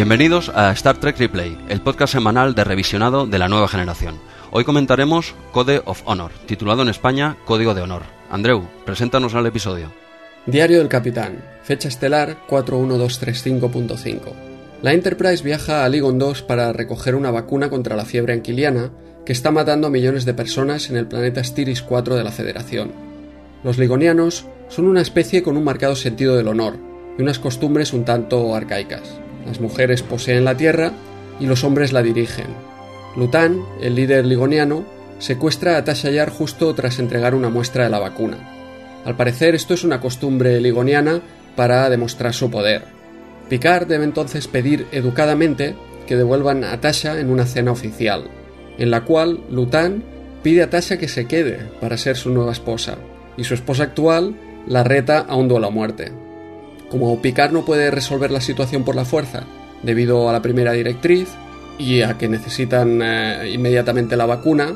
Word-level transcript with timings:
Bienvenidos 0.00 0.48
a 0.54 0.72
Star 0.72 0.96
Trek 0.96 1.18
Replay, 1.18 1.58
el 1.68 1.82
podcast 1.82 2.14
semanal 2.14 2.54
de 2.54 2.64
revisionado 2.64 3.26
de 3.26 3.38
la 3.38 3.48
nueva 3.48 3.68
generación. 3.68 4.18
Hoy 4.50 4.64
comentaremos 4.64 5.34
Code 5.52 5.82
of 5.84 6.00
Honor, 6.06 6.30
titulado 6.46 6.80
en 6.80 6.88
España 6.88 7.36
Código 7.44 7.74
de 7.74 7.82
Honor. 7.82 8.04
Andreu, 8.30 8.66
preséntanos 8.86 9.34
al 9.34 9.44
episodio. 9.44 9.92
Diario 10.46 10.78
del 10.78 10.88
Capitán, 10.88 11.44
fecha 11.64 11.88
estelar 11.88 12.38
41235.5. 12.48 14.20
La 14.80 14.94
Enterprise 14.94 15.44
viaja 15.44 15.84
a 15.84 15.88
Ligon 15.90 16.18
2 16.18 16.44
para 16.44 16.72
recoger 16.72 17.14
una 17.14 17.30
vacuna 17.30 17.68
contra 17.68 17.94
la 17.94 18.06
fiebre 18.06 18.32
anquiliana 18.32 18.92
que 19.26 19.34
está 19.34 19.50
matando 19.50 19.88
a 19.88 19.90
millones 19.90 20.24
de 20.24 20.32
personas 20.32 20.88
en 20.88 20.96
el 20.96 21.08
planeta 21.08 21.44
Styris 21.44 21.82
4 21.82 22.16
de 22.16 22.24
la 22.24 22.32
Federación. 22.32 22.92
Los 23.62 23.76
ligonianos 23.76 24.46
son 24.68 24.86
una 24.86 25.02
especie 25.02 25.42
con 25.42 25.58
un 25.58 25.64
marcado 25.64 25.94
sentido 25.94 26.38
del 26.38 26.48
honor 26.48 26.78
y 27.18 27.20
unas 27.20 27.38
costumbres 27.38 27.92
un 27.92 28.06
tanto 28.06 28.56
arcaicas. 28.56 29.20
Las 29.46 29.60
mujeres 29.60 30.02
poseen 30.02 30.44
la 30.44 30.56
tierra 30.56 30.92
y 31.38 31.46
los 31.46 31.64
hombres 31.64 31.92
la 31.92 32.02
dirigen. 32.02 32.46
Lutan, 33.16 33.62
el 33.80 33.94
líder 33.94 34.26
ligoniano, 34.26 34.84
secuestra 35.18 35.76
a 35.76 35.84
Tasha 35.84 36.10
Yar 36.10 36.30
justo 36.30 36.74
tras 36.74 36.98
entregar 36.98 37.34
una 37.34 37.50
muestra 37.50 37.84
de 37.84 37.90
la 37.90 37.98
vacuna. 37.98 38.38
Al 39.04 39.16
parecer 39.16 39.54
esto 39.54 39.74
es 39.74 39.84
una 39.84 40.00
costumbre 40.00 40.60
ligoniana 40.60 41.20
para 41.56 41.88
demostrar 41.90 42.34
su 42.34 42.50
poder. 42.50 42.84
Picard 43.48 43.88
debe 43.88 44.04
entonces 44.04 44.46
pedir 44.46 44.86
educadamente 44.92 45.74
que 46.06 46.16
devuelvan 46.16 46.64
a 46.64 46.80
Tasha 46.80 47.18
en 47.18 47.30
una 47.30 47.46
cena 47.46 47.72
oficial, 47.72 48.30
en 48.78 48.90
la 48.90 49.04
cual 49.04 49.40
Lutan 49.50 50.04
pide 50.42 50.62
a 50.62 50.70
Tasha 50.70 50.98
que 50.98 51.08
se 51.08 51.26
quede 51.26 51.70
para 51.80 51.96
ser 51.96 52.16
su 52.16 52.30
nueva 52.30 52.52
esposa, 52.52 52.98
y 53.36 53.44
su 53.44 53.54
esposa 53.54 53.84
actual 53.84 54.36
la 54.66 54.84
reta 54.84 55.18
a 55.18 55.34
un 55.36 55.48
duelo 55.48 55.66
a 55.66 55.70
muerte. 55.70 56.12
Como 56.90 57.22
Picard 57.22 57.52
no 57.52 57.64
puede 57.64 57.90
resolver 57.90 58.30
la 58.30 58.40
situación 58.40 58.84
por 58.84 58.96
la 58.96 59.04
fuerza, 59.04 59.44
debido 59.82 60.28
a 60.28 60.32
la 60.32 60.42
primera 60.42 60.72
directriz 60.72 61.28
y 61.78 62.02
a 62.02 62.18
que 62.18 62.28
necesitan 62.28 63.00
eh, 63.02 63.50
inmediatamente 63.52 64.16
la 64.16 64.26
vacuna, 64.26 64.74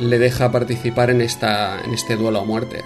le 0.00 0.18
deja 0.18 0.52
participar 0.52 1.10
en, 1.10 1.20
esta, 1.20 1.80
en 1.84 1.92
este 1.92 2.16
duelo 2.16 2.40
a 2.40 2.44
muerte. 2.44 2.82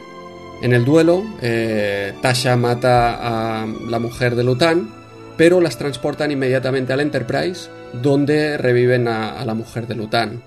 En 0.63 0.73
el 0.73 0.85
duelo, 0.85 1.25
eh, 1.41 2.15
Tasha 2.21 2.57
mata 2.57 3.63
a 3.63 3.67
la 3.67 3.99
mujer 3.99 4.35
de 4.35 4.45
Lutan, 4.45 4.91
pero 5.37 5.61
las 5.61 5.79
transportan 5.79 6.31
inmediatamente 6.31 6.93
al 6.93 7.01
Enterprise, 7.01 7.71
donde 7.95 8.59
reviven 8.59 9.09
a, 9.09 9.45
la 9.45 9.55
mujer 9.55 9.87
de 9.87 9.95
Lutan. 9.95 10.43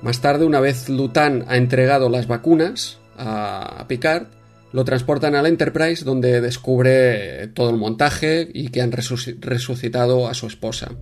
Más 0.00 0.20
tarde, 0.20 0.44
una 0.44 0.60
vez 0.60 0.88
Lutan 0.88 1.44
ha 1.48 1.56
entregado 1.56 2.08
las 2.08 2.26
vacunas 2.26 2.98
a 3.18 3.84
Picard, 3.88 4.24
lo 4.72 4.84
transportan 4.84 5.34
al 5.34 5.46
Enterprise 5.46 6.04
donde 6.04 6.40
descubre 6.40 7.48
todo 7.48 7.70
el 7.70 7.76
montaje 7.76 8.48
y 8.52 8.68
que 8.68 8.82
han 8.82 8.92
resucitado 8.92 10.28
a 10.28 10.34
su 10.34 10.46
esposa. 10.46 10.92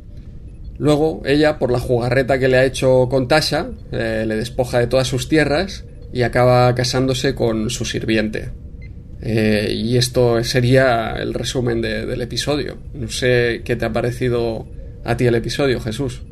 Luego, 0.79 1.23
ella, 1.27 1.59
por 1.59 1.71
la 1.71 1.79
jugarreta 1.79 2.39
que 2.39 2.49
le 2.49 2.57
ha 2.57 2.65
hecho 2.65 3.09
con 3.11 3.29
Tasha, 3.29 3.71
eh, 3.93 4.25
le 4.27 4.37
despoja 4.37 4.79
de 4.79 4.87
todas 4.87 5.07
sus 5.07 5.29
tierras 5.29 5.85
y 6.13 6.23
acaba 6.23 6.75
casándose 6.75 7.35
con 7.35 7.71
su 7.71 7.85
sirviente. 7.85 8.51
Eh, 9.23 9.73
y 9.75 9.99
esto 9.99 10.43
sería 10.43 11.17
el 11.19 11.35
resumen 11.35 11.83
del 11.83 12.21
episodio. 12.23 12.79
No 12.95 13.09
sé 13.09 13.61
qué 13.65 13.77
te 13.77 13.85
ha 13.85 13.93
parecido 13.93 14.67
a 15.05 15.17
ti 15.17 15.27
el 15.27 15.35
episodio, 15.35 15.81
Jesús. 15.81 16.23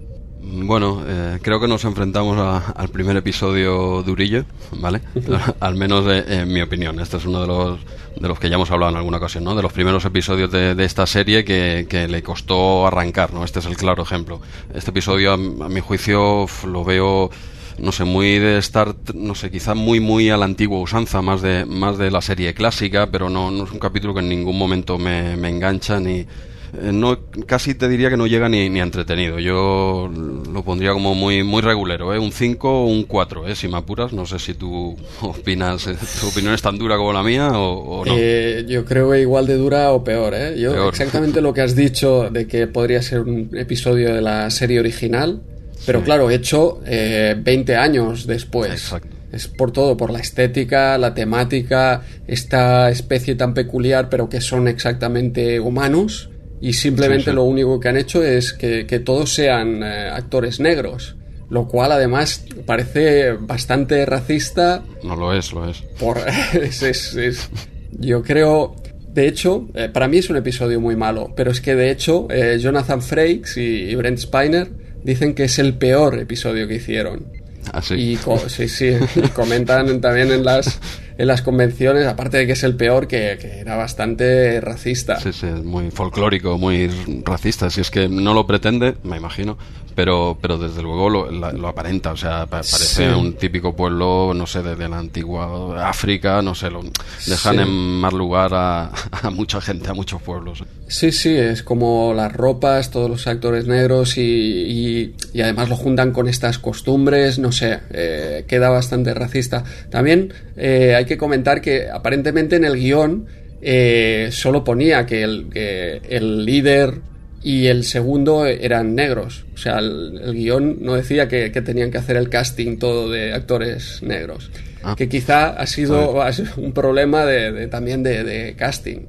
Bueno, 0.41 1.03
eh, 1.06 1.39
creo 1.42 1.61
que 1.61 1.69
nos 1.69 1.84
enfrentamos 1.84 2.39
al 2.75 2.89
primer 2.89 3.17
episodio 3.17 4.03
durillo, 4.03 4.45
¿vale? 4.72 5.00
al 5.61 5.75
menos 5.75 6.05
en 6.08 6.53
mi 6.53 6.61
opinión. 6.61 7.00
Este 7.00 7.17
es 7.17 7.27
uno 7.27 7.41
de 7.41 7.47
los, 7.47 7.80
de 8.17 8.29
los 8.29 8.39
que 8.39 8.48
ya 8.48 8.55
hemos 8.55 8.70
hablado 8.70 8.90
en 8.90 8.96
alguna 8.96 9.18
ocasión, 9.18 9.45
¿no? 9.45 9.55
De 9.55 9.62
los 9.62 9.73
primeros 9.73 10.05
episodios 10.05 10.51
de, 10.51 10.85
esta 10.85 11.07
serie 11.07 11.45
que, 11.45 11.86
que, 11.89 12.08
le 12.08 12.23
costó 12.23 12.86
arrancar, 12.86 13.33
¿no? 13.33 13.45
Este 13.45 13.58
es 13.58 13.67
el 13.67 13.77
claro 13.77 14.02
ejemplo. 14.02 14.40
Este 14.73 14.90
episodio, 14.90 15.33
a, 15.33 15.36
mi 15.36 15.80
juicio, 15.80 16.46
lo 16.67 16.85
veo 16.85 17.30
no 17.79 17.92
sé, 17.92 18.05
muy 18.05 18.39
de 18.41 18.58
estar, 18.58 18.95
no 19.14 19.36
sé, 19.36 19.51
quizá 19.51 19.74
muy, 19.74 20.01
muy 20.01 20.30
a 20.30 20.36
la 20.36 20.45
antigua 20.46 20.80
usanza, 20.80 21.23
más 21.23 21.42
de, 21.42 21.64
más 21.64 21.96
de 21.96 22.11
la 22.11 22.20
serie 22.20 22.52
clásica, 22.52 23.08
pero 23.11 23.30
no, 23.30 23.52
no 23.52 23.64
es 23.64 23.70
un 23.70 23.79
capítulo 23.79 24.14
que 24.14 24.20
en 24.20 24.29
ningún 24.29 24.58
momento 24.58 24.98
me, 24.98 25.36
me 25.36 25.48
engancha 25.48 26.01
ni, 26.01 26.18
eh, 26.20 26.27
no, 26.73 27.18
casi 27.46 27.74
te 27.74 27.89
diría 27.89 28.11
que 28.11 28.17
no 28.17 28.27
llega 28.27 28.48
ni, 28.48 28.68
ni 28.68 28.80
entretenido. 28.80 29.39
Yo 29.39 30.11
lo 30.52 30.62
pondría 30.62 30.92
como 30.92 31.14
muy, 31.14 31.42
muy 31.42 31.62
regulero, 31.62 32.14
¿eh? 32.14 32.18
un 32.18 32.33
5 32.33 32.83
o 32.83 32.86
un 32.86 33.05
4, 33.05 33.48
¿eh? 33.48 33.56
si 33.56 33.68
me 33.68 33.79
apuras. 33.79 34.12
No 34.12 34.27
sé 34.27 34.39
si 34.39 34.55
tú 34.55 34.96
opinas, 35.23 35.86
eh, 35.86 35.96
tu 36.20 36.29
opinión 36.29 36.55
es 36.55 36.62
tan 36.62 36.79
dura 36.79 36.96
como 36.96 37.12
la 37.12 37.23
mía 37.23 37.51
o, 37.55 38.05
no. 38.05 38.14
Eh, 38.17 38.64
yo 38.68 38.84
creo 38.84 39.11
que 39.11 39.20
igual 39.20 39.46
de 39.46 39.56
dura 39.56 39.92
o 39.92 40.05
peor. 40.05 40.34
¿eh? 40.34 40.58
Yo 40.58 40.89
exactamente 40.89 41.40
lo 41.40 41.52
que 41.52 41.62
has 41.62 41.74
dicho 41.74 42.29
de 42.30 42.46
que 42.46 42.67
podría 42.67 43.02
ser 43.02 43.20
un 43.20 43.50
episodio 43.56 44.14
de 44.14 44.20
la 44.20 44.50
serie 44.50 44.80
original, 44.80 45.40
pero 45.86 46.02
claro, 46.02 46.30
hecho 46.30 46.80
20 46.85 47.77
años 47.77 48.27
después. 48.27 48.73
Exacto. 48.73 49.17
Es 49.30 49.46
por 49.46 49.73
todo, 49.73 49.96
por 49.96 50.11
la 50.11 50.20
estética, 50.20 50.96
la 50.96 51.12
temática, 51.12 52.02
esta 52.27 52.90
especie 52.90 53.35
tan 53.35 53.52
peculiar, 53.52 54.08
pero 54.08 54.30
que 54.30 54.40
son 54.40 54.68
exactamente 54.68 55.61
humanos 55.61 56.30
y 56.61 56.73
simplemente 56.73 57.33
lo 57.33 57.45
único 57.45 57.79
que 57.79 57.89
han 57.89 57.96
hecho 57.96 58.23
es 58.23 58.52
que, 58.52 58.85
todos 59.05 59.33
sean 59.33 59.83
eh, 59.83 60.08
actores 60.13 60.61
negros. 60.61 61.14
Lo 61.51 61.67
cual 61.67 61.92
además 61.92 62.45
parece 62.67 63.33
bastante 63.33 64.05
racista. 64.05 64.83
No 65.02 65.17
lo 65.17 65.33
es, 65.33 65.52
lo 65.52 65.68
es. 65.68 65.80
Por, 65.98 66.18
yo 67.92 68.23
creo... 68.23 68.77
De 69.08 69.27
hecho, 69.27 69.67
eh, 69.74 69.89
para 69.89 70.07
mí 70.07 70.18
es 70.18 70.29
un 70.30 70.36
episodio 70.36 70.80
muy 70.80 70.95
malo, 70.95 71.33
pero 71.35 71.51
es 71.51 71.61
que 71.61 71.74
de 71.74 71.91
hecho 71.91 72.29
eh, 72.30 72.58
Jonathan 72.61 73.02
Frakes 73.02 73.57
y, 73.57 73.92
Brent 73.97 74.18
Spiner 74.18 74.68
dicen 75.02 75.35
que 75.35 75.45
es 75.45 75.58
el 75.58 75.74
peor 75.74 76.18
episodio 76.18 76.68
que 76.68 76.74
hicieron. 76.74 77.27
Ah, 77.73 77.83
sí. 77.83 77.95
Y 77.95 78.18
sí, 78.48 78.68
sí, 78.68 78.92
comentan 79.35 80.01
también 80.01 80.30
en 80.30 80.45
las 80.45 80.79
en 81.18 81.27
las 81.27 81.42
convenciones, 81.42 82.06
aparte 82.06 82.39
de 82.39 82.46
que 82.46 82.52
es 82.52 82.62
el 82.62 82.77
peor, 82.77 83.08
que, 83.08 83.33
era 83.33 83.77
bastante 83.77 84.61
racista. 84.61 85.18
Sí, 85.18 85.33
sí, 85.33 85.46
muy 85.46 85.90
folclórico, 85.90 86.56
muy 86.58 86.89
racista. 87.24 87.68
Si 87.70 87.80
es 87.80 87.90
que 87.90 88.08
no 88.08 88.34
lo 88.34 88.46
pretende, 88.46 88.95
me 89.02 89.17
imagino, 89.17 89.58
pero, 89.98 90.39
pero 90.41 90.59
desde 90.59 90.81
luego 90.81 91.11
lo, 91.11 91.67
aparenta. 91.67 92.13
O 92.13 92.17
sea, 92.17 92.47
parece 92.47 93.13
un 93.13 93.33
típico 93.33 93.75
pueblo, 93.75 94.33
no 94.33 94.47
sé, 94.47 94.63
de, 94.63 94.89
la 94.89 94.97
antigua 94.97 95.89
África, 95.89 96.41
no 96.41 96.55
sé, 96.55 96.70
lo 96.70 96.85
dejan 97.27 97.59
en 97.59 97.69
más 97.69 98.13
lugar 98.13 98.51
a, 98.55 98.92
mucha 99.33 99.61
gente, 99.61 99.91
a 99.91 99.95
muchos 99.95 100.23
pueblos. 100.23 100.63
Sí, 100.86 101.11
sí, 101.11 101.35
es 101.35 101.64
como 101.64 102.14
las 102.14 102.33
ropas, 102.33 102.92
todos 102.92 103.11
los 103.11 103.27
actores 103.27 103.67
negros 103.67 104.19
y, 104.19 105.14
y, 105.35 105.41
además 105.41 105.69
lo 105.69 105.75
juntan 105.75 106.13
con 106.13 106.29
estas 106.29 106.61
costumbres, 106.61 107.41
no 107.41 107.51
sé, 107.51 107.80
eh, 107.91 108.45
queda 108.47 108.70
bastante 108.70 109.15
racista. 109.15 109.65
También 109.91 110.33
eh, 110.57 110.95
hay 110.97 111.07
que 111.07 111.19
comentar 111.19 111.61
que 111.61 111.91
aparentemente 111.91 112.55
en 112.55 112.65
el 112.65 112.77
guion 112.77 113.27
eh, 113.61 114.29
solo 114.30 114.63
ponía 114.63 115.05
que 115.07 115.25
el, 115.25 115.48
el, 115.55 116.45
líder 116.45 117.01
y 117.42 117.66
el 117.66 117.84
segundo 117.84 118.46
eran 118.46 118.94
negros. 118.94 119.44
O 119.54 119.58
sea, 119.58 119.78
el, 119.78 120.32
guion 120.34 120.78
no 120.80 120.94
decía 120.94 121.28
que, 121.28 121.50
tenían 121.50 121.90
que 121.90 121.98
hacer 121.98 122.16
el 122.16 122.28
casting 122.28 122.78
todo 122.78 123.10
de 123.10 123.32
actores 123.32 124.02
negros. 124.02 124.50
Ah. 124.82 124.94
Que 124.96 125.08
quizá 125.08 125.50
ha 125.50 125.66
sido, 125.66 126.20
un 126.56 126.72
problema 126.72 127.24
de, 127.24 127.66
también 127.68 128.02
de, 128.02 128.54
casting. 128.56 129.06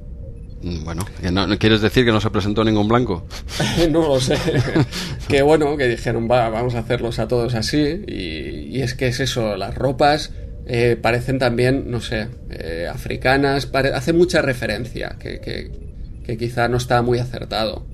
Mm, 0.62 0.84
bueno, 0.84 1.06
¿no, 1.32 1.58
¿quieres 1.58 1.80
decir 1.80 2.04
que 2.04 2.12
no 2.12 2.20
se 2.20 2.30
presentó 2.30 2.62
ningún 2.64 2.88
blanco? 2.88 3.26
no 3.90 4.00
lo 4.00 4.20
sé. 4.20 4.36
que 5.28 5.42
bueno, 5.42 5.76
que 5.76 5.88
dijeron, 5.88 6.28
va, 6.30 6.48
vamos 6.48 6.74
a 6.74 6.80
hacerlos 6.80 7.18
a 7.18 7.28
todos 7.28 7.54
así. 7.54 8.04
Y, 8.06 8.76
y 8.76 8.82
es 8.82 8.94
que 8.94 9.08
es 9.08 9.20
eso, 9.20 9.56
las 9.56 9.74
ropas 9.74 10.32
eh, 10.72 10.96
parecen 11.00 11.40
también, 11.40 11.90
no 11.90 12.00
sé, 12.00 12.28
eh, 12.48 12.86
africanas, 12.88 13.68
hace 13.92 14.12
mucha 14.12 14.40
referencia, 14.40 15.16
que, 15.18 15.40
que, 15.40 16.36
quizá 16.36 16.68
no 16.68 16.76
está 16.76 17.02
muy 17.02 17.18
acertado. 17.18 17.84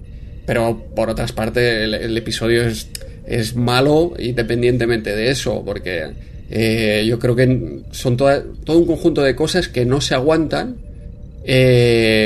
Pero 0.46 0.84
por 0.94 1.10
otras 1.10 1.32
partes, 1.32 1.82
el, 1.82 2.16
episodio 2.16 2.62
es, 2.62 2.88
es, 3.26 3.56
malo 3.56 4.14
independientemente 4.18 5.14
de 5.14 5.30
eso, 5.30 5.62
porque 5.64 6.12
eh, 6.50 7.04
yo 7.08 7.18
creo 7.18 7.34
que 7.34 7.82
son 7.90 8.16
todo 8.16 8.78
un 8.78 8.86
conjunto 8.86 9.22
de 9.22 9.34
cosas 9.34 9.68
que 9.68 9.84
no 9.84 10.00
se 10.00 10.14
aguantan. 10.14 10.76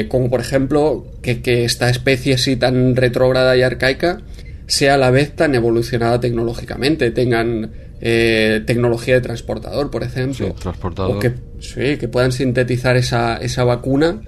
como 0.09 0.29
por 0.31 0.41
ejemplo 0.41 1.07
que, 1.23 1.41
que 1.41 1.65
esta 1.65 1.89
especie 1.89 2.35
así 2.35 2.57
tan 2.57 2.95
retrógrada 2.95 3.57
y 3.57 3.63
arcaica 3.63 4.21
sea 4.67 4.95
a 4.95 4.99
la 4.99 5.11
vez 5.11 5.35
tan 5.35 5.55
evolucionada 5.55 6.21
tecnológicamente, 6.21 7.11
tengan 7.11 7.71
eh, 8.01 8.63
tecnología 8.67 9.15
de 9.15 9.21
transportador, 9.21 9.91
por 9.91 10.03
ejemplo. 10.03 10.47
Sí, 10.47 10.53
transportador. 10.63 11.17
O 11.17 11.19
que, 11.19 11.33
sí, 11.61 11.99
que 11.99 12.09
puedan 12.09 12.33
sintetizar 12.33 12.97
esa, 12.97 13.37
esa 13.37 13.65
vacuna 13.65 14.23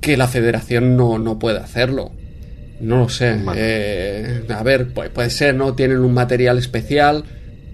que 0.00 0.16
la 0.16 0.28
federación 0.28 0.96
no, 0.96 1.18
no 1.18 1.38
puede 1.38 1.58
hacerlo. 1.58 2.12
No 2.80 2.98
lo 2.98 3.08
sé. 3.08 3.36
Eh, 3.56 4.44
a 4.48 4.62
ver, 4.62 4.92
puede, 4.92 5.10
puede, 5.10 5.30
ser, 5.30 5.54
¿no? 5.54 5.74
Tienen 5.74 5.98
un 5.98 6.14
material 6.14 6.58
especial, 6.58 7.24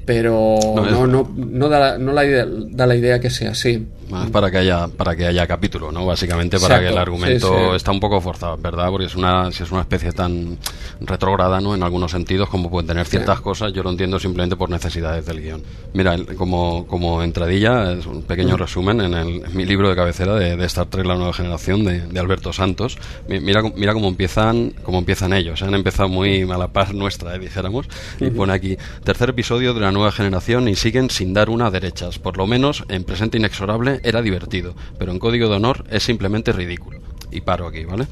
pero 0.06 0.58
no, 0.76 1.06
no, 1.06 1.34
no, 1.36 1.68
da, 1.68 1.98
no 1.98 2.12
la 2.12 2.24
idea, 2.24 2.46
da 2.48 2.86
la 2.86 2.96
idea 2.96 3.20
que 3.20 3.30
sea 3.30 3.50
así. 3.50 3.86
Para 4.32 4.50
que 4.50 4.58
haya 4.58 4.88
para 4.88 5.16
que 5.16 5.26
haya 5.26 5.46
capítulo, 5.46 5.92
¿no? 5.92 6.06
Básicamente 6.06 6.58
para 6.58 6.80
que 6.80 6.88
el 6.88 6.98
argumento 6.98 7.74
está 7.74 7.90
un 7.90 8.00
poco 8.00 8.20
forzado, 8.20 8.56
¿verdad? 8.56 8.88
Porque 8.90 9.06
es 9.06 9.14
una 9.14 9.50
si 9.52 9.62
es 9.62 9.70
una 9.72 9.82
especie 9.82 10.12
tan 10.12 10.58
retrógrada, 11.00 11.60
¿no? 11.60 11.74
En 11.74 11.82
algunos 11.82 12.10
sentidos 12.10 12.48
como 12.48 12.70
pueden 12.70 12.86
tener 12.86 13.06
ciertas 13.06 13.40
cosas, 13.40 13.72
yo 13.72 13.82
lo 13.82 13.90
entiendo 13.90 14.18
simplemente 14.18 14.56
por 14.56 14.70
necesidades 14.70 15.26
del 15.26 15.40
guion. 15.40 15.62
Mira, 15.92 16.16
como 16.36 16.86
como 16.86 17.22
entradilla 17.22 17.92
es 17.92 18.06
un 18.06 18.22
pequeño 18.22 18.56
resumen 18.56 19.00
en, 19.00 19.14
el, 19.14 19.42
mi 19.52 19.64
libro 19.64 19.88
de 19.88 19.96
cabecera 19.96 20.34
de, 20.34 20.64
Star 20.64 20.86
Trek 20.86 21.06
la 21.06 21.14
nueva 21.14 21.32
generación 21.32 21.84
de, 21.84 22.20
Alberto 22.20 22.52
Santos. 22.52 22.96
Mira 23.28 23.62
mira 23.74 23.92
cómo 23.92 24.08
empiezan 24.08 24.72
cómo 24.82 24.98
empiezan 24.98 25.32
ellos, 25.32 25.62
¿eh? 25.62 25.66
han 25.66 25.74
empezado 25.74 26.08
muy 26.08 26.42
a 26.42 26.58
la 26.58 26.68
par 26.68 26.94
nuestra, 26.94 27.34
¿eh? 27.34 27.38
dijéramos, 27.38 27.86
y 28.20 28.30
pone 28.30 28.52
aquí 28.52 28.76
tercer 29.02 29.30
episodio 29.30 29.74
de 29.74 29.80
la 29.80 29.92
nueva 29.92 30.12
generación 30.12 30.68
y 30.68 30.74
siguen 30.74 31.10
sin 31.10 31.34
dar 31.34 31.50
una 31.50 31.66
a 31.66 31.70
derechas, 31.70 32.18
por 32.18 32.36
lo 32.36 32.46
menos 32.46 32.84
en 32.88 33.04
presente 33.04 33.38
inexorable 33.38 33.93
era 34.02 34.22
divertido, 34.22 34.74
pero 34.98 35.12
en 35.12 35.18
código 35.18 35.48
de 35.48 35.56
honor 35.56 35.84
es 35.90 36.02
simplemente 36.02 36.52
ridículo. 36.52 37.00
Y 37.30 37.40
paro 37.40 37.66
aquí, 37.66 37.84
¿vale? 37.84 38.06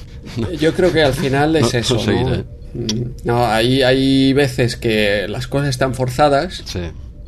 Yo 0.58 0.72
creo 0.74 0.92
que 0.92 1.02
al 1.02 1.14
final 1.14 1.56
es 1.56 1.74
eso. 1.74 1.98
¿no? 2.06 2.46
Mm, 2.74 3.30
hay, 3.30 3.82
hay 3.82 4.32
veces 4.32 4.76
que 4.76 5.26
las 5.28 5.46
cosas 5.46 5.68
están 5.68 5.94
forzadas, 5.94 6.64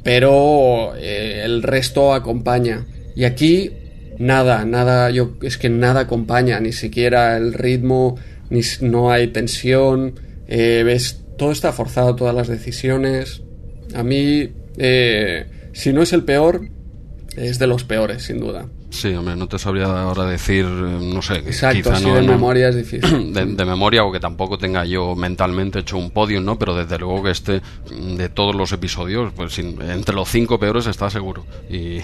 pero 0.02 0.94
eh, 0.96 1.42
el 1.44 1.62
resto 1.62 2.14
acompaña. 2.14 2.86
Y 3.14 3.24
aquí 3.24 3.70
nada, 4.18 4.64
nada, 4.64 5.10
yo 5.10 5.36
es 5.42 5.58
que 5.58 5.68
nada 5.68 6.00
acompaña, 6.00 6.60
ni 6.60 6.72
siquiera 6.72 7.36
el 7.36 7.52
ritmo, 7.52 8.16
ni 8.50 8.60
no 8.80 9.10
hay 9.10 9.28
tensión, 9.28 10.18
eh, 10.46 10.82
ves, 10.84 11.24
todo 11.36 11.52
está 11.52 11.72
forzado, 11.72 12.14
todas 12.16 12.34
las 12.34 12.48
decisiones. 12.48 13.42
A 13.94 14.02
mí, 14.02 14.50
eh, 14.76 15.46
si 15.72 15.92
no 15.92 16.02
es 16.02 16.12
el 16.12 16.24
peor, 16.24 16.68
es 17.36 17.58
de 17.58 17.66
los 17.66 17.84
peores, 17.84 18.24
sin 18.24 18.40
duda. 18.40 18.66
Sí, 18.94 19.12
hombre, 19.12 19.34
no 19.34 19.48
te 19.48 19.58
sabría 19.58 19.86
ahora 19.86 20.24
decir, 20.24 20.64
no 20.64 21.20
sé, 21.20 21.38
Exacto, 21.38 21.90
quizá 21.90 21.98
no, 21.98 22.14
de 22.14 22.22
memoria 22.22 22.68
es 22.68 22.76
difícil. 22.90 23.32
De, 23.32 23.64
memoria 23.64 24.04
o 24.04 24.12
que 24.12 24.20
tampoco 24.20 24.56
tenga 24.56 24.84
yo 24.84 25.16
mentalmente 25.16 25.80
hecho 25.80 25.98
un 25.98 26.12
podio, 26.12 26.40
¿no? 26.40 26.56
Pero 26.60 26.76
desde 26.76 26.96
luego 26.98 27.24
que 27.24 27.32
este, 27.32 27.60
de 27.90 28.28
todos 28.28 28.54
los 28.54 28.70
episodios, 28.72 29.32
pues 29.34 29.58
entre 29.58 30.14
los 30.14 30.28
cinco 30.28 30.60
peores 30.60 30.86
está 30.86 31.10
seguro. 31.10 31.44
Y, 31.68 31.98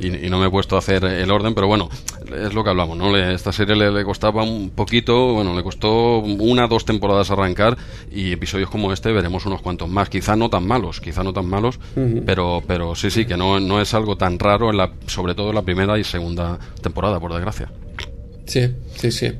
y, 0.00 0.30
no 0.30 0.38
me 0.38 0.46
he 0.46 0.50
puesto 0.50 0.76
a 0.76 0.78
hacer 0.78 1.04
el 1.04 1.28
orden, 1.30 1.54
pero 1.54 1.66
bueno, 1.66 1.88
es 2.32 2.54
lo 2.54 2.62
que 2.62 2.70
hablamos, 2.70 2.96
¿no? 2.96 3.16
esta 3.16 3.50
serie 3.50 3.74
le, 3.74 4.04
costaba 4.04 4.44
un 4.44 4.70
poquito, 4.70 5.34
bueno, 5.34 5.56
le 5.56 5.64
costó 5.64 6.18
una, 6.18 6.68
dos 6.68 6.84
temporadas 6.84 7.32
arrancar 7.32 7.76
y 8.12 8.30
episodios 8.30 8.70
como 8.70 8.92
este 8.92 9.10
veremos 9.10 9.44
unos 9.44 9.60
cuantos 9.60 9.88
más. 9.88 10.08
Quizá 10.08 10.36
no 10.36 10.48
tan 10.48 10.66
malos, 10.66 11.00
quizá 11.00 11.24
no 11.24 11.32
tan 11.32 11.46
malos, 11.46 11.80
pero, 12.24 12.62
pero 12.64 12.94
sí, 12.94 13.10
sí, 13.10 13.26
que 13.26 13.36
no, 13.36 13.58
no 13.58 13.80
es 13.80 13.92
algo 13.92 14.16
tan 14.16 14.38
raro, 14.38 14.70
en 14.70 14.76
la, 14.76 14.92
sobre 15.06 15.34
todo 15.34 15.48
en 15.48 15.56
la 15.56 15.62
primera 15.62 15.98
y 15.98 16.04
segunda 16.04 16.27
temporada, 16.80 17.20
por 17.20 17.32
desgracia. 17.32 17.70
Sí, 18.46 18.74
sí, 18.96 19.10
sí. 19.10 19.32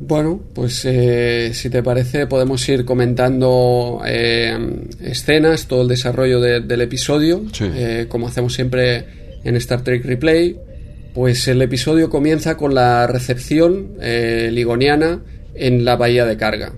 Bueno, 0.00 0.40
pues 0.54 0.84
eh, 0.84 1.50
si 1.54 1.70
te 1.70 1.82
parece 1.82 2.26
podemos 2.28 2.66
ir 2.68 2.84
comentando 2.84 4.00
eh, 4.06 4.56
escenas, 5.02 5.66
todo 5.66 5.82
el 5.82 5.88
desarrollo 5.88 6.40
del 6.40 6.80
episodio, 6.80 7.42
eh, 7.60 8.06
como 8.08 8.28
hacemos 8.28 8.54
siempre 8.54 9.04
en 9.42 9.56
Star 9.56 9.82
Trek 9.82 10.04
Replay. 10.04 10.56
Pues 11.14 11.48
el 11.48 11.60
episodio 11.62 12.10
comienza 12.10 12.56
con 12.56 12.74
la 12.74 13.08
recepción 13.08 13.94
ligoniana 13.98 15.20
en 15.54 15.84
la 15.84 15.96
bahía 15.96 16.24
de 16.24 16.36
carga, 16.36 16.72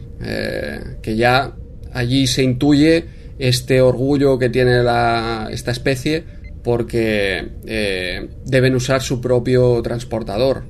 que 1.03 1.17
ya 1.17 1.53
allí 1.93 2.27
se 2.27 2.43
intuye 2.43 3.05
este 3.39 3.83
orgullo 3.83 4.39
que 4.39 4.49
tiene 4.49 4.83
la, 4.83 5.49
esta 5.51 5.73
especie 5.73 6.25
porque 6.63 7.49
eh, 7.67 8.29
deben 8.45 8.75
usar 8.75 9.03
su 9.03 9.21
propio 9.21 9.81
transportador. 9.83 10.65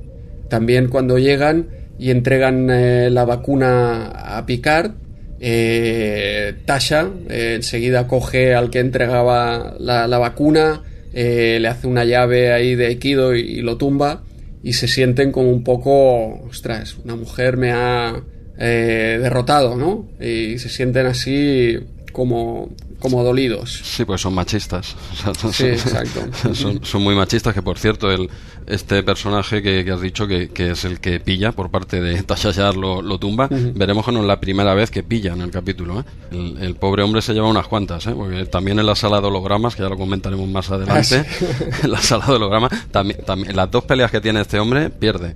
También 0.49 0.87
cuando 0.87 1.17
llegan 1.17 1.67
y 1.99 2.11
entregan 2.11 2.69
eh, 2.69 3.09
la 3.09 3.25
vacuna 3.25 4.07
a 4.07 4.45
Picard, 4.45 4.91
eh, 5.39 6.53
Tasha 6.65 7.09
enseguida 7.29 8.07
coge 8.07 8.53
al 8.53 8.69
que 8.69 8.79
entregaba 8.79 9.75
la, 9.79 10.17
vacuna, 10.19 10.83
le 11.13 11.67
hace 11.67 11.87
una 11.87 12.05
llave 12.05 12.53
ahí 12.53 12.75
de 12.75 12.91
Equido 12.91 13.35
y, 13.35 13.61
lo 13.61 13.77
tumba 13.77 14.23
y 14.63 14.73
se 14.73 14.87
sienten 14.87 15.31
como 15.31 15.49
un 15.49 15.63
poco, 15.63 16.41
ostras, 16.43 16.95
una 17.03 17.15
mujer 17.15 17.57
me 17.57 17.71
ha 17.71 18.21
derrotado, 18.57 19.75
¿no? 19.75 20.07
Y 20.19 20.59
se 20.59 20.69
sienten 20.69 21.07
así 21.07 21.79
como 22.11 22.69
como 23.01 23.23
dolidos. 23.23 23.81
Sí, 23.83 24.05
pues 24.05 24.21
son 24.21 24.33
machistas. 24.33 24.95
sí, 25.51 25.65
exacto. 25.65 26.21
Son, 26.53 27.01
muy 27.01 27.15
machistas, 27.15 27.53
que 27.53 27.61
por 27.61 27.77
cierto, 27.77 28.11
el, 28.11 28.29
este 28.67 29.03
personaje 29.03 29.61
que, 29.61 29.89
has 29.91 30.01
dicho 30.01 30.27
que, 30.27 30.49
es 30.55 30.85
el 30.85 30.99
que 30.99 31.19
pilla 31.19 31.51
por 31.51 31.69
parte 31.71 31.99
de 31.99 32.21
Tasha 32.23 32.71
lo, 32.71 33.01
lo 33.01 33.17
tumba, 33.17 33.47
veremos 33.49 34.05
que 34.05 34.11
no 34.11 34.21
es 34.21 34.27
la 34.27 34.39
primera 34.39 34.73
vez 34.73 34.91
que 34.91 35.03
pilla 35.03 35.33
en 35.33 35.41
el 35.41 35.51
capítulo. 35.51 35.99
¿eh? 35.99 36.55
El, 36.61 36.75
pobre 36.75 37.03
hombre 37.03 37.21
se 37.21 37.33
lleva 37.33 37.47
unas 37.47 37.67
cuantas, 37.67 38.07
¿eh? 38.07 38.13
porque 38.15 38.45
también 38.45 38.79
en 38.79 38.85
la 38.85 38.95
sala 38.95 39.19
de 39.19 39.27
hologramas, 39.27 39.75
que 39.75 39.83
ya 39.83 39.89
lo 39.89 39.97
comentaremos 39.97 40.47
más 40.47 40.69
adelante, 40.71 41.25
ah, 41.25 41.65
en 41.83 41.91
la 41.91 42.01
sala 42.01 42.25
de 42.27 42.33
hologramas, 42.33 42.71
también, 42.91 43.19
también, 43.25 43.55
las 43.55 43.69
dos 43.69 43.83
peleas 43.83 44.11
que 44.11 44.21
tiene 44.21 44.41
este 44.41 44.59
hombre, 44.59 44.89
pierde. 44.89 45.35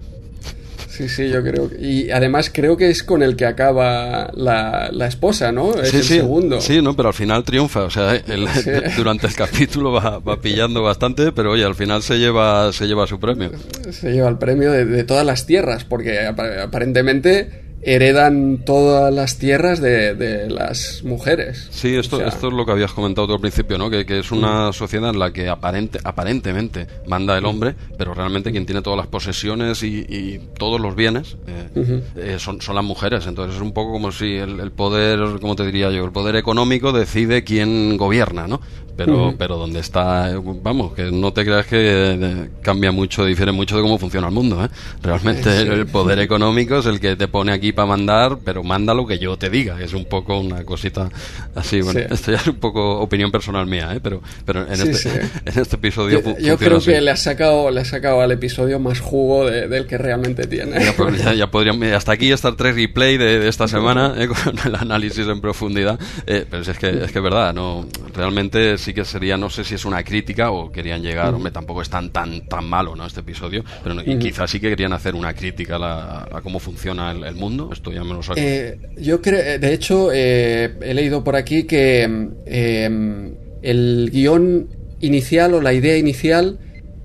Sí, 0.96 1.10
sí, 1.10 1.28
yo 1.28 1.44
creo. 1.44 1.70
Y 1.78 2.10
además 2.10 2.50
creo 2.54 2.78
que 2.78 2.90
es 2.90 3.04
con 3.04 3.22
el 3.22 3.36
que 3.36 3.46
acaba 3.46 4.32
la, 4.34 4.90
la 4.94 5.08
esposa, 5.08 5.52
¿no? 5.52 5.74
Es 5.74 5.90
sí, 5.90 5.98
el 5.98 6.04
sí, 6.04 6.14
segundo. 6.16 6.62
Sí, 6.62 6.82
¿no? 6.82 6.96
Pero 6.96 7.10
al 7.10 7.14
final 7.14 7.44
triunfa. 7.44 7.84
O 7.84 7.90
sea, 7.90 8.22
durante 8.98 9.28
el 9.28 9.36
capítulo 9.36 9.92
va, 9.92 10.20
va, 10.20 10.40
pillando 10.40 10.82
bastante, 10.84 11.34
pero 11.34 11.52
oye, 11.52 11.66
al 11.66 11.76
final 11.76 12.02
se 12.02 12.18
lleva, 12.18 12.72
se 12.72 12.88
lleva 12.88 13.08
su 13.08 13.20
premio. 13.20 13.52
Se 13.92 14.14
lleva 14.14 14.30
el 14.30 14.38
premio 14.38 14.72
de, 14.72 14.86
de 14.86 15.04
todas 15.04 15.26
las 15.26 15.46
tierras, 15.46 15.84
porque 15.84 16.20
aparentemente 16.26 17.65
heredan 17.86 18.64
todas 18.66 19.14
las 19.14 19.38
tierras 19.38 19.80
de, 19.80 20.50
las 20.50 21.04
mujeres. 21.04 21.68
Sí, 21.70 21.96
esto, 21.96 22.20
esto 22.26 22.48
es 22.48 22.54
lo 22.54 22.66
que 22.66 22.72
habías 22.72 22.92
comentado 22.92 23.28
tú 23.28 23.34
al 23.34 23.40
principio, 23.40 23.78
¿no? 23.78 23.90
Que, 23.90 24.06
es 24.08 24.32
una 24.32 24.70
mm. 24.70 24.74
sociedad 24.74 25.12
en 25.12 25.20
la 25.20 25.32
que 25.32 25.48
aparente, 25.48 26.00
aparentemente 26.04 26.88
manda 27.08 27.38
el 27.38 27.44
mm. 27.44 27.48
hombre, 27.48 27.76
pero 27.98 28.14
realmente 28.14 28.52
quien 28.52 28.66
tiene 28.66 28.82
todas 28.82 28.98
las 28.98 29.08
posesiones 29.08 29.84
y, 29.84 30.40
todos 30.58 30.80
los 30.82 30.96
bienes 30.96 31.38
eh, 31.48 32.02
eh, 32.16 32.36
son, 32.40 32.62
son 32.62 32.76
las 32.76 32.84
mujeres. 32.84 33.28
Entonces 33.28 33.56
es 33.56 33.62
un 33.62 33.74
poco 33.74 33.92
como 33.92 34.12
si 34.12 34.36
el, 34.36 34.60
el 34.60 34.72
poder, 34.72 35.40
como 35.40 35.56
te 35.56 35.66
diría 35.66 35.92
yo, 35.92 36.04
el 36.04 36.12
poder 36.12 36.36
económico 36.36 36.92
decide 36.92 37.44
quién 37.44 37.98
gobierna, 37.98 38.48
¿no? 38.48 38.62
Pero, 38.96 39.34
pero 39.38 39.58
donde 39.58 39.80
está, 39.80 40.32
vamos, 40.62 40.94
que 40.94 41.12
no 41.12 41.34
te 41.34 41.44
creas 41.44 41.66
que 41.66 41.78
eh, 41.80 42.50
cambia 42.62 42.92
mucho, 42.92 43.26
difiere 43.26 43.52
mucho 43.52 43.76
de 43.76 43.82
cómo 43.82 43.98
funciona 43.98 44.28
el 44.28 44.34
mundo, 44.34 44.64
¿eh? 44.64 44.70
Realmente 45.02 45.62
el 45.62 45.88
poder 45.88 46.20
económico 46.20 46.78
es 46.78 46.86
el 46.86 47.00
que 47.00 47.16
te 47.16 47.28
pone 47.28 47.52
aquí 47.52 47.72
para 47.72 47.88
mandar, 47.88 48.40
pero 48.44 48.64
manda 48.64 48.94
lo 48.94 49.06
que 49.06 49.20
yo 49.20 49.38
te 49.38 49.50
diga, 49.50 49.82
es 49.82 49.94
un 49.94 50.06
poco 50.06 50.40
una 50.40 50.64
cosita 50.64 51.10
así, 51.56 51.82
bueno, 51.82 52.02
esto 52.10 52.32
ya 52.32 52.38
es 52.38 52.48
un 52.48 52.56
poco 52.56 53.00
opinión 53.00 53.32
personal 53.32 53.66
mía, 53.66 53.94
¿eh? 53.94 54.00
Pero, 54.02 54.22
pero 54.46 54.62
en, 54.68 54.74
este, 54.74 55.20
en 55.46 55.60
este 55.60 55.76
episodio 55.76 56.22
Yo, 56.40 56.58
creo 56.58 56.80
que 56.80 57.02
le 57.02 57.12
ha 57.12 57.18
sacado, 57.18 57.72
le 57.72 57.82
ha 57.82 57.86
sacado 57.86 58.22
al 58.22 58.32
episodio 58.32 58.80
más 58.80 59.00
jugo 59.00 59.46
del 59.46 59.88
que 59.88 59.98
realmente 59.98 60.48
tiene. 60.48 60.84
Ya, 60.84 60.94
pues, 60.94 61.38
ya, 61.38 61.48
podríamos, 61.52 61.88
hasta 61.90 62.12
aquí 62.12 62.32
Star 62.32 62.56
Trek 62.56 62.76
Replay 62.76 63.18
de, 63.18 63.40
de 63.40 63.48
esta 63.48 63.68
semana, 63.68 64.14
¿eh? 64.18 64.28
con 64.44 64.58
el 64.66 64.76
análisis 64.76 65.28
en 65.28 65.42
profundidad, 65.42 66.00
eh, 66.28 66.46
pero 66.50 66.64
es 66.64 66.78
que, 66.78 66.90
es 66.90 67.12
que 67.12 67.20
es 67.20 67.24
verdad, 67.24 67.54
no, 67.54 67.88
realmente 68.14 68.78
sí 68.86 68.94
que 68.94 69.04
sería, 69.04 69.36
no 69.36 69.50
sé 69.50 69.64
si 69.64 69.74
es 69.74 69.84
una 69.84 70.04
crítica 70.04 70.52
o 70.52 70.72
querían 70.72 71.02
llegar, 71.02 71.34
hombre, 71.34 71.52
tampoco 71.52 71.82
es 71.82 71.90
tan 71.90 72.12
tan 72.12 72.48
tan 72.48 72.66
malo, 72.66 72.96
¿no? 72.96 73.06
Este 73.06 73.22
episodio, 73.22 73.64
pero 73.84 73.96
quizás 74.20 74.52
sí 74.52 74.60
que 74.60 74.70
querían 74.70 74.94
hacer 74.94 75.16
una 75.16 75.34
crítica 75.34 75.78
a, 75.82 76.42
cómo 76.44 76.60
funciona 76.60 77.12
el, 77.12 77.36
mundo, 77.36 77.70
esto 77.74 77.92
ya 77.92 78.04
me 78.04 78.14
lo 78.14 78.22
saco. 78.22 78.40
Eh, 78.40 78.78
yo 78.98 79.22
creo, 79.22 79.60
de 79.60 79.74
hecho, 79.74 80.12
eh, 80.14 80.76
he 80.82 80.94
leído 80.94 81.24
por 81.24 81.36
aquí 81.36 81.64
que 81.64 82.30
eh, 82.46 83.34
el 83.64 84.10
guion 84.12 84.70
inicial 85.02 85.56
o 85.56 85.62
la 85.62 85.74
idea 85.74 85.98
inicial 85.98 86.60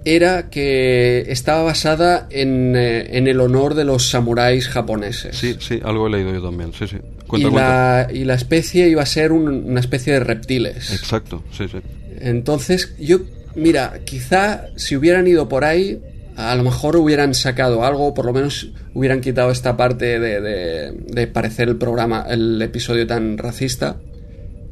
era 0.05 0.51
que 0.51 1.25
estaba 1.29 1.63
basada 1.63 2.27
en, 2.31 2.77
en, 2.77 3.27
el 3.27 3.41
honor 3.41 3.75
de 3.75 3.85
los 3.85 4.09
samuráis 4.09 4.69
japoneses. 4.69 5.37
Sí, 5.37 5.57
sí, 5.61 5.81
algo 5.83 6.07
he 6.07 6.11
leído 6.11 6.33
yo 6.33 6.43
también, 6.43 6.73
sí, 6.73 6.87
sí 6.87 6.99
y, 7.33 7.43
La, 7.51 8.09
y, 8.13 8.25
La, 8.25 8.35
especie 8.35 8.89
iba 8.89 9.03
a 9.03 9.07
ser 9.07 9.33
una 9.33 9.81
especie 9.81 10.13
de 10.15 10.21
reptiles. 10.21 10.93
Exacto, 10.93 11.43
sí, 11.53 11.67
sí. 11.69 11.79
Entonces, 12.21 12.95
yo, 12.99 13.21
mira, 13.55 14.01
quizá 14.05 14.67
si 14.77 14.97
hubieran 14.97 15.27
ido 15.27 15.49
por 15.49 15.65
ahí, 15.65 16.01
a 16.37 16.55
lo 16.55 16.63
mejor 16.63 16.97
hubieran 16.97 17.35
sacado 17.35 17.85
algo, 17.85 18.15
por 18.15 18.25
lo 18.25 18.33
menos 18.33 18.71
hubieran 18.95 19.21
quitado 19.21 19.51
esta 19.51 19.77
parte 19.77 20.19
de, 20.19 20.93
de, 20.93 21.27
parecer 21.27 21.69
el 21.69 21.77
programa, 21.77 22.27
el 22.29 22.61
episodio 22.63 23.07
tan 23.07 23.39
racista. 23.39 23.97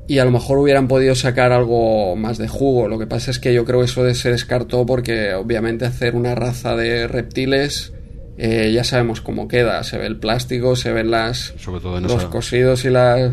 Y 0.06 0.20
a 0.20 0.24
lo 0.24 0.30
mejor 0.30 0.58
hubieran 0.58 0.88
podido 0.88 1.14
sacar 1.14 1.52
algo 1.52 2.16
más 2.16 2.38
de 2.38 2.48
jugo. 2.48 2.88
Lo 2.88 2.98
que 2.98 3.06
pasa 3.06 3.30
es 3.30 3.38
que 3.38 3.52
yo 3.52 3.66
creo 3.66 3.80
que 3.80 3.84
eso 3.84 4.14
se 4.14 4.30
descartó 4.30 4.86
porque 4.86 5.34
obviamente 5.34 5.84
hacer 5.84 6.14
una 6.14 6.34
raza 6.34 6.74
de 6.76 7.06
reptiles 7.06 7.92
eh, 8.38 8.70
ya 8.72 8.84
sabemos 8.84 9.20
cómo 9.20 9.48
queda. 9.48 9.82
Se 9.82 9.98
ve 9.98 10.06
el 10.06 10.16
plástico, 10.16 10.76
se 10.76 10.92
ven 10.92 11.10
las, 11.10 11.54
Sobre 11.58 11.80
todo 11.80 12.00
los 12.00 12.24
cosidos 12.26 12.84
y 12.84 12.90
las... 12.90 13.32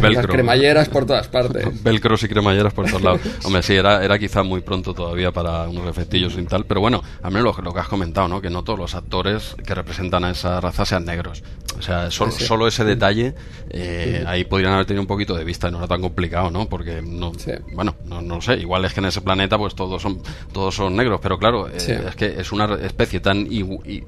Las 0.00 0.26
cremalleras 0.26 0.88
por 0.88 1.06
todas 1.06 1.28
partes. 1.28 1.66
Velcros 1.82 2.22
y 2.22 2.28
cremalleras 2.28 2.72
por 2.72 2.86
todos 2.86 3.02
lados. 3.02 3.20
Hombre, 3.44 3.62
sí, 3.62 3.74
era, 3.74 4.04
era 4.04 4.18
quizá 4.18 4.42
muy 4.42 4.60
pronto 4.60 4.94
todavía 4.94 5.32
para 5.32 5.68
unos 5.68 5.88
efectillos 5.88 6.36
y 6.38 6.44
tal, 6.44 6.66
pero 6.66 6.80
bueno, 6.80 7.02
al 7.22 7.32
menos 7.32 7.58
lo, 7.58 7.72
que 7.72 7.80
has 7.80 7.88
comentado, 7.88 8.28
¿no? 8.28 8.40
Que 8.40 8.50
no 8.50 8.62
todos 8.62 8.78
los 8.78 8.94
actores 8.94 9.56
que 9.66 9.74
representan 9.74 10.24
a 10.24 10.30
esa 10.30 10.60
raza 10.60 10.84
sean 10.84 11.04
negros. 11.04 11.42
O 11.78 11.82
sea, 11.82 12.10
solo 12.10 12.68
ese 12.68 12.84
detalle, 12.84 13.34
eh, 13.70 14.22
ahí 14.26 14.44
podrían 14.44 14.74
haber 14.74 14.86
tenido 14.86 15.02
un 15.02 15.08
poquito 15.08 15.34
de 15.34 15.44
vista 15.44 15.68
y 15.68 15.72
no 15.72 15.78
era 15.78 15.88
tan 15.88 16.00
complicado, 16.00 16.50
¿no? 16.50 16.68
Porque, 16.68 17.02
no, 17.02 17.32
bueno, 17.72 17.96
no, 18.04 18.22
no 18.22 18.40
sé, 18.40 18.56
igual 18.56 18.84
es 18.84 18.94
que 18.94 19.00
en 19.00 19.06
ese 19.06 19.20
planeta 19.22 19.58
pues 19.58 19.74
todos 19.74 20.00
son, 20.00 20.22
todos 20.52 20.74
son 20.74 20.94
negros, 20.94 21.20
pero 21.22 21.38
claro, 21.38 21.68
eh, 21.68 22.04
es 22.08 22.16
que 22.16 22.26
es 22.38 22.52
una 22.52 22.74
especie 22.74 23.20
tan, 23.20 23.48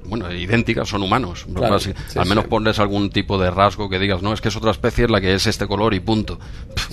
bueno, 0.05 0.31
idéntica, 0.31 0.85
son 0.85 1.03
humanos. 1.03 1.45
al 2.15 2.25
menos 2.25 2.45
pones 2.45 2.79
algún 2.79 3.09
tipo 3.09 3.37
de 3.37 3.51
rasgo 3.51 3.89
que 3.89 3.99
digas, 3.99 4.21
no, 4.21 4.33
es 4.33 4.41
que 4.41 4.47
es 4.47 4.55
otra 4.55 4.71
especie 4.71 5.07
la 5.07 5.16
que 5.21 5.33
es 5.33 5.47
este 5.47 5.67
color 5.67 5.93
y 5.93 5.99
punto. 5.99 6.39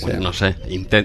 Bueno, 0.00 0.21
no 0.21 0.33
sé, 0.33 0.57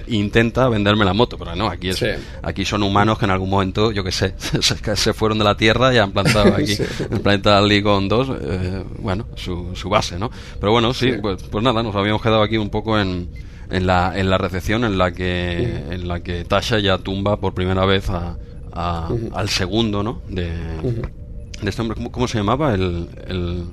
intenta 0.08 0.68
venderme 0.68 1.04
la 1.04 1.12
moto, 1.12 1.36
pero 1.38 1.54
no, 1.54 1.68
aquí 1.68 1.90
es, 1.90 2.04
aquí 2.42 2.64
son 2.64 2.82
humanos 2.82 3.18
que 3.18 3.24
en 3.26 3.30
algún 3.30 3.50
momento, 3.50 3.92
yo 3.92 4.02
que 4.02 4.12
sé, 4.12 4.34
se, 4.96 5.12
fueron 5.12 5.38
de 5.38 5.44
la 5.44 5.56
Tierra 5.56 5.94
y 5.94 5.98
han 5.98 6.12
plantado 6.12 6.54
aquí 6.56 6.74
en 6.74 7.12
el 7.12 7.20
planeta 7.20 7.60
Ligon 7.60 8.08
2, 8.08 8.28
eh, 8.40 8.84
bueno, 8.98 9.26
su, 9.36 9.74
su 9.74 9.88
base, 9.88 10.18
¿no? 10.18 10.30
Pero 10.58 10.72
bueno, 10.72 10.92
sí, 10.94 11.12
Pues, 11.20 11.42
pues 11.44 11.62
nada, 11.62 11.82
nos 11.82 11.94
habíamos 11.94 12.22
quedado 12.22 12.42
aquí 12.42 12.56
un 12.56 12.70
poco 12.70 12.98
en, 12.98 13.28
en 13.70 13.86
la, 13.86 14.18
en 14.18 14.30
la 14.30 14.38
recepción 14.38 14.84
en 14.84 14.98
la 14.98 15.12
que 15.12 15.84
en 15.90 16.08
la 16.08 16.20
que 16.20 16.44
Tasha 16.44 16.78
ya 16.78 16.98
tumba 16.98 17.38
por 17.38 17.54
primera 17.54 17.84
vez 17.84 18.08
a, 18.10 18.36
al 18.72 19.48
segundo, 19.48 20.02
¿no? 20.02 20.22
De, 20.28 20.48
de 20.48 21.68
este 21.68 21.82
hombre, 21.82 22.00
¿cómo, 22.10 22.28
se 22.28 22.38
llamaba? 22.38 22.74
El, 22.74 23.08
el 23.26 23.64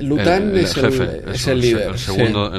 Lután 0.00 0.56
es, 0.56 0.76
el, 0.76 0.84
jefe, 0.90 1.22
es 1.32 1.46
el 1.46 1.60
líder. 1.60 1.90
El 1.92 1.98
segundo, 1.98 2.50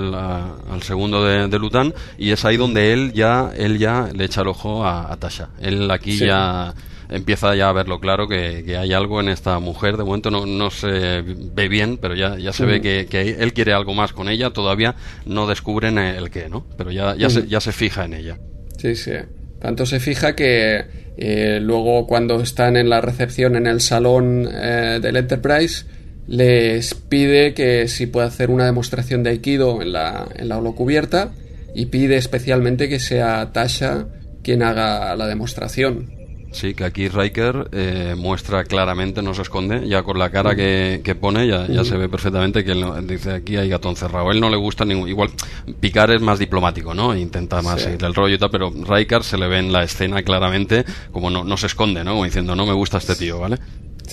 el, 0.73 0.83
segundo 0.83 1.25
de, 1.25 1.47
de, 1.47 1.59
Lután 1.59 1.93
y 2.17 2.31
es 2.31 2.45
ahí 2.45 2.57
donde 2.57 2.93
él 2.93 3.11
ya, 3.13 3.51
él 3.57 3.79
ya 3.79 4.09
le 4.13 4.25
echa 4.25 4.41
el 4.41 4.49
ojo 4.49 4.85
a, 4.85 5.15
Tasha. 5.17 5.49
Él 5.59 5.89
aquí 5.89 6.17
ya 6.17 6.75
empieza 7.09 7.55
ya 7.55 7.69
a 7.69 7.73
verlo 7.73 7.99
claro 7.99 8.27
que, 8.27 8.77
hay 8.77 8.93
algo 8.93 9.19
en 9.19 9.29
esta 9.29 9.57
mujer. 9.59 9.97
De 9.97 10.03
momento 10.03 10.29
no, 10.29 10.45
no 10.45 10.69
se 10.69 11.21
ve 11.21 11.67
bien, 11.67 11.97
pero 11.97 12.15
ya, 12.15 12.37
ya 12.37 12.53
se 12.53 12.65
ve 12.65 12.81
que, 12.81 13.07
que, 13.09 13.37
él 13.39 13.53
quiere 13.53 13.73
algo 13.73 13.93
más 13.95 14.13
con 14.13 14.29
ella. 14.29 14.51
Todavía 14.51 14.95
no 15.25 15.47
descubren 15.47 15.97
el 15.97 16.29
qué, 16.29 16.49
¿no? 16.49 16.65
Pero 16.77 16.91
ya, 16.91 17.15
ya, 17.15 17.29
se, 17.31 17.47
ya 17.47 17.59
se 17.59 17.71
fija 17.71 18.05
en 18.05 18.13
ella. 18.13 18.37
Sí, 18.77 18.95
sí. 18.95 19.13
Tanto 19.59 19.85
se 19.85 19.99
fija 19.99 20.35
que 20.35 20.85
eh, 21.17 21.59
luego 21.61 22.05
cuando 22.05 22.41
están 22.41 22.75
en 22.75 22.89
la 22.89 23.01
recepción 23.01 23.55
en 23.55 23.65
el 23.65 23.81
salón 23.81 24.47
eh, 24.51 24.99
del 25.01 25.15
Enterprise 25.15 25.85
les 26.27 26.93
pide 26.93 27.53
que 27.53 27.87
si 27.87 28.07
puede 28.07 28.27
hacer 28.27 28.49
una 28.49 28.65
demostración 28.65 29.23
de 29.23 29.31
Aikido 29.31 29.81
en 29.81 29.93
la, 29.93 30.27
en 30.35 30.49
la 30.49 30.57
holocubierta 30.57 31.31
y 31.75 31.87
pide 31.87 32.17
especialmente 32.17 32.87
que 32.89 32.99
sea 32.99 33.51
Tasha 33.51 34.07
quien 34.43 34.63
haga 34.63 35.15
la 35.15 35.27
demostración. 35.27 36.23
Sí, 36.53 36.75
que 36.75 36.85
aquí 36.85 37.07
Riker 37.07 37.69
eh, 37.71 38.13
muestra 38.15 38.63
claramente, 38.63 39.23
no 39.23 39.33
se 39.33 39.41
esconde, 39.41 39.87
ya 39.87 40.03
con 40.03 40.19
la 40.19 40.29
cara 40.29 40.55
que, 40.55 41.17
pone, 41.19 41.47
ya, 41.47 41.65
ya 41.65 41.83
se 41.83 41.97
ve 41.97 42.07
perfectamente 42.07 42.63
que 42.63 42.73
él 42.73 42.85
dice 43.07 43.31
aquí 43.31 43.57
hay 43.57 43.69
gato 43.69 43.89
encerrado. 43.89 44.31
él 44.31 44.39
no 44.39 44.51
le 44.51 44.57
gusta 44.57 44.85
ningún. 44.85 45.09
Igual, 45.09 45.31
Picar 45.79 46.11
es 46.11 46.21
más 46.21 46.37
diplomático, 46.37 46.93
¿no? 46.93 47.15
Intenta 47.15 47.63
más 47.63 47.81
seguir 47.81 48.03
el 48.03 48.13
rollo 48.13 48.35
y 48.35 48.37
tal, 48.37 48.51
pero 48.51 48.71
Riker 48.71 49.23
se 49.23 49.37
le 49.39 49.47
ve 49.47 49.57
en 49.57 49.73
la 49.73 49.83
escena 49.83 50.21
claramente 50.21 50.85
como 51.11 51.31
no, 51.31 51.43
no 51.43 51.57
se 51.57 51.65
esconde, 51.65 52.03
¿no? 52.03 52.11
Como 52.11 52.25
diciendo, 52.25 52.55
no 52.55 52.67
me 52.67 52.73
gusta 52.73 52.99
este 52.99 53.15
tío, 53.15 53.39
¿vale? 53.39 53.57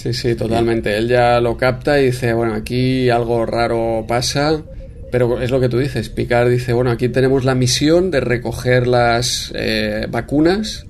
Sí, 0.01 0.15
sí, 0.15 0.35
totalmente. 0.35 0.97
Él 0.97 1.09
ya 1.09 1.41
lo 1.41 1.59
capta 1.59 2.01
y 2.01 2.07
dice, 2.07 2.33
bueno, 2.33 2.55
aquí 2.55 3.11
algo 3.11 3.45
raro 3.45 4.07
pasa. 4.09 4.63
Pero 5.13 5.43
es 5.43 5.51
lo 5.51 5.61
que 5.61 5.69
tú 5.69 5.77
dices, 5.77 6.09
Picard 6.09 6.49
dice, 6.49 6.73
bueno, 6.73 6.91
aquí 6.91 7.11
tenemos 7.11 7.45
la 7.45 7.55
misión 7.55 8.11
de 8.11 8.21
recoger 8.21 8.87
las 8.87 9.53
eh, 9.55 10.07
vacunas 10.09 10.87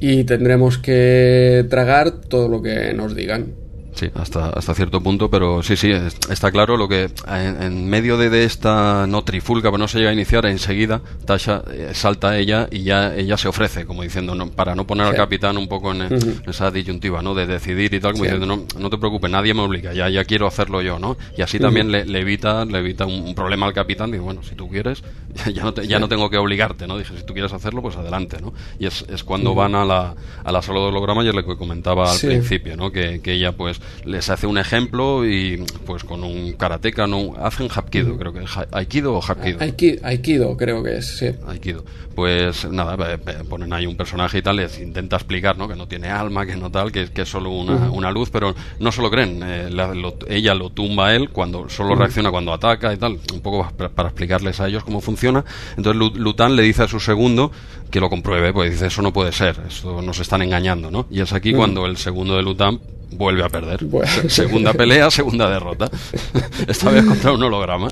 y 0.00 0.24
tendremos 0.24 0.78
que 0.78 1.66
tragar 1.70 2.10
todo 2.10 2.48
lo 2.48 2.60
que 2.62 2.92
nos 2.94 3.14
digan. 3.14 3.54
Sí, 3.98 4.08
hasta, 4.14 4.50
hasta 4.50 4.74
cierto 4.74 5.00
punto, 5.00 5.28
pero 5.28 5.60
sí, 5.64 5.76
sí, 5.76 5.90
está 5.90 6.52
claro 6.52 6.76
lo 6.76 6.88
que 6.88 7.10
en, 7.26 7.90
medio 7.90 8.16
de, 8.16 8.44
esta 8.44 9.08
no 9.08 9.24
trifulca, 9.24 9.70
pero 9.70 9.78
no 9.78 9.88
se 9.88 9.98
llega 9.98 10.10
a 10.10 10.12
iniciar, 10.12 10.46
enseguida 10.46 11.00
Tasha 11.24 11.64
eh, 11.72 11.90
salta 11.94 12.38
ella 12.38 12.68
y 12.70 12.84
ya 12.84 13.16
ella 13.16 13.36
se 13.36 13.48
ofrece, 13.48 13.86
como 13.86 14.04
diciendo, 14.04 14.36
no, 14.36 14.52
para 14.52 14.76
no 14.76 14.86
poner 14.86 15.06
al 15.06 15.16
capitán 15.16 15.58
un 15.58 15.66
poco 15.66 15.90
en, 15.90 16.02
esa 16.46 16.70
disyuntiva, 16.70 17.22
¿no? 17.22 17.34
De 17.34 17.48
decidir 17.48 17.92
y 17.92 17.98
tal, 17.98 18.12
como 18.12 18.22
diciendo, 18.22 18.46
no, 18.46 18.66
no 18.78 18.88
te 18.88 18.98
preocupes, 18.98 19.32
nadie 19.32 19.52
me 19.52 19.62
obliga, 19.62 19.92
ya, 19.92 20.08
ya 20.08 20.24
quiero 20.24 20.46
hacerlo 20.46 20.80
yo, 20.80 21.00
¿no? 21.00 21.16
Y 21.36 21.42
así 21.42 21.58
también 21.58 21.90
le, 21.90 22.02
evita, 22.20 22.64
le 22.66 22.78
evita 22.78 23.04
un, 23.04 23.34
problema 23.34 23.66
al 23.66 23.72
capitán, 23.72 24.12
digo, 24.12 24.26
bueno, 24.26 24.44
si 24.44 24.54
tú 24.54 24.68
quieres, 24.68 25.02
ya 25.52 25.64
no, 25.64 25.74
ya 25.74 25.98
no 25.98 26.08
tengo 26.08 26.30
que 26.30 26.36
obligarte, 26.36 26.86
¿no? 26.86 26.98
Dije, 26.98 27.16
si 27.16 27.26
tú 27.26 27.32
quieres 27.32 27.52
hacerlo, 27.52 27.82
pues 27.82 27.96
adelante, 27.96 28.40
¿no? 28.40 28.54
Y 28.78 28.86
es, 28.86 29.04
es 29.08 29.24
cuando 29.24 29.56
van 29.56 29.74
a 29.74 29.84
la, 29.84 30.14
a 30.44 30.52
la 30.52 30.62
sala 30.62 30.78
de 30.78 30.86
holograma, 30.86 31.24
y 31.24 31.28
es 31.30 31.34
lo 31.34 31.44
que 31.44 31.56
comentaba 31.56 32.12
al 32.12 32.20
principio, 32.20 32.76
¿no? 32.76 32.92
Que, 32.92 33.20
que 33.20 33.32
ella, 33.32 33.50
pues, 33.56 33.80
les 34.04 34.28
hace 34.30 34.46
un 34.46 34.58
ejemplo 34.58 35.26
y 35.26 35.64
pues 35.86 36.04
con 36.04 36.24
un 36.24 36.52
karateca 36.52 37.06
no 37.06 37.34
hacen 37.40 37.68
hapkido 37.68 38.16
creo 38.16 38.32
que 38.32 38.44
es 38.44 38.50
aikido 38.72 39.14
o 39.14 39.22
hapkido. 39.22 39.58
Aikido, 40.02 40.56
creo 40.56 40.82
que 40.82 40.98
es 40.98 41.18
sí. 41.18 41.30
Aikido. 41.46 41.84
Pues 42.14 42.68
nada 42.70 43.18
ponen 43.48 43.72
ahí 43.72 43.86
un 43.86 43.96
personaje 43.96 44.38
y 44.38 44.42
tal 44.42 44.56
les 44.56 44.80
intenta 44.80 45.16
explicar 45.16 45.56
no 45.56 45.68
que 45.68 45.76
no 45.76 45.86
tiene 45.86 46.08
alma 46.08 46.44
que 46.46 46.56
no 46.56 46.70
tal 46.70 46.90
que, 46.90 47.10
que 47.10 47.22
es 47.22 47.28
solo 47.28 47.50
una, 47.50 47.90
una, 47.90 48.10
luz 48.10 48.30
pero 48.30 48.54
no 48.80 48.92
se 48.92 49.02
lo 49.02 49.10
creen. 49.10 49.40
Eh, 49.44 49.68
ella 50.28 50.54
lo 50.54 50.70
tumba 50.70 51.08
a 51.08 51.14
él 51.14 51.30
cuando 51.30 51.68
solo 51.68 51.94
reacciona 51.94 52.30
cuando 52.30 52.52
ataca 52.52 52.92
y 52.92 52.96
tal 52.96 53.18
un 53.32 53.40
poco 53.40 53.70
para, 53.76 54.08
explicarles 54.08 54.60
a 54.60 54.68
ellos 54.68 54.84
cómo 54.84 55.00
funciona. 55.00 55.44
Entonces 55.76 56.18
Lután 56.18 56.56
le 56.56 56.62
dice 56.62 56.82
a 56.82 56.88
su 56.88 56.98
segundo 56.98 57.52
que 57.90 58.00
lo 58.00 58.10
compruebe 58.10 58.52
pues 58.52 58.72
dice 58.72 58.86
eso 58.86 59.00
no 59.02 59.12
puede 59.12 59.32
ser 59.32 59.56
eso 59.66 60.02
nos 60.02 60.18
están 60.18 60.42
engañando 60.42 60.90
no 60.90 61.06
y 61.10 61.20
es 61.20 61.32
aquí 61.32 61.54
cuando 61.54 61.86
el 61.86 61.96
segundo 61.96 62.36
de 62.36 62.42
Lután 62.42 62.80
vuelve 63.12 63.44
a 63.44 63.48
perder. 63.48 63.80
Segunda 64.28 64.72
pelea, 64.72 65.10
segunda 65.10 65.50
derrota. 65.50 65.90
Esta 66.68 66.90
vez 66.90 67.04
contra 67.04 67.32
un 67.32 67.42
holograma. 67.42 67.88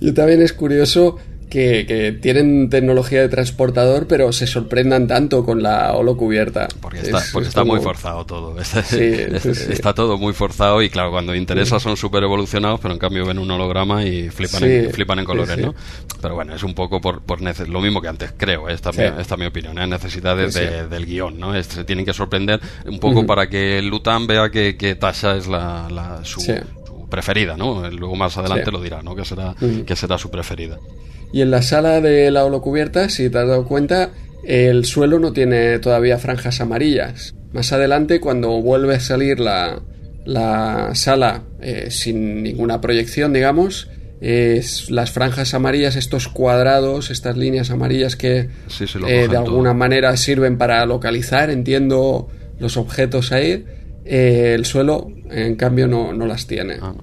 Y 0.00 0.12
también 0.12 0.42
es 0.42 0.52
curioso 0.52 1.18
que, 1.48 2.18
tienen 2.20 2.70
tecnología 2.70 3.20
de 3.20 3.28
transportador, 3.28 4.06
pero 4.06 4.32
se 4.32 4.46
sorprendan 4.46 5.06
tanto 5.06 5.44
con 5.44 5.62
la 5.62 5.92
holocubierta. 5.94 6.68
Porque 6.80 7.00
está, 7.00 7.22
porque 7.32 7.48
está 7.48 7.64
muy 7.64 7.80
forzado 7.80 8.24
todo. 8.24 8.56
Está, 9.78 9.94
todo 9.94 10.18
muy 10.18 10.32
forzado 10.32 10.82
y 10.82 10.90
claro, 10.90 11.10
cuando 11.10 11.34
interesa 11.34 11.80
son 11.80 11.96
súper 11.96 12.22
evolucionados, 12.22 12.80
pero 12.80 12.94
en 12.94 13.00
cambio 13.00 13.26
ven 13.26 13.38
un 13.38 13.50
holograma 13.50 14.04
y 14.04 14.28
flipan, 14.28 14.64
en, 14.64 14.90
flipan 14.90 15.18
en 15.20 15.24
colores, 15.24 15.58
¿no? 15.58 15.74
Pero 16.20 16.34
bueno, 16.34 16.54
es 16.54 16.62
un 16.62 16.74
poco 16.74 17.00
por, 17.00 17.22
por 17.22 17.40
lo 17.40 17.80
mismo 17.80 18.00
que 18.00 18.08
antes, 18.08 18.32
creo, 18.36 18.68
esta, 18.68 18.90
esta 18.90 19.34
es 19.34 19.38
mi 19.38 19.46
opinión, 19.46 19.78
¿eh? 19.78 19.86
necesidades 19.86 20.54
del 20.54 21.06
guion, 21.06 21.38
¿no? 21.38 21.62
se 21.62 21.84
tienen 21.84 22.04
que 22.04 22.12
sorprender 22.12 22.60
un 22.86 22.98
poco 22.98 23.26
para 23.26 23.48
que 23.48 23.80
Lutan 23.82 24.26
vea 24.26 24.50
que, 24.50 24.76
que 24.76 24.94
Tasha 24.94 25.36
es 25.36 25.46
la, 25.46 26.20
su, 26.24 26.42
preferida, 27.08 27.56
¿no? 27.56 27.88
Luego 27.90 28.16
más 28.16 28.36
adelante 28.36 28.70
lo 28.70 28.80
dirá, 28.80 29.02
¿no? 29.02 29.14
Que 29.14 29.24
será, 29.24 29.54
que 29.86 29.96
será 29.96 30.18
su 30.18 30.30
preferida. 30.30 30.78
Y 31.32 31.42
en 31.42 31.50
la 31.50 31.62
sala 31.62 32.00
de 32.00 32.30
la 32.30 32.44
holocubierta, 32.44 33.08
si 33.08 33.28
te 33.30 33.38
has 33.38 33.48
dado 33.48 33.66
cuenta, 33.66 34.10
el 34.44 34.84
suelo 34.84 35.18
no 35.18 35.32
tiene 35.32 35.78
todavía 35.78 36.18
franjas 36.18 36.60
amarillas. 36.60 37.34
Más 37.52 37.72
adelante, 37.72 38.20
cuando 38.20 38.60
vuelve 38.62 38.94
a 38.94 39.00
salir 39.00 39.40
la, 39.40 39.82
la 40.24 40.90
sala 40.94 41.42
eh, 41.60 41.88
sin 41.90 42.42
ninguna 42.42 42.80
proyección, 42.80 43.32
digamos, 43.32 43.88
es 44.20 44.90
las 44.90 45.12
franjas 45.12 45.54
amarillas, 45.54 45.96
estos 45.96 46.28
cuadrados, 46.28 47.10
estas 47.10 47.36
líneas 47.36 47.70
amarillas 47.70 48.16
que 48.16 48.48
eh, 49.06 49.28
de 49.28 49.36
alguna 49.36 49.74
manera 49.74 50.16
sirven 50.16 50.58
para 50.58 50.84
localizar, 50.86 51.50
entiendo, 51.50 52.28
los 52.58 52.76
objetos 52.76 53.32
ahí 53.32 53.64
eh, 54.10 54.54
el 54.54 54.64
suelo, 54.64 55.10
en 55.30 55.54
cambio, 55.56 55.86
no, 55.86 56.14
no 56.14 56.26
las 56.26 56.46
tiene. 56.46 56.76
Ah, 56.80 56.94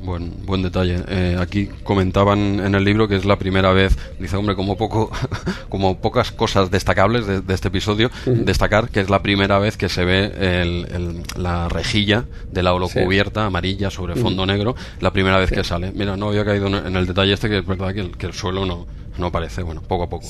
buen, 0.00 0.32
buen 0.46 0.62
detalle. 0.62 0.96
Eh, 1.08 1.36
aquí 1.38 1.68
comentaban 1.82 2.60
en 2.60 2.74
el 2.74 2.82
libro 2.82 3.06
que 3.06 3.16
es 3.16 3.26
la 3.26 3.38
primera 3.38 3.72
vez, 3.74 3.98
dice, 4.18 4.36
hombre, 4.36 4.56
como 4.56 4.78
poco, 4.78 5.10
como 5.68 5.98
pocas 6.00 6.32
cosas 6.32 6.70
destacables 6.70 7.26
de, 7.26 7.42
este 7.52 7.68
episodio, 7.68 8.10
destacar 8.24 8.88
que 8.88 9.00
es 9.00 9.10
la 9.10 9.22
primera 9.22 9.58
vez 9.58 9.76
que 9.76 9.90
se 9.90 10.06
ve 10.06 10.32
el, 10.38 11.22
la 11.36 11.68
rejilla 11.68 12.24
de 12.50 12.62
la 12.62 12.72
holocubierta 12.72 13.44
amarilla 13.44 13.90
sobre 13.90 14.16
fondo 14.16 14.46
negro, 14.46 14.74
la 15.00 15.12
primera 15.12 15.38
vez 15.38 15.50
que 15.50 15.64
sale. 15.64 15.92
Mira, 15.92 16.16
no 16.16 16.28
había 16.28 16.46
caído 16.46 16.68
en 16.68 16.96
el 16.96 17.06
detalle 17.06 17.34
este 17.34 17.50
que 17.50 17.58
es 17.58 17.66
verdad 17.66 17.92
que 17.92 18.00
el, 18.00 18.16
que 18.16 18.24
el 18.24 18.32
suelo 18.32 18.64
no, 18.64 18.86
no 19.18 19.26
aparece, 19.26 19.62
bueno, 19.62 19.82
poco 19.82 20.04
a 20.04 20.08
poco. 20.08 20.26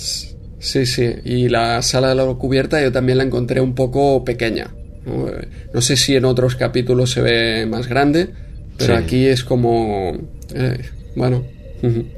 Sí, 0.58 0.84
sí, 0.86 1.14
y 1.24 1.48
la 1.48 1.80
sala 1.82 2.08
de 2.08 2.14
la 2.16 2.24
holocubierta 2.24 2.82
yo 2.82 2.90
también 2.90 3.18
la 3.18 3.24
encontré 3.24 3.60
un 3.60 3.76
poco 3.76 4.24
pequeña. 4.24 4.68
¿No? 5.06 5.80
sé 5.80 5.96
si 5.96 6.16
en 6.16 6.24
otros 6.24 6.56
capítulos 6.56 7.10
se 7.10 7.20
ve 7.20 7.66
más 7.66 7.88
grande, 7.88 8.30
pero 8.78 8.96
aquí 8.96 9.26
es 9.26 9.44
como... 9.44 10.16
Eh, 10.54 10.78
bueno. 11.16 11.44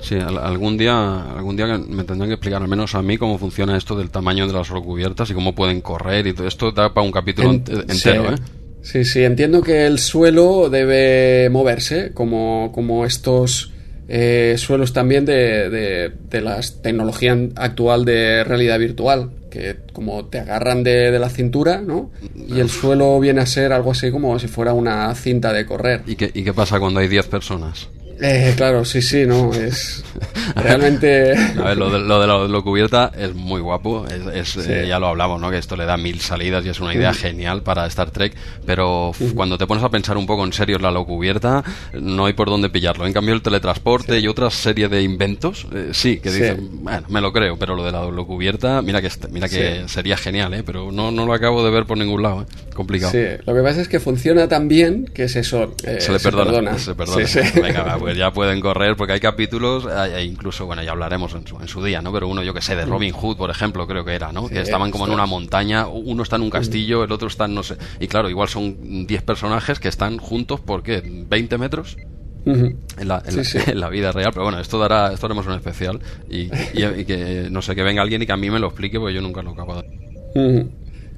Sí, 0.00 0.14
algún 0.14 0.78
día, 0.78 1.22
algún 1.32 1.56
día 1.56 1.66
me 1.66 2.04
tendrán 2.04 2.28
que 2.28 2.34
explicar, 2.34 2.62
al 2.62 2.68
menos 2.68 2.94
a 2.94 3.02
mí, 3.02 3.18
cómo 3.18 3.36
funciona 3.36 3.76
esto 3.76 3.96
del 3.96 4.10
tamaño 4.10 4.46
de 4.46 4.52
las 4.52 4.70
cubiertas 4.70 5.28
y 5.30 5.34
cómo 5.34 5.54
pueden 5.54 5.80
correr 5.80 6.26
y 6.28 6.34
todo 6.34 6.46
esto 6.46 6.70
da 6.70 6.94
para 6.94 7.04
un 7.04 7.12
capítulo 7.12 7.50
entero, 7.50 8.32
¿eh? 8.32 8.36
Sí, 8.82 9.04
sí, 9.04 9.24
entiendo 9.24 9.62
que 9.62 9.84
el 9.84 9.98
suelo 9.98 10.70
debe 10.70 11.50
moverse, 11.50 12.12
como, 12.14 12.70
como 12.72 13.04
estos 13.04 13.72
eh, 14.08 14.54
suelos 14.58 14.92
también 14.92 15.24
de, 15.24 15.68
de, 15.68 16.12
de 16.30 16.40
la 16.40 16.60
tecnología 16.82 17.36
actual 17.56 18.04
de 18.04 18.44
realidad 18.44 18.78
virtual, 18.78 19.30
que 19.50 19.76
como 19.92 20.26
te 20.26 20.38
agarran 20.38 20.82
de, 20.82 21.10
de, 21.10 21.18
la 21.18 21.30
cintura, 21.30 21.80
¿no? 21.80 22.10
Y 22.34 22.60
el 22.60 22.68
suelo 22.68 23.18
viene 23.20 23.40
a 23.40 23.46
ser 23.46 23.72
algo 23.72 23.92
así 23.92 24.10
como 24.10 24.38
si 24.38 24.48
fuera 24.48 24.72
una 24.72 25.14
cinta 25.14 25.52
de 25.52 25.66
correr. 25.66 26.02
¿Y 26.06 26.16
qué, 26.16 26.30
y 26.32 26.44
qué 26.44 26.52
pasa 26.52 26.78
cuando 26.78 27.00
hay 27.00 27.08
10 27.08 27.26
personas? 27.26 27.88
Eh, 28.20 28.54
claro, 28.56 28.84
sí, 28.84 29.02
sí, 29.02 29.26
no, 29.26 29.52
es 29.52 30.02
realmente... 30.56 31.34
A 31.58 31.64
ver, 31.64 31.76
lo 31.76 31.90
de, 31.90 31.98
lo 31.98 32.20
de 32.20 32.26
la 32.26 32.36
lo 32.46 32.64
cubierta 32.64 33.12
es 33.16 33.34
muy 33.34 33.60
guapo, 33.60 34.06
es, 34.06 34.34
es 34.34 34.64
sí. 34.64 34.70
eh, 34.72 34.86
ya 34.88 34.98
lo 34.98 35.08
hablamos, 35.08 35.40
¿no? 35.40 35.50
Que 35.50 35.58
esto 35.58 35.76
le 35.76 35.84
da 35.84 35.96
mil 35.96 36.20
salidas 36.20 36.64
y 36.64 36.70
es 36.70 36.80
una 36.80 36.94
idea 36.94 37.10
mm. 37.10 37.14
genial 37.14 37.62
para 37.62 37.86
Star 37.86 38.10
Trek, 38.10 38.34
pero 38.64 39.12
mm. 39.18 39.30
cuando 39.30 39.58
te 39.58 39.66
pones 39.66 39.84
a 39.84 39.90
pensar 39.90 40.16
un 40.16 40.26
poco 40.26 40.44
en 40.44 40.52
serio 40.52 40.76
en 40.76 40.82
la 40.82 40.90
lo 40.90 41.04
cubierta, 41.04 41.62
no 41.92 42.26
hay 42.26 42.32
por 42.32 42.48
dónde 42.48 42.70
pillarlo. 42.70 43.06
En 43.06 43.12
cambio, 43.12 43.34
el 43.34 43.42
teletransporte 43.42 44.18
y 44.18 44.28
otra 44.28 44.50
serie 44.50 44.88
de 44.88 45.02
inventos, 45.02 45.66
eh, 45.74 45.90
sí, 45.92 46.18
que 46.18 46.30
dicen, 46.30 46.84
bueno, 46.84 47.06
me 47.10 47.20
lo 47.20 47.32
creo, 47.32 47.58
pero 47.58 47.76
lo 47.76 47.84
de 47.84 47.92
la 47.92 48.06
lo 48.06 48.26
cubierta, 48.26 48.80
mira 48.82 49.02
que, 49.02 49.10
mira 49.30 49.48
que 49.48 49.84
sería 49.88 50.16
genial, 50.16 50.54
¿eh? 50.54 50.62
Pero 50.64 50.90
no, 50.90 51.10
no 51.10 51.26
lo 51.26 51.34
acabo 51.34 51.64
de 51.64 51.70
ver 51.70 51.84
por 51.84 51.98
ningún 51.98 52.22
lado, 52.22 52.42
¿eh? 52.42 52.46
Complicado. 52.74 53.12
Sí, 53.12 53.24
lo 53.44 53.54
que 53.54 53.62
pasa 53.62 53.80
es 53.80 53.88
que 53.88 54.00
funciona 54.00 54.48
tan 54.48 54.68
bien 54.68 55.06
que 55.06 55.24
es 55.24 55.36
eso, 55.36 55.74
eh, 55.84 55.98
se 56.00 56.12
le 56.12 56.20
perdona. 56.20 56.78
Se 56.78 56.94
perdona. 56.94 57.26
Se 57.26 57.42
perdona. 57.42 57.66
Venga, 57.66 57.82
va, 57.82 58.05
pues 58.06 58.16
ya 58.16 58.30
pueden 58.30 58.60
correr, 58.60 58.94
porque 58.94 59.14
hay 59.14 59.18
capítulos, 59.18 59.84
e 60.14 60.22
incluso, 60.22 60.64
bueno, 60.64 60.80
ya 60.80 60.92
hablaremos 60.92 61.34
en 61.34 61.44
su, 61.44 61.58
en 61.58 61.66
su 61.66 61.82
día, 61.82 62.00
¿no? 62.00 62.12
Pero 62.12 62.28
uno, 62.28 62.40
yo 62.44 62.54
que 62.54 62.62
sé, 62.62 62.76
de 62.76 62.84
Robin 62.84 63.12
Hood, 63.12 63.36
por 63.36 63.50
ejemplo, 63.50 63.84
creo 63.88 64.04
que 64.04 64.14
era, 64.14 64.30
¿no? 64.30 64.46
Sí, 64.46 64.54
que 64.54 64.60
estaban 64.60 64.92
como 64.92 65.06
en 65.06 65.12
una 65.12 65.26
montaña, 65.26 65.88
uno 65.88 66.22
está 66.22 66.36
en 66.36 66.42
un 66.42 66.50
castillo, 66.50 67.02
el 67.02 67.10
otro 67.10 67.26
está 67.26 67.46
en 67.46 67.56
no 67.56 67.64
sé. 67.64 67.76
Y 67.98 68.06
claro, 68.06 68.30
igual 68.30 68.48
son 68.48 69.08
10 69.08 69.22
personajes 69.24 69.80
que 69.80 69.88
están 69.88 70.18
juntos, 70.18 70.60
¿por 70.60 70.84
qué? 70.84 71.02
¿20 71.02 71.58
metros? 71.58 71.96
Uh 72.44 72.50
-huh. 72.52 72.76
en, 72.96 73.08
la, 73.08 73.24
en, 73.26 73.32
sí, 73.32 73.36
la, 73.38 73.44
sí. 73.44 73.58
en, 73.72 73.80
la, 73.80 73.88
vida 73.88 74.12
real, 74.12 74.30
pero 74.32 74.44
bueno, 74.44 74.60
esto 74.60 74.78
dará, 74.78 75.12
esto 75.12 75.26
haremos 75.26 75.44
un 75.48 75.54
especial 75.54 75.98
y, 76.30 76.42
y, 76.74 76.84
y, 76.98 77.04
que 77.04 77.48
no 77.50 77.60
sé, 77.60 77.74
que 77.74 77.82
venga 77.82 78.02
alguien 78.02 78.22
y 78.22 78.26
que 78.26 78.32
a 78.32 78.36
mí 78.36 78.48
me 78.50 78.60
lo 78.60 78.68
explique, 78.68 79.00
porque 79.00 79.14
yo 79.14 79.20
nunca 79.20 79.42
lo 79.42 79.50
acabo 79.50 79.82
de. 79.82 79.88
Uh 80.36 80.40
-huh. 80.40 80.70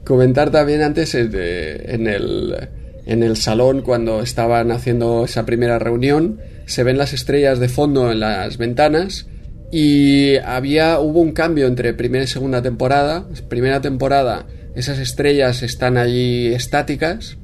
Comentar 0.07 0.51
también 0.51 0.81
antes 0.81 1.15
eh, 1.15 1.95
en 1.95 2.07
el 2.07 2.69
en 3.05 3.23
el 3.23 3.37
salón 3.37 3.83
cuando 3.83 4.23
estaban 4.23 4.71
haciendo 4.71 5.27
esa 5.27 5.45
primera 5.45 5.79
reunión 5.79 6.41
se 6.69 6.85
ven 6.85 6.99
las 6.99 7.13
estrellas 7.13 7.59
de 7.59 7.69
fondo 7.69 8.13
en 8.13 8.21
las 8.21 8.59
ventanas 8.59 9.27
y 9.73 10.37
había 10.37 11.01
hubo 11.01 11.21
un 11.21 11.33
cambio 11.33 11.67
entre 11.67 11.95
primera 11.95 12.25
y 12.25 12.29
segunda 12.29 12.63
temporada. 12.63 13.27
Primera 13.49 13.81
temporada 13.81 14.47
esas 14.75 14.99
estrellas 14.99 15.63
están 15.63 15.97
allí 15.97 16.55
estáticas 16.55 17.37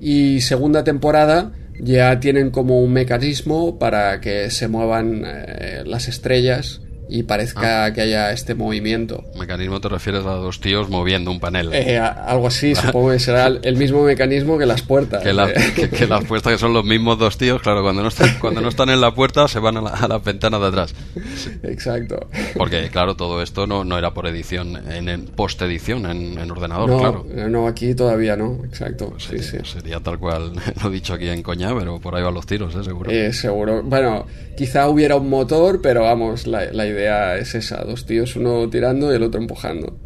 y 0.00 0.42
segunda 0.42 0.84
temporada 0.84 1.52
ya 1.80 2.20
tienen 2.20 2.50
como 2.50 2.82
un 2.82 2.92
mecanismo 2.92 3.78
para 3.78 4.20
que 4.20 4.50
se 4.50 4.68
muevan 4.68 5.22
eh, 5.24 5.84
las 5.86 6.08
estrellas 6.08 6.81
y 7.12 7.24
parezca 7.24 7.84
ah. 7.84 7.92
que 7.92 8.00
haya 8.00 8.32
este 8.32 8.54
movimiento. 8.54 9.22
¿Mecanismo 9.38 9.80
te 9.80 9.90
refieres 9.90 10.24
a 10.24 10.32
dos 10.32 10.60
tíos 10.60 10.88
moviendo 10.88 11.30
un 11.30 11.40
panel? 11.40 11.68
Eh, 11.74 11.98
algo 11.98 12.46
así, 12.46 12.74
supongo 12.74 13.10
que 13.10 13.18
será 13.18 13.48
el 13.48 13.76
mismo 13.76 14.02
mecanismo 14.02 14.56
que 14.56 14.64
las 14.64 14.80
puertas. 14.80 15.22
Que, 15.22 15.34
la, 15.34 15.50
eh. 15.50 15.54
que, 15.76 15.90
que, 15.90 16.06
las 16.06 16.24
puertas 16.24 16.54
que 16.54 16.58
son 16.58 16.72
los 16.72 16.86
mismos 16.86 17.18
dos 17.18 17.36
tíos, 17.36 17.60
claro, 17.60 17.82
cuando 17.82 18.00
no 18.00 18.08
están, 18.08 18.38
cuando 18.40 18.62
no 18.62 18.68
están 18.70 18.88
en 18.88 19.02
la 19.02 19.14
puerta 19.14 19.46
se 19.46 19.58
van 19.58 19.76
a, 19.76 19.82
la, 19.82 19.90
a 19.90 20.08
las 20.08 20.24
ventanas 20.24 20.58
de 20.62 20.66
atrás. 20.66 20.94
Sí. 21.36 21.50
Exacto. 21.64 22.28
Porque, 22.56 22.88
claro, 22.88 23.14
todo 23.14 23.42
esto 23.42 23.66
no, 23.66 23.84
no 23.84 23.98
era 23.98 24.14
por 24.14 24.26
edición, 24.26 24.76
en, 24.90 25.10
en 25.10 25.26
post-edición, 25.26 26.06
en, 26.06 26.38
en, 26.38 26.50
ordenador, 26.50 26.88
no, 26.88 26.98
claro. 26.98 27.26
No, 27.50 27.66
aquí 27.68 27.94
todavía 27.94 28.36
no, 28.36 28.60
exacto. 28.64 29.10
Pues 29.10 29.24
sí, 29.24 29.38
sería, 29.38 29.64
sí. 29.66 29.72
sería 29.72 30.00
tal 30.00 30.18
cual 30.18 30.52
lo 30.82 30.88
he 30.88 30.92
dicho 30.92 31.12
aquí 31.12 31.28
en 31.28 31.42
coña, 31.42 31.76
pero 31.78 32.00
por 32.00 32.14
ahí 32.14 32.22
van 32.22 32.32
los 32.32 32.46
tiros, 32.46 32.74
¿eh? 32.74 32.82
seguro. 32.82 33.10
Eh, 33.10 33.34
seguro. 33.34 33.82
Bueno, 33.82 34.24
quizá 34.56 34.88
hubiera 34.88 35.16
un 35.16 35.28
motor, 35.28 35.82
pero 35.82 36.04
vamos, 36.04 36.46
la, 36.46 36.72
la 36.72 36.86
idea 36.86 37.01
es 37.38 37.54
esa 37.54 37.84
dos 37.84 38.06
tíos, 38.06 38.36
uno 38.36 38.68
tirando 38.68 39.12
y 39.12 39.16
el 39.16 39.22
otro 39.22 39.40
empujando. 39.40 39.98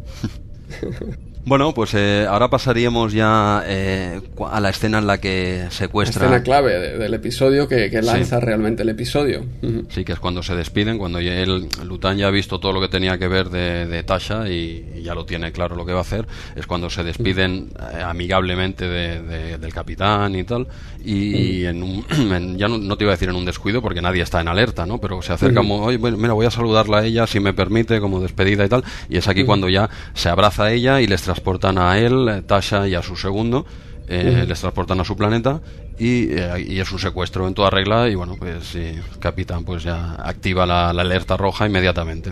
Bueno, 1.47 1.73
pues 1.73 1.93
eh, 1.93 2.25
ahora 2.27 2.49
pasaríamos 2.49 3.13
ya 3.13 3.63
eh, 3.65 4.19
a 4.51 4.59
la 4.59 4.69
escena 4.69 4.97
en 4.97 5.07
la 5.07 5.17
que 5.21 5.67
secuestra. 5.69 6.23
La 6.23 6.35
escena 6.35 6.43
clave 6.43 6.77
de, 6.77 6.97
del 6.97 7.13
episodio 7.13 7.69
que, 7.69 7.89
que 7.89 8.01
lanza 8.01 8.37
sí. 8.41 8.45
realmente 8.45 8.83
el 8.83 8.89
episodio. 8.89 9.45
Uh 9.61 9.65
-huh. 9.65 9.85
Sí, 9.87 10.03
que 10.03 10.11
es 10.11 10.19
cuando 10.19 10.43
se 10.43 10.55
despiden, 10.57 10.97
cuando 10.97 11.21
ya 11.21 11.33
el 11.35 11.69
Lutan 11.85 12.17
ya 12.17 12.27
ha 12.27 12.31
visto 12.31 12.59
todo 12.59 12.73
lo 12.73 12.81
que 12.81 12.89
tenía 12.89 13.17
que 13.17 13.29
ver 13.29 13.49
de, 13.49 13.85
de 13.85 14.03
Tasha 14.03 14.49
y, 14.49 14.91
y, 14.97 15.03
ya 15.03 15.15
lo 15.15 15.25
tiene 15.25 15.53
claro 15.53 15.77
lo 15.77 15.85
que 15.85 15.93
va 15.93 15.99
a 15.99 16.01
hacer. 16.01 16.27
Es 16.57 16.67
cuando 16.67 16.89
se 16.89 17.05
despiden 17.05 17.69
eh, 17.93 18.01
amigablemente 18.01 18.85
de, 18.85 19.57
del 19.57 19.73
capitán 19.73 20.35
y 20.35 20.43
tal. 20.43 20.67
Y, 21.09 21.65
en 21.65 21.83
un, 21.83 22.05
en, 22.33 22.57
ya 22.57 22.67
no, 22.67 22.77
no, 22.77 22.97
te 22.97 23.05
iba 23.05 23.13
a 23.13 23.15
decir 23.15 23.29
en 23.29 23.35
un 23.35 23.45
descuido 23.45 23.81
porque 23.81 24.01
nadie 24.01 24.21
está 24.21 24.41
en 24.41 24.49
alerta, 24.49 24.85
¿no? 24.85 24.99
Pero 24.99 25.21
se 25.21 25.31
acerca, 25.31 25.61
-huh. 25.61 25.85
oye, 25.85 25.97
bueno, 25.97 26.17
mira, 26.17 26.33
voy 26.33 26.45
a 26.45 26.51
saludarla 26.51 26.99
a 26.99 27.05
ella 27.05 27.25
si 27.27 27.39
me 27.39 27.53
permite, 27.53 28.01
como 28.01 28.19
despedida 28.19 28.65
y 28.65 28.69
tal. 28.69 28.83
Y 29.09 29.17
es 29.17 29.27
aquí 29.29 29.45
cuando 29.45 29.69
ya 29.69 29.89
se 30.13 30.27
abraza 30.27 30.65
a 30.65 30.71
ella 30.73 30.99
y 30.99 31.07
les 31.07 31.21
transportan 31.21 31.77
a 31.77 31.97
él, 31.97 32.27
eh, 32.29 32.41
Tasha 32.45 32.87
y 32.89 32.95
a 32.95 33.01
su 33.01 33.15
segundo. 33.15 33.65
Eh, 34.09 34.45
les 34.47 34.59
transportan 34.59 35.01
a 35.01 35.03
su 35.03 35.17
planeta 35.17 35.61
y, 35.99 36.29
eh, 36.31 36.65
y, 36.65 36.79
es 36.79 36.89
un 36.93 36.99
secuestro 36.99 37.45
en 37.45 37.53
toda 37.53 37.69
regla 37.69 38.07
y 38.07 38.15
bueno 38.15 38.37
pues 38.39 38.63
sí, 38.63 38.93
capitán 39.19 39.65
pues 39.65 39.83
ya 39.83 40.15
activa 40.15 40.65
la, 40.65 40.93
la 40.93 41.01
alerta 41.01 41.35
roja 41.35 41.65
inmediatamente 41.67 42.31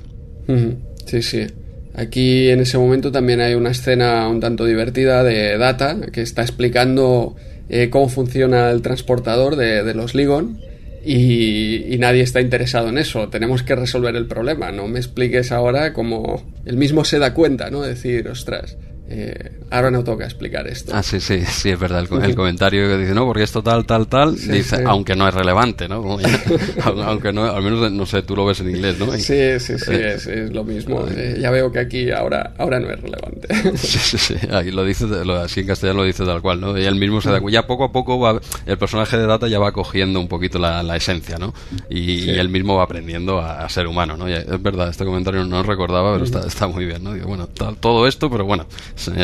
sí 1.06 1.22
sí 1.22 1.46
aquí 1.94 2.48
en 2.48 2.62
ese 2.62 2.78
momento 2.78 3.12
también 3.12 3.42
hay 3.42 3.56
una 3.56 3.72
escena 3.72 4.30
un 4.30 4.40
tanto 4.40 4.64
divertida 4.64 5.22
de 5.22 5.58
Data 5.58 5.98
que 6.14 6.22
está 6.22 6.44
explicando 6.44 7.36
eh, 7.70 7.90
cómo 7.90 8.10
funciona 8.10 8.70
el 8.72 8.82
transportador 8.82 9.56
de, 9.56 9.94
los 9.94 10.16
Ligon 10.16 10.60
y, 11.04 11.94
y, 11.94 11.98
nadie 11.98 12.22
está 12.22 12.42
interesado 12.42 12.90
en 12.90 12.98
eso. 12.98 13.30
Tenemos 13.30 13.64
que 13.64 13.76
resolver 13.76 14.16
el 14.16 14.28
problema. 14.28 14.72
No 14.72 14.88
me 14.88 15.00
expliques 15.00 15.52
ahora 15.52 15.94
cómo 15.94 16.44
él 16.66 16.78
mismo 16.78 17.06
se 17.06 17.20
da 17.20 17.34
cuenta, 17.34 17.70
¿no? 17.70 17.82
Decir, 17.82 18.28
ostras, 18.28 18.78
eh, 19.08 19.60
ahora 19.70 19.92
no 19.92 20.04
toca 20.04 20.26
explicar 20.26 20.68
esto. 20.68 20.92
Ah, 20.96 21.04
sí, 21.04 21.20
sí, 21.20 21.44
sí, 21.46 21.70
es 21.70 21.80
verdad. 21.80 22.00
El, 22.00 22.24
el 22.24 22.36
comentario 22.36 22.88
que 22.88 22.98
dice, 22.98 23.14
no, 23.14 23.26
porque 23.26 23.44
esto 23.44 23.62
tal, 23.62 23.86
tal, 23.86 24.08
tal, 24.08 24.38
sí, 24.38 24.52
dice, 24.52 24.78
sí. 24.78 24.84
aunque 24.86 25.16
no 25.16 25.28
es 25.28 25.34
relevante, 25.34 25.88
¿no? 25.88 26.18
aunque 26.84 27.32
no, 27.32 27.44
al 27.44 27.62
menos, 27.62 27.92
no 27.92 28.06
sé, 28.06 28.24
tú 28.24 28.36
lo 28.36 28.46
ves 28.46 28.62
en 28.62 28.72
inglés, 28.72 28.98
¿no? 28.98 29.12
Sí, 29.12 29.60
sí, 29.60 29.78
sí, 29.78 29.94
es, 29.94 30.26
es, 30.26 30.52
lo 30.52 30.64
mismo. 30.64 31.06
Eh, 31.10 31.38
ya 31.40 31.52
veo 31.52 31.72
que 31.72 31.80
aquí 31.80 32.10
ahora, 32.12 32.54
ahora 32.58 32.80
no 32.80 32.90
es 32.90 33.00
relevante. 33.00 33.48
sí, 33.78 34.00
sí, 34.00 34.18
sí, 34.18 34.36
ahí 34.52 34.72
lo 34.72 34.84
dice, 34.84 35.06
lo, 35.06 35.36
así 35.36 35.60
en 35.60 35.68
castellano 35.68 36.00
lo 36.00 36.06
dice 36.06 36.26
tal 36.26 36.42
cual, 36.42 36.60
¿no? 36.60 36.78
Y 36.78 36.86
él 36.86 36.96
mismo 36.96 37.22
se 37.22 37.30
da 37.30 37.40
cuenta, 37.40 37.62
ya 37.62 37.68
poco 37.68 37.84
a 37.84 37.92
poco 37.92 38.20
va, 38.20 38.42
el 38.66 38.78
personaje 38.78 39.18
de 39.18 39.28
Data 39.28 39.48
ya 39.48 39.60
va 39.60 39.72
cogiendo 39.72 40.20
un 40.20 40.28
poquito 40.28 40.58
la, 40.58 40.82
la 40.82 40.96
esencia, 40.96 41.38
¿no? 41.38 41.54
Y, 41.90 42.22
sí. 42.22 42.32
y, 42.32 42.40
él 42.40 42.50
mismo 42.50 42.78
va 42.78 42.84
aprendiendo 42.84 43.40
a, 43.40 43.64
a 43.64 43.70
ser 43.70 43.86
humano, 43.86 44.18
¿no? 44.18 44.28
Y 44.28 44.34
es 44.34 44.62
verdad, 44.64 44.90
este 44.90 45.06
comentario 45.06 45.46
no 45.46 45.62
recordaba, 45.62 46.14
pero 46.14 46.26
está, 46.26 46.48
está 46.48 46.68
muy 46.68 46.86
bien, 46.86 47.04
¿no? 47.04 47.14
Digo, 47.14 47.28
bueno, 47.28 47.48
todo 47.48 48.08
esto, 48.08 48.32
pero 48.32 48.46
bueno, 48.46 48.66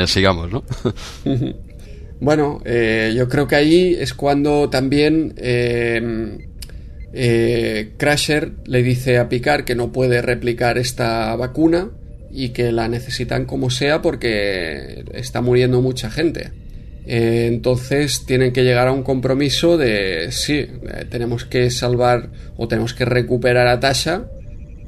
sigamos, 0.08 0.52
¿no? 0.52 0.64
bueno, 2.20 2.62
eh, 2.66 3.14
yo 3.16 3.28
creo 3.28 3.48
que 3.48 3.56
ahí 3.56 3.96
es 4.00 4.14
cuando 4.14 4.70
también 4.70 5.34
eh, 5.38 6.38
eh, 7.14 7.94
Crusher 7.98 8.54
le 8.66 8.84
dice 8.84 9.18
a 9.18 9.28
Picard 9.28 9.66
que 9.66 9.76
no 9.76 9.92
puede 9.92 10.22
replicar 10.22 10.78
esta 10.78 11.36
vacuna 11.36 11.90
y 12.32 12.50
que 12.50 12.72
la 12.72 12.88
necesitan 12.88 13.46
como 13.46 13.70
sea 13.70 14.02
porque 14.02 15.04
está 15.14 15.42
muriendo 15.42 15.82
mucha 15.82 16.10
gente. 16.10 16.52
Eh, 17.06 17.48
entonces 17.48 18.26
tienen 18.26 18.54
que 18.54 18.64
llegar 18.64 18.88
a 18.88 18.94
un 18.94 19.04
compromiso 19.04 19.78
de 19.78 20.32
sí, 20.32 20.68
tenemos 21.10 21.46
que 21.46 21.70
salvar 21.70 22.30
o 22.58 22.68
tenemos 22.68 22.94
que 22.94 23.06
recuperar 23.06 23.68
a 23.68 23.80
Tasha, 23.80 24.26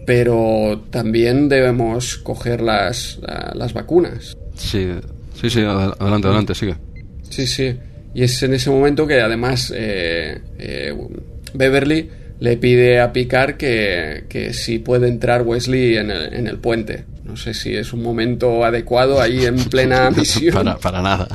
pero 0.05 0.85
también 0.91 1.49
debemos 1.49 2.17
coger 2.17 2.61
las, 2.61 3.19
las 3.53 3.73
vacunas. 3.73 4.37
Sí, 4.55 4.89
sí, 5.39 5.49
sí, 5.49 5.61
adelante, 5.61 6.27
adelante, 6.27 6.55
sigue. 6.55 6.75
Sí, 7.29 7.47
sí. 7.47 7.75
Y 8.13 8.23
es 8.23 8.41
en 8.43 8.53
ese 8.53 8.69
momento 8.69 9.07
que 9.07 9.21
además 9.21 9.73
eh, 9.75 10.39
eh, 10.59 10.93
Beverly 11.53 12.09
le 12.39 12.57
pide 12.57 12.99
a 12.99 13.11
Picard 13.11 13.55
que, 13.55 14.25
que 14.29 14.53
si 14.53 14.79
puede 14.79 15.07
entrar 15.07 15.43
Wesley 15.43 15.97
en 15.97 16.11
el, 16.11 16.33
en 16.33 16.47
el 16.47 16.59
puente. 16.59 17.05
No 17.23 17.37
sé 17.37 17.53
si 17.53 17.73
es 17.73 17.93
un 17.93 18.03
momento 18.03 18.65
adecuado 18.65 19.21
ahí 19.21 19.45
en 19.45 19.55
plena 19.55 20.11
misión. 20.15 20.53
para, 20.53 20.77
para, 20.77 21.01
nada. 21.01 21.27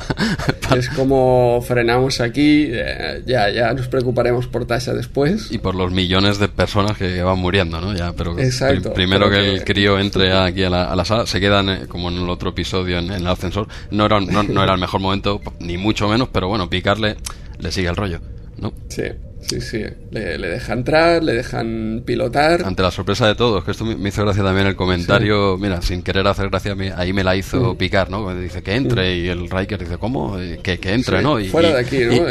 es 0.76 0.88
como 0.90 1.60
frenamos 1.66 2.20
aquí, 2.20 2.68
eh, 2.70 3.22
ya, 3.26 3.50
ya 3.50 3.72
nos 3.72 3.88
preocuparemos 3.88 4.46
por 4.46 4.66
Tasha 4.66 4.92
después. 4.92 5.50
Y 5.50 5.58
por 5.58 5.74
los 5.74 5.92
millones 5.92 6.38
de 6.38 6.48
personas 6.48 6.96
que 6.96 7.22
van 7.22 7.38
muriendo, 7.38 7.80
¿no? 7.80 7.94
Ya, 7.94 8.12
pero 8.12 8.38
Exacto, 8.38 8.92
primero 8.92 9.28
pero 9.28 9.36
que, 9.36 9.48
que, 9.48 9.54
el 9.54 9.64
crío 9.64 9.98
entre 9.98 10.32
aquí 10.32 10.64
a 10.64 10.70
la, 10.70 10.84
a 10.84 10.96
la, 10.96 11.04
sala, 11.04 11.26
se 11.26 11.40
quedan 11.40 11.68
eh, 11.68 11.80
como 11.88 12.08
en 12.08 12.16
el 12.16 12.28
otro 12.28 12.50
episodio 12.50 12.98
en, 12.98 13.06
en 13.06 13.20
el 13.22 13.26
ascensor. 13.26 13.68
No 13.90 14.06
era, 14.06 14.20
no, 14.20 14.42
no, 14.42 14.62
era 14.62 14.74
el 14.74 14.80
mejor 14.80 15.00
momento, 15.00 15.40
ni 15.60 15.76
mucho 15.76 16.08
menos, 16.08 16.28
pero 16.32 16.48
bueno, 16.48 16.68
picarle 16.68 17.16
le 17.58 17.72
sigue 17.72 17.88
el 17.88 17.96
rollo, 17.96 18.20
¿no? 18.58 18.72
Sí, 18.88 19.02
Sí, 19.48 19.62
sí. 19.62 19.82
Le, 20.10 20.36
le, 20.36 20.48
deja 20.48 20.74
entrar, 20.74 21.24
le 21.24 21.32
dejan 21.32 22.02
pilotar. 22.04 22.62
Ante 22.66 22.82
la 22.82 22.90
sorpresa 22.90 23.26
de 23.26 23.34
todos, 23.34 23.64
que 23.64 23.70
esto 23.70 23.86
me 23.86 24.08
hizo 24.08 24.22
gracia 24.22 24.42
también 24.42 24.66
el 24.66 24.76
comentario, 24.76 25.56
mira, 25.56 25.80
sin 25.80 26.02
querer 26.02 26.26
hacer 26.26 26.50
gracia, 26.50 26.76
ahí 26.96 27.14
me 27.14 27.24
la 27.24 27.34
hizo 27.34 27.72
mm. 27.72 27.76
picar, 27.78 28.10
¿no? 28.10 28.34
Dice 28.38 28.62
que 28.62 28.74
entre 28.74 29.16
y 29.16 29.28
el 29.28 29.48
Riker 29.48 29.78
dice, 29.78 29.96
¿cómo? 29.96 30.36
Que, 30.62 30.78
que 30.78 30.92
entre, 30.92 31.22
¿no? 31.22 31.40
Y, 31.40 31.48
Fuera 31.48 31.70
de 31.70 31.80
aquí, 31.80 31.98
¿no? 32.04 32.30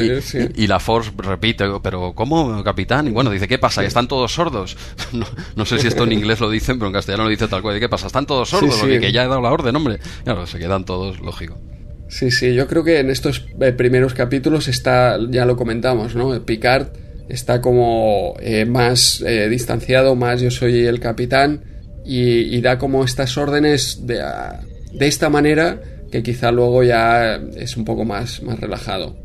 Y, 0.56 0.67
la 0.67 0.80
Force 0.80 1.12
repite, 1.17 1.65
pero 1.82 2.13
¿cómo, 2.13 2.63
capitán? 2.63 3.08
Y 3.08 3.12
bueno, 3.12 3.32
dice, 3.32 3.47
¿qué 3.47 3.58
pasa? 3.58 3.82
¿Que 3.82 3.88
están 3.88 4.08
todos 4.08 4.34
sordos? 4.34 4.77
No, 5.56 5.65
sé 5.65 5.80
si 5.80 5.88
esto 5.88 6.03
en 6.03 6.12
inglés 6.12 6.39
lo 6.39 6.49
dicen, 6.49 6.77
pero 6.77 6.88
en 6.88 6.93
castellano 6.93 7.23
lo 7.23 7.30
dice 7.30 7.47
tal 7.47 7.62
cual. 7.62 7.80
¿Qué 7.80 7.89
pasa? 7.89 8.08
¿Están 8.08 8.25
todos 8.25 8.49
sordos? 8.49 8.77
Porque 8.80 8.99
que 8.99 9.12
ya 9.12 9.23
he 9.23 9.27
dado 9.27 9.41
la 9.41 9.51
orden, 9.51 9.75
hombre. 9.75 9.99
Claro, 10.23 10.45
se 10.45 10.60
quedan 10.60 10.86
todos, 10.86 11.19
lógico. 11.19 11.58
Sí, 12.10 12.32
sí, 12.32 12.53
yo 12.53 12.67
creo 12.67 12.84
que 12.84 12.99
en 12.99 13.10
estos 13.10 13.45
eh, 13.60 13.71
primeros 13.73 14.13
capítulos 14.13 14.67
está, 14.67 15.17
ya 15.30 15.45
lo 15.45 15.58
comentamos, 15.58 16.15
¿no? 16.15 16.45
Picard 16.45 16.88
está 17.29 17.61
como 17.61 18.35
eh, 18.39 18.65
más 18.65 19.21
eh, 19.21 19.49
distanciado, 19.49 20.15
más 20.15 20.41
yo 20.41 20.51
soy 20.51 20.85
el 20.85 20.99
capitán 20.99 21.63
y, 22.05 22.61
da 22.61 22.77
como 22.77 23.03
estas 23.03 23.37
órdenes 23.37 24.07
de, 24.07 24.23
de, 24.93 25.07
esta 25.07 25.29
manera 25.29 25.81
que 26.09 26.23
quizá 26.23 26.51
luego 26.51 26.83
ya 26.83 27.35
es 27.35 27.75
un 27.75 27.83
poco 27.83 28.05
más, 28.05 28.41
más 28.43 28.59
relajado, 28.59 29.17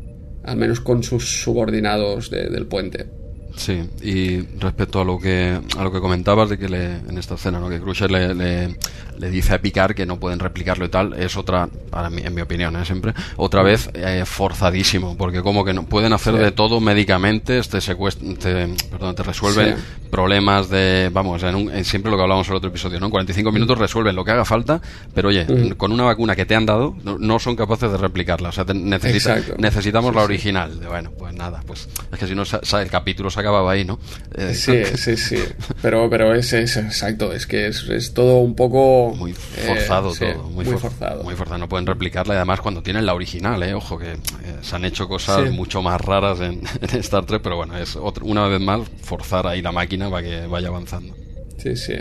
al 0.43 0.57
menos 0.57 0.81
con 0.81 1.01
sus 1.01 1.41
subordinados 1.41 2.29
del 2.29 2.67
puente. 2.67 3.22
Sí, 3.55 3.87
y 4.01 4.41
respecto 4.59 5.01
a 5.01 5.05
lo 5.05 5.19
que 5.19 5.59
a 5.77 5.83
lo 5.83 5.91
que 5.91 5.99
comentabas 5.99 6.49
de 6.49 6.57
que 6.57 6.67
le, 6.67 6.95
en 6.95 7.17
esta 7.17 7.35
escena, 7.35 7.59
¿no? 7.59 7.69
que 7.69 7.79
Crusher 7.79 8.09
le, 8.09 8.33
le, 8.33 9.29
dice 9.29 9.53
a 9.53 9.61
Picard 9.61 9.93
que 9.93 10.05
no 10.05 10.19
pueden 10.19 10.39
replicarlo 10.39 10.85
y 10.85 10.89
tal, 10.89 11.13
es 11.13 11.37
otra, 11.37 11.69
para 11.89 12.09
mí, 12.09 12.23
en 12.25 12.33
mi 12.33 12.41
opinión, 12.41 12.75
¿eh? 12.75 12.83
siempre, 12.83 13.13
otra 13.37 13.61
mm. 13.61 13.65
vez 13.65 13.89
eh, 13.93 14.23
forzadísimo, 14.25 15.15
porque 15.15 15.41
como 15.41 15.63
que 15.63 15.73
no 15.73 15.85
pueden 15.85 16.13
hacer 16.13 16.35
de 16.35 16.51
todo 16.51 16.81
médicamente, 16.81 17.61
te, 17.61 17.79
te, 17.79 18.67
perdón, 18.91 19.15
te 19.15 19.23
resuelven 19.23 19.75
problemas 20.09 20.69
de, 20.69 21.09
vamos, 21.13 21.41
en, 21.43 21.85
siempre 21.85 22.11
lo 22.11 22.17
que 22.17 22.23
hablábamos 22.23 22.47
en 22.47 22.53
el 22.53 22.57
otro 22.57 22.69
episodio, 22.69 22.99
¿no? 22.99 23.05
En 23.05 23.11
45 23.11 23.49
mm. 23.49 23.53
minutos 23.53 23.77
resuelven 23.77 24.15
lo 24.15 24.25
que 24.25 24.31
haga 24.31 24.45
falta, 24.45 24.81
pero 25.13 25.29
oye, 25.29 25.45
mm. 25.45 25.73
con 25.75 25.91
una 25.91 26.03
vacuna 26.03 26.35
que 26.35 26.45
te 26.45 26.55
han 26.55 26.65
dado, 26.65 26.95
no, 27.03 27.39
son 27.39 27.55
capaces 27.55 27.91
de 27.91 27.97
replicarla, 27.97 28.49
o 28.49 28.51
sea, 28.51 28.65
necesitamos 28.65 30.15
la 30.15 30.23
original. 30.23 30.71
bueno, 30.87 31.11
pues 31.17 31.33
nada, 31.33 31.61
pues 31.65 31.87
es 32.11 32.19
que 32.19 32.27
si 32.27 32.35
no, 32.35 32.43
el 32.43 32.89
capítulo 32.89 33.29
se 33.29 33.42
acababa 33.43 33.71
ahí, 33.71 33.85
¿no? 33.85 33.99
Eh, 34.35 34.53
sí, 34.53 34.83
sí, 34.95 35.17
sí. 35.17 35.37
Pero, 35.81 36.09
pero 36.09 36.33
es, 36.33 36.53
es, 36.53 36.77
exacto, 36.77 37.33
es 37.33 37.45
que 37.45 37.67
es, 37.67 37.87
es 37.89 38.13
todo 38.13 38.37
un 38.37 38.55
poco. 38.55 39.13
Muy 39.15 39.33
forzado 39.33 40.13
eh, 40.13 40.33
todo, 40.33 40.49
muy, 40.49 40.65
forzado. 40.65 41.23
Muy 41.23 41.35
forzado, 41.35 41.59
no 41.59 41.69
pueden 41.69 41.85
replicarla 41.85 42.33
y 42.33 42.37
además 42.37 42.61
cuando 42.61 42.81
tienen 42.81 43.05
la 43.05 43.13
original, 43.13 43.61
¿eh? 43.63 43.73
Ojo, 43.73 43.97
que 43.97 44.13
eh, 44.13 44.17
se 44.61 44.75
han 44.75 44.85
hecho 44.85 45.07
cosas 45.07 45.51
mucho 45.51 45.81
más 45.81 45.99
raras 45.99 46.39
en, 46.41 46.61
Star 46.99 47.25
Trek, 47.25 47.41
pero 47.41 47.57
bueno, 47.57 47.77
es 47.77 47.97
una 48.21 48.47
vez 48.47 48.59
más 48.59 48.81
forzar 49.01 49.47
ahí 49.47 49.61
la 49.61 49.71
máquina 49.71 50.09
para 50.09 50.23
que 50.23 50.47
vaya 50.47 50.69
avanzando. 50.69 51.15
Sí, 51.57 51.75
sí. 51.75 51.95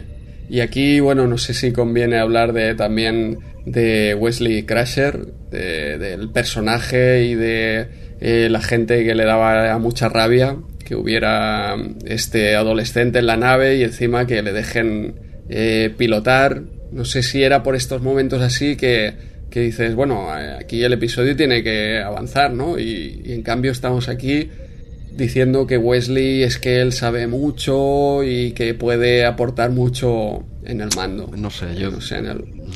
Y 0.48 0.60
aquí, 0.60 1.00
bueno, 1.00 1.26
no 1.26 1.38
sé 1.38 1.54
si 1.54 1.72
conviene 1.72 2.18
hablar 2.18 2.52
de 2.52 2.74
también 2.74 3.38
de 3.64 4.14
Wesley 4.14 4.64
Crusher, 4.64 5.26
del 5.50 6.30
personaje 6.30 7.24
y 7.24 7.34
de 7.34 8.48
la 8.48 8.60
gente 8.60 9.04
que 9.04 9.14
le 9.14 9.24
daba 9.24 9.78
mucha 9.78 10.08
rabia 10.08 10.56
que 10.82 10.94
hubiera 10.94 11.76
este 12.04 12.56
adolescente 12.56 13.18
en 13.18 13.26
la 13.26 13.36
nave 13.36 13.76
y 13.76 13.82
encima 13.82 14.26
que 14.26 14.42
le 14.42 14.52
dejen 14.52 15.14
eh, 15.48 15.92
pilotar. 15.96 16.62
No 16.92 17.04
sé 17.04 17.22
si 17.22 17.42
era 17.42 17.62
por 17.62 17.74
estos 17.74 18.02
momentos 18.02 18.42
así 18.42 18.76
que, 18.76 19.14
que 19.50 19.60
dices, 19.60 19.94
bueno, 19.94 20.28
aquí 20.30 20.82
el 20.82 20.92
episodio 20.92 21.36
tiene 21.36 21.62
que 21.62 22.00
avanzar, 22.00 22.52
¿no? 22.52 22.78
Y, 22.78 23.22
en 23.26 23.42
cambio 23.42 23.72
estamos 23.72 24.08
aquí 24.08 24.50
diciendo 25.16 25.66
que 25.66 25.76
Wesley 25.76 26.42
es 26.42 26.58
que 26.58 26.80
él 26.80 26.92
sabe 26.92 27.26
mucho 27.26 28.24
y 28.24 28.52
que 28.52 28.74
puede 28.74 29.26
aportar 29.26 29.70
mucho 29.70 30.44
en 30.64 30.80
el 30.80 30.88
mando. 30.96 31.30
No 31.36 31.50
sé, 31.50 31.74
yo, 31.76 31.90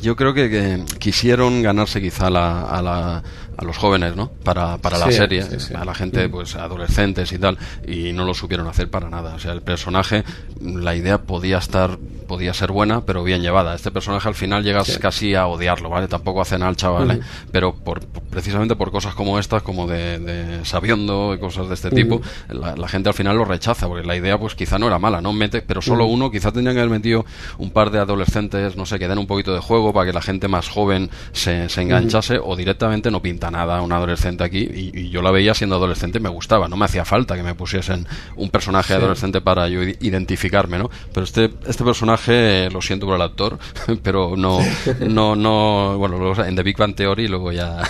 yo 0.01 0.15
creo 0.15 0.33
que, 0.33 0.83
quisieron 0.99 1.63
ganarse 1.63 2.01
quizá 2.01 2.27
a 2.27 2.81
la 2.81 3.23
a 3.57 3.65
los 3.65 3.77
jóvenes, 3.77 4.15
¿no? 4.15 4.29
Para, 4.43 4.77
para 4.77 4.99
la 4.99 5.11
serie, 5.11 5.43
a 5.75 5.83
la 5.83 5.95
gente, 5.95 6.27
mm. 6.27 6.31
pues 6.31 6.55
adolescentes 6.55 7.31
y 7.31 7.39
tal, 7.39 7.57
y 7.87 8.13
no 8.13 8.23
lo 8.23 8.35
supieron 8.35 8.67
hacer 8.67 8.89
para 8.89 9.09
nada. 9.09 9.33
O 9.33 9.39
sea, 9.39 9.51
el 9.51 9.61
personaje, 9.61 10.23
la 10.61 10.95
idea 10.95 11.23
podía 11.23 11.57
estar, 11.57 11.97
podía 12.27 12.53
ser 12.53 12.71
buena, 12.71 13.01
pero 13.01 13.23
bien 13.23 13.41
llevada. 13.41 13.73
Este 13.73 13.89
personaje 13.89 14.27
al 14.27 14.35
final 14.35 14.63
llegas 14.63 14.99
casi 14.99 15.33
a 15.33 15.47
odiarlo, 15.47 15.89
¿vale? 15.89 16.07
Tampoco 16.07 16.41
hace 16.41 16.59
nada 16.59 16.69
al 16.69 16.75
chaval, 16.75 17.11
¿eh? 17.11 17.19
Pero 17.51 17.73
por, 17.75 18.05
precisamente 18.05 18.75
por 18.75 18.91
cosas 18.91 19.15
como 19.15 19.39
estas, 19.39 19.63
como 19.63 19.87
de, 19.87 20.19
de 20.19 20.65
sabiendo 20.65 21.33
y 21.33 21.39
cosas 21.39 21.67
de 21.67 21.73
este 21.73 21.89
tipo, 21.89 22.21
la, 22.49 22.87
gente 22.87 23.09
al 23.09 23.15
final 23.15 23.37
lo 23.37 23.45
rechaza, 23.45 23.87
porque 23.87 24.05
la 24.05 24.15
idea, 24.15 24.37
pues 24.37 24.53
quizá 24.53 24.77
no 24.77 24.85
era 24.85 24.99
mala, 24.99 25.19
¿no? 25.19 25.33
Mete, 25.33 25.63
pero 25.63 25.81
solo 25.81 26.05
uno, 26.05 26.29
quizá 26.29 26.51
tendrían 26.51 26.75
que 26.75 26.81
haber 26.81 26.91
metido 26.91 27.25
un 27.57 27.71
par 27.71 27.89
de 27.89 27.97
adolescentes, 27.97 28.77
no 28.77 28.85
sé, 28.85 28.99
que 28.99 29.07
den 29.07 29.17
un 29.17 29.27
poquito 29.27 29.53
de 29.53 29.61
juego 29.61 29.91
para 29.93 30.05
que 30.05 30.13
la 30.13 30.21
gente 30.21 30.47
más 30.47 30.69
joven 30.69 31.09
se, 31.31 31.69
se 31.69 31.81
enganchase, 31.81 32.39
o 32.41 32.55
directamente 32.55 33.09
no 33.09 33.21
pinta 33.21 33.46
nada 33.51 33.81
un 33.81 33.91
adolescente 33.91 34.43
aquí 34.43 34.67
y, 34.73 35.09
yo 35.09 35.21
la 35.21 35.31
veía 35.31 35.53
siendo 35.53 35.75
adolescente 35.75 36.19
me 36.19 36.29
gustaba, 36.29 36.67
no 36.67 36.75
me 36.75 36.85
hacía 36.85 37.05
falta 37.05 37.35
que 37.35 37.43
me 37.43 37.55
pusiesen 37.55 38.05
un 38.35 38.49
personaje 38.49 38.93
adolescente 38.93 39.41
para 39.41 39.67
yo 39.69 39.81
identificarme, 39.83 40.77
¿no? 40.77 40.89
Pero 41.13 41.23
este, 41.23 41.49
este 41.67 41.83
personaje, 41.83 42.69
lo 42.69 42.81
siento 42.81 43.05
por 43.05 43.15
el 43.15 43.21
actor, 43.21 43.57
pero 44.03 44.35
no, 44.35 44.59
no, 45.07 45.35
no, 45.35 45.97
bueno, 45.97 46.33
en 46.43 46.55
The 46.55 46.63
Big 46.63 46.77
Bang 46.77 46.95
Theory 46.95 47.27
luego 47.27 47.51
ya 47.51 47.81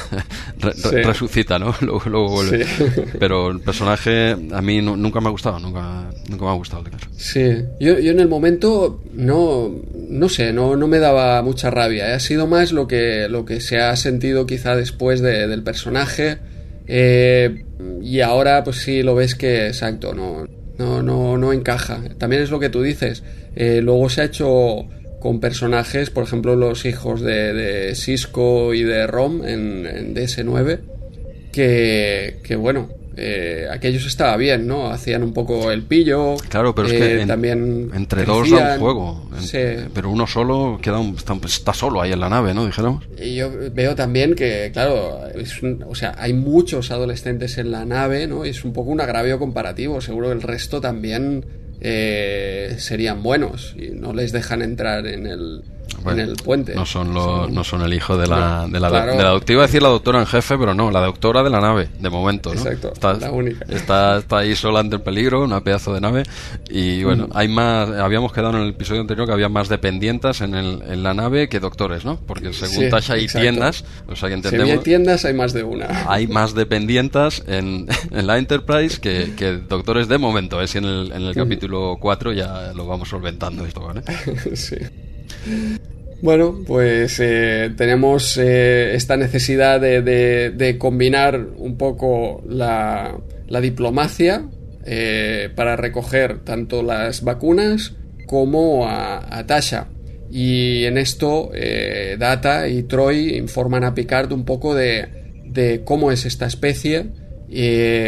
resucita, 1.03 1.59
¿no? 1.59 1.73
Luego, 1.81 2.29
vuelve. 2.29 2.65
Pero 3.19 3.49
el 3.49 3.59
personaje 3.61 4.31
a 4.31 4.61
mí 4.61 4.81
nunca 4.81 5.21
me 5.21 5.27
ha 5.27 5.31
gustado, 5.31 5.59
nunca, 5.59 6.09
nunca 6.29 6.45
me 6.45 6.51
ha 6.51 6.53
gustado. 6.53 6.83
Sí, 7.15 7.63
yo, 7.79 7.99
yo 7.99 8.11
en 8.11 8.19
el 8.19 8.27
momento 8.27 9.01
no, 9.13 9.71
no 10.09 10.29
sé, 10.29 10.53
no, 10.53 10.75
no 10.75 10.87
me 10.87 10.99
daba 10.99 11.41
mucha 11.41 11.69
rabia, 11.69 12.09
¿eh? 12.09 12.13
ha 12.13 12.19
sido 12.19 12.47
más 12.47 12.71
lo 12.71 12.87
que, 12.87 13.27
lo 13.29 13.45
que 13.45 13.61
se 13.61 13.79
ha 13.79 13.95
sentido 13.95 14.45
quizá 14.45 14.75
después 14.75 15.21
de, 15.21 15.46
del 15.47 15.63
personaje. 15.63 16.37
Eh, 16.87 17.63
y 18.01 18.21
ahora, 18.21 18.63
pues 18.63 18.77
sí, 18.77 19.03
lo 19.03 19.15
ves 19.15 19.35
que, 19.35 19.67
exacto, 19.67 20.13
no, 20.13 20.47
no, 20.77 21.01
no, 21.01 21.37
no 21.37 21.53
encaja. 21.53 22.01
También 22.17 22.41
es 22.41 22.51
lo 22.51 22.59
que 22.59 22.69
tú 22.69 22.81
dices. 22.81 23.23
Eh, 23.55 23.81
luego 23.81 24.09
se 24.09 24.21
ha 24.21 24.25
hecho 24.25 24.87
con 25.19 25.39
personajes, 25.39 26.09
por 26.09 26.23
ejemplo, 26.23 26.55
los 26.55 26.85
hijos 26.85 27.21
de, 27.21 27.53
de 27.53 27.95
Cisco 27.95 28.73
y 28.73 28.83
de 28.83 29.07
Rom 29.07 29.45
en, 29.45 29.85
en 29.85 30.15
DS9, 30.15 30.79
que, 31.51 32.37
que 32.43 32.55
bueno, 32.55 32.89
eh, 33.19 33.67
aquellos 33.71 34.05
estaba 34.05 34.37
bien, 34.37 34.67
¿no? 34.67 34.91
Hacían 34.91 35.23
un 35.23 35.33
poco 35.33 35.71
el 35.71 35.81
pillo. 35.81 36.35
Claro, 36.49 36.75
pero 36.75 36.87
es 36.87 36.93
que 36.93 37.21
eh, 37.23 37.25
también 37.25 37.89
entre 37.95 38.23
dos 38.25 38.47
da 38.51 38.73
un 38.75 38.79
juego. 38.79 39.29
Pero 39.93 40.11
uno 40.11 40.27
solo 40.27 40.77
queda 40.79 41.01
está, 41.43 41.73
solo 41.73 41.99
ahí 41.99 42.11
en 42.11 42.19
la 42.19 42.29
nave, 42.29 42.53
¿no? 42.53 42.67
Dijéramos. 42.67 43.05
Y 43.19 43.35
yo 43.35 43.49
veo 43.73 43.95
también 43.95 44.35
que, 44.35 44.69
claro, 44.71 45.19
o 45.87 45.95
sea, 45.95 46.13
hay 46.19 46.33
muchos 46.33 46.91
adolescentes 46.91 47.57
en 47.57 47.71
la 47.71 47.85
nave, 47.85 48.27
¿no? 48.27 48.45
Y 48.45 48.49
es 48.49 48.63
un 48.63 48.71
poco 48.71 48.91
un 48.91 49.01
agravio 49.01 49.39
comparativo. 49.39 49.99
Seguro 49.99 50.27
que 50.27 50.33
el 50.33 50.43
resto 50.43 50.79
también 50.79 51.43
eh, 51.81 52.75
serían 52.77 53.23
buenos 53.23 53.75
y 53.75 53.89
no 53.89 54.13
les 54.13 54.31
dejan 54.31 54.61
entrar 54.61 55.07
en 55.07 55.25
el 55.25 55.63
en 56.05 56.19
el 56.19 56.35
puente. 56.35 56.75
No 56.75 56.85
son, 56.85 57.13
los, 57.13 57.49
no 57.49 57.63
son 57.63 57.81
el 57.81 57.93
hijo 57.93 58.17
de 58.17 58.27
la, 58.27 58.67
de 58.67 58.79
la, 58.79 58.89
de 58.89 59.23
la, 59.23 59.39
Iba 59.47 59.63
a 59.63 59.65
decir 59.67 59.81
la 59.81 59.89
doctora 59.89 60.19
en 60.19 60.25
jefe, 60.25 60.57
pero 60.57 60.73
no, 60.73 60.91
la 60.91 61.01
doctora 61.01 61.43
de 61.43 61.49
la 61.49 61.59
nave, 61.59 61.89
de 61.99 62.09
momento. 62.09 62.53
Exacto, 62.53 62.91
está, 62.93 63.13
la 63.13 63.31
única. 63.31 63.65
Está, 63.69 64.17
está, 64.17 64.39
ahí 64.39 64.55
sola 64.55 64.79
ante 64.79 64.97
el 64.97 65.01
peligro, 65.01 65.43
una 65.43 65.63
pedazo 65.63 65.93
de 65.93 66.01
nave. 66.01 66.23
Y 66.69 67.03
bueno, 67.03 67.27
mm. 67.27 67.31
hay 67.33 67.47
más. 67.47 67.89
Habíamos 67.89 68.31
quedado 68.33 68.57
en 68.57 68.63
el 68.63 68.69
episodio 68.69 69.01
anterior 69.01 69.27
que 69.27 69.33
había 69.33 69.49
más 69.49 69.69
dependientes 69.69 70.41
en, 70.41 70.55
el, 70.55 70.81
en 70.87 71.03
la 71.03 71.13
nave 71.13 71.49
que 71.49 71.59
doctores, 71.59 72.05
¿no? 72.05 72.19
Porque 72.25 72.53
según 72.53 72.89
Tasha 72.89 73.15
hay 73.15 73.27
tiendas, 73.27 73.83
o 74.07 74.15
sea 74.15 74.29
que 74.29 74.35
entendemos. 74.35 74.67
Si 74.67 74.77
hay 74.77 74.83
tiendas, 74.83 75.25
hay 75.25 75.33
más 75.33 75.53
de 75.53 75.63
una. 75.63 75.87
Hay 76.07 76.27
más 76.27 76.53
dependientes 76.53 77.43
en, 77.47 77.87
en 78.11 78.27
la 78.27 78.37
Enterprise 78.37 78.99
que, 78.99 79.33
que 79.35 79.57
doctores 79.57 80.07
de 80.07 80.17
momento. 80.17 80.61
Es 80.61 80.75
¿eh? 80.75 80.79
en 80.79 80.85
el, 80.85 81.11
en 81.11 81.21
el 81.23 81.31
mm. 81.31 81.33
capítulo 81.33 81.97
4 81.99 82.33
ya 82.33 82.73
lo 82.73 82.85
vamos 82.85 83.09
solventando 83.09 83.65
esto, 83.65 83.81
¿vale? 83.81 84.01
sí. 84.55 84.77
Bueno, 86.19 86.63
pues 86.65 87.19
eh, 87.19 87.71
tenemos 87.77 88.37
eh, 88.37 88.95
esta 88.95 89.17
necesidad 89.17 89.79
de, 89.79 90.75
combinar 90.79 91.39
un 91.57 91.77
poco 91.77 92.43
la, 92.49 93.19
diplomacia 93.61 94.47
eh, 94.83 95.49
para 95.55 95.75
recoger 95.75 96.39
tanto 96.39 96.81
las 96.81 97.23
vacunas 97.23 97.93
como 98.25 98.87
a, 98.87 99.45
Tasha. 99.45 99.89
Y 100.29 100.85
en 100.85 100.97
esto 100.97 101.51
Data 102.17 102.67
y 102.67 102.83
Troy 102.83 103.37
informan 103.37 103.83
a 103.83 103.93
Picard 103.93 104.33
un 104.33 104.43
poco 104.43 104.73
de, 104.73 105.81
cómo 105.85 106.11
es 106.11 106.25
esta 106.25 106.47
especie, 106.47 107.05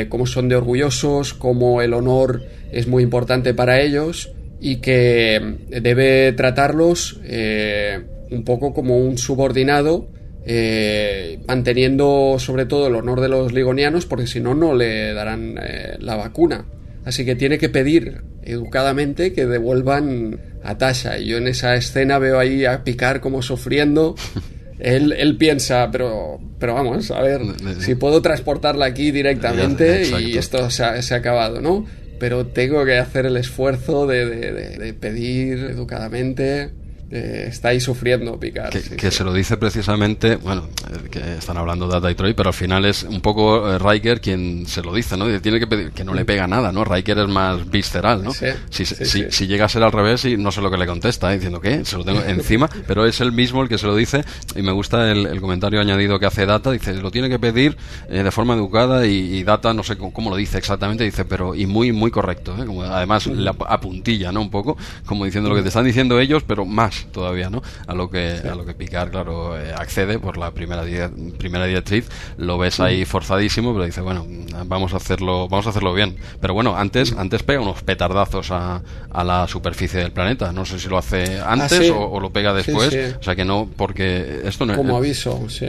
cómo 0.10 0.26
son 0.26 0.50
de 0.50 0.56
orgullosos, 0.56 1.36
cómo 1.36 1.82
el 1.84 1.94
honor 1.94 2.42
es 2.72 2.88
muy 2.88 3.04
importante 3.04 3.54
para 3.54 3.80
ellos 3.80 4.34
y 4.62 4.78
que 4.78 5.58
debe 5.70 6.34
tratarlos 6.34 7.20
eh, 7.24 8.00
un 8.32 8.44
poco 8.44 8.74
como 8.74 8.98
un 8.98 9.18
subordinado, 9.18 10.10
eh, 10.46 11.40
manteniendo 11.48 12.36
sobre 12.40 12.66
todo 12.66 12.88
el 12.88 12.96
honor 12.96 13.22
de 13.22 13.30
los 13.30 13.54
ligonianos, 13.54 14.06
porque 14.06 14.28
si 14.28 14.40
no, 14.40 14.54
no 14.54 14.74
le 14.74 15.14
darán 15.14 15.58
eh, 15.62 15.98
la 16.00 16.16
vacuna. 16.16 16.66
así 17.06 17.26
que 17.26 17.36
tiene 17.36 17.58
que 17.58 17.70
pedir 17.70 18.22
educadamente 18.44 19.34
que 19.34 19.46
devuelvan 19.46 20.40
a 20.64 20.78
Tasha. 20.78 21.18
Y 21.18 21.28
yo 21.28 21.38
en 21.38 21.48
esa 21.48 21.76
escena 21.76 22.20
veo 22.20 22.40
ahí 22.40 22.66
a 22.66 22.84
Picar 22.84 23.22
como 23.22 23.42
sufriendo. 23.42 24.16
Él, 24.80 25.12
él, 25.12 25.36
piensa, 25.36 25.90
pero, 25.92 26.40
pero 26.58 26.74
vamos, 26.74 27.12
a 27.12 27.22
ver, 27.22 27.42
si 27.80 27.96
puedo 27.96 28.22
transportarla 28.22 28.86
aquí 28.86 29.12
directamente 29.12 30.04
y 30.22 30.38
esto 30.38 30.70
se 30.70 30.86
ha, 30.86 31.02
se 31.02 31.16
ha, 31.16 31.18
acabado, 31.18 31.60
¿no? 31.60 31.86
Pero 32.20 32.48
tengo 32.48 32.86
que 32.86 32.98
hacer 32.98 33.26
el 33.26 33.38
esfuerzo 33.38 34.06
de, 34.06 34.26
de, 34.28 34.94
pedir 34.94 35.60
educadamente 35.60 36.72
eh, 37.12 37.48
está 37.50 37.70
ahí 37.70 37.80
sufriendo 37.80 38.40
Picard. 38.40 38.72
Que, 38.72 39.10
se 39.10 39.24
lo 39.24 39.34
dice 39.34 39.58
precisamente, 39.58 40.36
bueno, 40.36 40.70
eh, 40.92 41.10
que 41.10 41.38
están 41.38 41.58
hablando 41.58 41.88
Data 41.88 42.12
y 42.12 42.14
Troy, 42.14 42.36
pero 42.36 42.50
al 42.50 42.54
final 42.54 42.86
es 42.86 43.02
un 43.02 43.22
poco 43.22 43.68
eh, 43.68 43.80
Riker 43.80 44.22
quien 44.22 44.68
se 44.68 44.84
lo 44.84 44.94
dice, 44.94 45.18
¿no? 45.18 45.26
Tiene 45.40 45.60
que 45.60 45.66
pedir, 45.66 45.92
que 45.92 46.04
no 46.04 46.14
le 46.14 46.24
pega 46.24 46.46
nada, 46.46 46.72
¿no? 46.72 46.86
Riker 46.86 47.18
es 47.18 47.28
más 47.28 47.68
visceral, 47.68 48.24
¿no? 48.24 48.32
si, 48.70 48.86
si, 48.86 49.48
llega 49.48 49.66
a 49.66 49.70
ser 49.70 49.82
al 49.82 49.92
revés 49.92 50.26
y 50.26 50.38
no 50.38 50.52
sé 50.52 50.62
lo 50.62 50.70
que 50.70 50.78
le 50.78 50.86
contesta, 50.86 51.32
diciendo 51.32 51.60
que 51.60 51.84
se 51.84 51.98
lo 51.98 52.04
tengo 52.04 52.22
encima, 52.22 52.70
pero 52.88 53.08
es 53.08 53.22
el 53.22 53.32
mismo 53.32 53.64
el 53.64 53.70
que 53.70 53.80
se 53.80 53.88
lo 53.88 53.96
dice 53.96 54.24
y 54.56 54.62
me 54.62 54.72
gusta 54.72 55.12
el, 55.12 55.42
comentario 55.42 55.82
añadido 55.82 56.20
que 56.20 56.28
hace 56.28 56.46
Data, 56.46 56.70
dice, 56.72 56.94
lo 56.94 57.10
tiene 57.10 57.30
que 57.30 57.40
pedir 57.40 57.76
de 58.08 58.32
forma 58.32 58.54
educada 58.54 59.08
y, 59.08 59.44
Data, 59.44 59.74
no 59.74 59.84
sé 59.84 59.98
cómo, 59.98 60.30
lo 60.30 60.36
dice 60.36 60.60
exactamente, 60.60 61.04
dice, 61.04 61.26
pero 61.26 61.56
y 61.56 61.66
muy, 61.66 61.92
muy 61.92 62.12
correcto, 62.12 62.56
Como 62.56 62.84
además 62.84 63.26
la 63.26 63.56
apuntilla, 63.68 64.32
¿no? 64.32 64.42
Un 64.42 64.52
poco, 64.52 64.78
como 65.06 65.26
diciendo 65.26 65.50
lo 65.50 65.56
que 65.56 65.64
te 65.64 65.70
están 65.70 65.86
diciendo 65.86 66.20
ellos, 66.20 66.44
pero 66.46 66.66
más 66.66 66.99
todavía, 67.06 67.50
¿no? 67.50 67.62
A 67.88 67.94
lo 67.94 68.10
que, 68.10 68.42
a 68.50 68.56
lo 68.56 68.66
que 68.66 68.74
Picard, 68.74 69.12
claro, 69.12 69.60
eh, 69.60 69.74
accede 69.76 70.20
por 70.20 70.38
la 70.38 70.52
primera, 70.52 70.84
primera 71.38 71.66
directriz, 71.66 72.10
lo 72.38 72.58
ves 72.58 72.80
ahí 72.80 73.06
forzadísimo, 73.06 73.74
pero 73.74 73.86
dice, 73.86 74.02
bueno, 74.02 74.26
vamos 74.66 74.94
a 74.94 74.98
hacerlo, 74.98 75.48
vamos 75.48 75.68
a 75.68 75.70
hacerlo 75.70 75.94
bien. 75.94 76.18
Pero 76.40 76.54
bueno, 76.54 76.76
antes, 76.76 77.14
antes 77.14 77.44
pega 77.44 77.62
unos 77.62 77.84
petardazos 77.84 78.52
a, 78.52 78.82
a 79.12 79.24
la 79.24 79.48
superficie 79.48 80.00
del 80.00 80.12
planeta. 80.12 80.52
No 80.52 80.66
sé 80.66 80.80
si 80.80 80.88
lo 80.88 80.98
hace 80.98 81.40
antes 81.40 81.92
ah, 81.92 81.96
o, 81.96 82.20
lo 82.20 82.30
pega 82.32 82.54
después. 82.54 82.96
O 83.20 83.24
sea 83.24 83.36
que 83.36 83.46
no, 83.46 83.70
porque 83.76 84.42
esto 84.44 84.66
no 84.66 84.76
Como 84.76 84.98
aviso, 84.98 85.48
sí. 85.50 85.68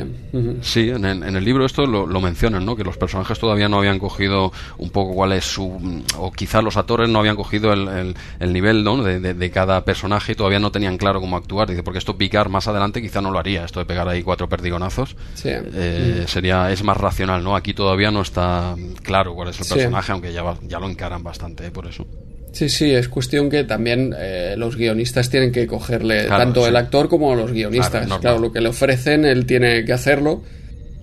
Sí, 0.62 0.90
en 0.90 1.04
el, 1.04 1.22
en 1.22 1.36
el, 1.36 1.44
libro 1.44 1.64
esto 1.64 1.86
lo, 1.86 2.06
lo, 2.06 2.20
mencionan, 2.20 2.64
¿no? 2.64 2.76
Que 2.76 2.84
los 2.84 2.96
personajes 2.96 3.38
todavía 3.38 3.68
no 3.68 3.78
habían 3.78 3.98
cogido 3.98 4.52
un 4.78 4.90
poco 4.90 5.14
cuál 5.14 5.32
es 5.32 5.44
su. 5.44 6.04
o 6.16 6.32
quizás 6.32 6.62
los 6.62 6.76
actores 6.76 7.08
no 7.08 7.18
habían 7.18 7.36
cogido 7.36 7.72
el, 7.72 8.14
el, 8.38 8.52
nivel, 8.52 8.84
¿no? 8.84 9.02
De, 9.02 9.20
de, 9.20 9.50
cada 9.50 9.84
personaje 9.84 10.32
y 10.32 10.34
todavía 10.34 10.60
no 10.60 10.70
tenían 10.70 10.96
claro 10.96 11.19
cómo 11.20 11.36
actuar. 11.36 11.68
Dice, 11.68 11.82
porque 11.82 11.98
esto 11.98 12.16
picar 12.16 12.48
más 12.48 12.66
adelante 12.68 13.00
quizá 13.00 13.20
no 13.20 13.30
lo 13.30 13.38
haría, 13.38 13.64
esto 13.64 13.80
de 13.80 13.86
pegar 13.86 14.08
ahí 14.08 14.22
cuatro 14.22 14.48
perdigonazos. 14.48 15.16
Eh, 15.44 16.24
sería, 16.26 16.70
es 16.72 16.82
más 16.82 16.96
racional, 16.96 17.42
¿no? 17.44 17.56
Aquí 17.56 17.74
todavía 17.74 18.10
no 18.10 18.22
está 18.22 18.74
claro 19.02 19.34
cuál 19.34 19.48
es 19.48 19.60
el 19.60 19.66
personaje, 19.66 20.12
aunque 20.12 20.32
ya, 20.32 20.42
ya 20.62 20.78
lo 20.78 20.88
encaran 20.88 21.22
bastante, 21.22 21.66
¿eh? 21.66 21.70
por 21.70 21.86
eso. 21.86 22.06
Sí, 22.52 22.68
sí, 22.68 22.90
es 22.90 23.08
cuestión 23.08 23.48
que 23.48 23.64
también 23.64 24.14
eh, 24.18 24.54
los 24.56 24.76
guionistas 24.76 25.30
tienen 25.30 25.52
que 25.52 25.66
cogerle, 25.66 26.24
tanto 26.24 26.66
el 26.66 26.76
actor 26.76 27.08
como 27.08 27.34
los 27.34 27.52
guionistas. 27.52 28.06
Claro, 28.20 28.38
lo 28.38 28.52
que 28.52 28.60
le 28.60 28.68
ofrecen, 28.68 29.24
él 29.24 29.46
tiene 29.46 29.84
que 29.84 29.92
hacerlo, 29.92 30.42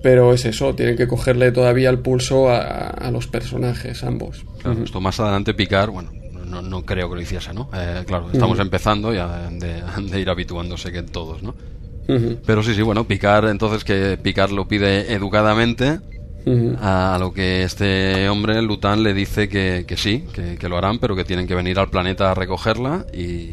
pero 0.04 0.34
es 0.34 0.46
eso, 0.46 0.76
tienen 0.76 0.98
que 0.98 1.08
cogerle 1.08 1.52
todavía 1.52 1.90
el 1.90 2.00
pulso 2.00 2.50
a, 2.50 3.10
los 3.12 3.28
personajes, 3.28 4.04
ambos. 4.04 4.44
Claro, 4.62 4.84
esto 4.84 5.00
más 5.00 5.20
adelante 5.20 5.54
picar, 5.54 5.90
bueno, 5.90 6.12
no, 6.48 6.62
no, 6.62 6.86
creo 6.86 7.10
que 7.10 7.16
lo 7.16 7.22
hiciese, 7.22 7.54
¿no? 7.54 7.70
Eh, 7.74 8.04
claro, 8.06 8.30
estamos 8.32 8.60
empezando 8.60 9.14
ya 9.14 9.50
de, 9.50 9.84
de, 10.10 10.20
ir 10.20 10.30
habituándose 10.30 10.92
que 10.92 11.04
todos, 11.04 11.44
¿no? 11.44 11.56
Pero 12.46 12.64
sí, 12.64 12.74
sí, 12.74 12.82
bueno, 12.82 13.04
picar, 13.04 13.46
entonces 13.46 13.84
que 13.84 14.18
picar 14.18 14.50
lo 14.50 14.66
pide 14.66 15.14
educadamente 15.14 16.00
a 16.80 17.18
lo 17.20 17.34
que 17.34 17.64
este 17.64 18.30
hombre, 18.30 18.62
Lutan, 18.62 19.04
le 19.04 19.14
dice 19.14 19.50
que, 19.50 19.84
que 19.86 19.98
sí, 19.98 20.24
que, 20.34 20.70
lo 20.70 20.78
harán, 20.78 21.00
pero 21.00 21.16
que 21.16 21.26
tienen 21.26 21.48
que 21.48 21.56
venir 21.56 21.78
al 21.80 21.90
planeta 21.90 22.32
a 22.32 22.34
recogerla 22.34 23.06
y, 23.14 23.52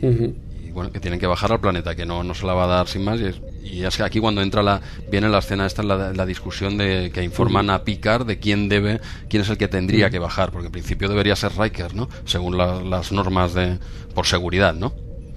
bueno, 0.75 0.93
que 0.93 1.01
tienen 1.01 1.21
que 1.21 1.27
bajar 1.27 1.53
al 1.53 1.61
planeta, 1.61 1.95
que 1.95 2.05
no, 2.05 2.25
no 2.25 2.35
se 2.35 2.45
la 2.45 2.53
va 2.53 2.65
a 2.65 2.67
dar 2.67 2.89
sin 2.89 3.05
más. 3.05 3.21
Y 3.63 3.85
es, 3.85 3.97
que 3.97 4.03
aquí 4.03 4.21
cuando 4.21 4.43
entra 4.43 4.63
la, 4.63 4.83
viene 5.11 5.29
la 5.29 5.39
escena 5.39 5.67
esta, 5.67 5.83
la, 5.83 6.13
la 6.13 6.27
discusión 6.27 6.77
de 6.77 7.11
que 7.15 7.23
informan 7.23 7.71
a 7.71 7.85
Picard 7.85 8.27
de 8.27 8.39
quién 8.39 8.69
debe, 8.69 9.01
quién 9.29 9.43
es 9.43 9.49
el 9.49 9.57
que 9.57 9.69
tendría 9.69 10.11
que 10.11 10.19
bajar, 10.19 10.51
porque 10.51 10.67
en 10.67 10.73
principio 10.73 11.09
debería 11.09 11.37
ser 11.37 11.53
Riker, 11.57 11.95
¿no? 11.95 12.09
Según 12.25 12.59
las 12.59 13.13
normas 13.13 13.55
de, 13.55 13.79
por 14.15 14.27
seguridad, 14.27 14.75
¿no? 14.75 14.93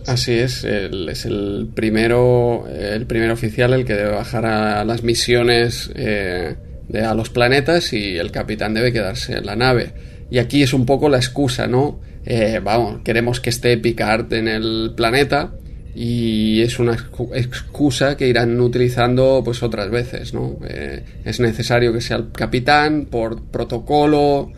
Así 0.08 0.34
es, 0.34 0.64
es 0.64 1.26
el 1.26 1.70
primero, 1.74 2.66
el 2.68 3.06
primer 3.06 3.30
oficial 3.30 3.74
el 3.74 3.86
que 3.86 3.94
debe 3.94 4.12
bajar 4.12 4.46
a 4.46 4.86
las 4.86 5.04
misiones 5.04 5.92
eh, 5.96 6.56
de, 6.88 7.02
a 7.02 7.14
los 7.14 7.30
planetas 7.30 7.92
y 7.92 8.18
el 8.18 8.32
capitán 8.32 8.74
debe 8.74 8.94
quedarse 8.94 9.34
en 9.34 9.46
la 9.46 9.58
nave. 9.58 9.94
Y 10.32 10.40
aquí 10.40 10.64
es 10.64 10.74
un 10.74 10.86
poco 10.86 11.10
la 11.10 11.18
excusa, 11.18 11.68
¿no? 11.68 12.00
Eh, 12.30 12.60
vamos, 12.62 13.00
queremos 13.06 13.40
que 13.40 13.50
esté 13.50 13.78
Picard 13.78 14.34
en 14.34 14.50
el 14.50 14.92
planeta 14.98 15.54
y 15.96 16.62
es 16.62 16.78
una 16.78 16.92
excusa 16.92 18.18
que 18.18 18.28
irán 18.28 18.60
utilizando 18.60 19.42
pues 19.46 19.64
otras 19.64 19.90
veces, 19.90 20.34
¿no? 20.34 20.58
Eh, 20.68 21.06
es 21.24 21.40
necesario 21.40 21.94
que 21.94 22.02
sea 22.02 22.18
el 22.18 22.34
capitán 22.34 23.06
por 23.06 23.44
protocolo 23.44 24.52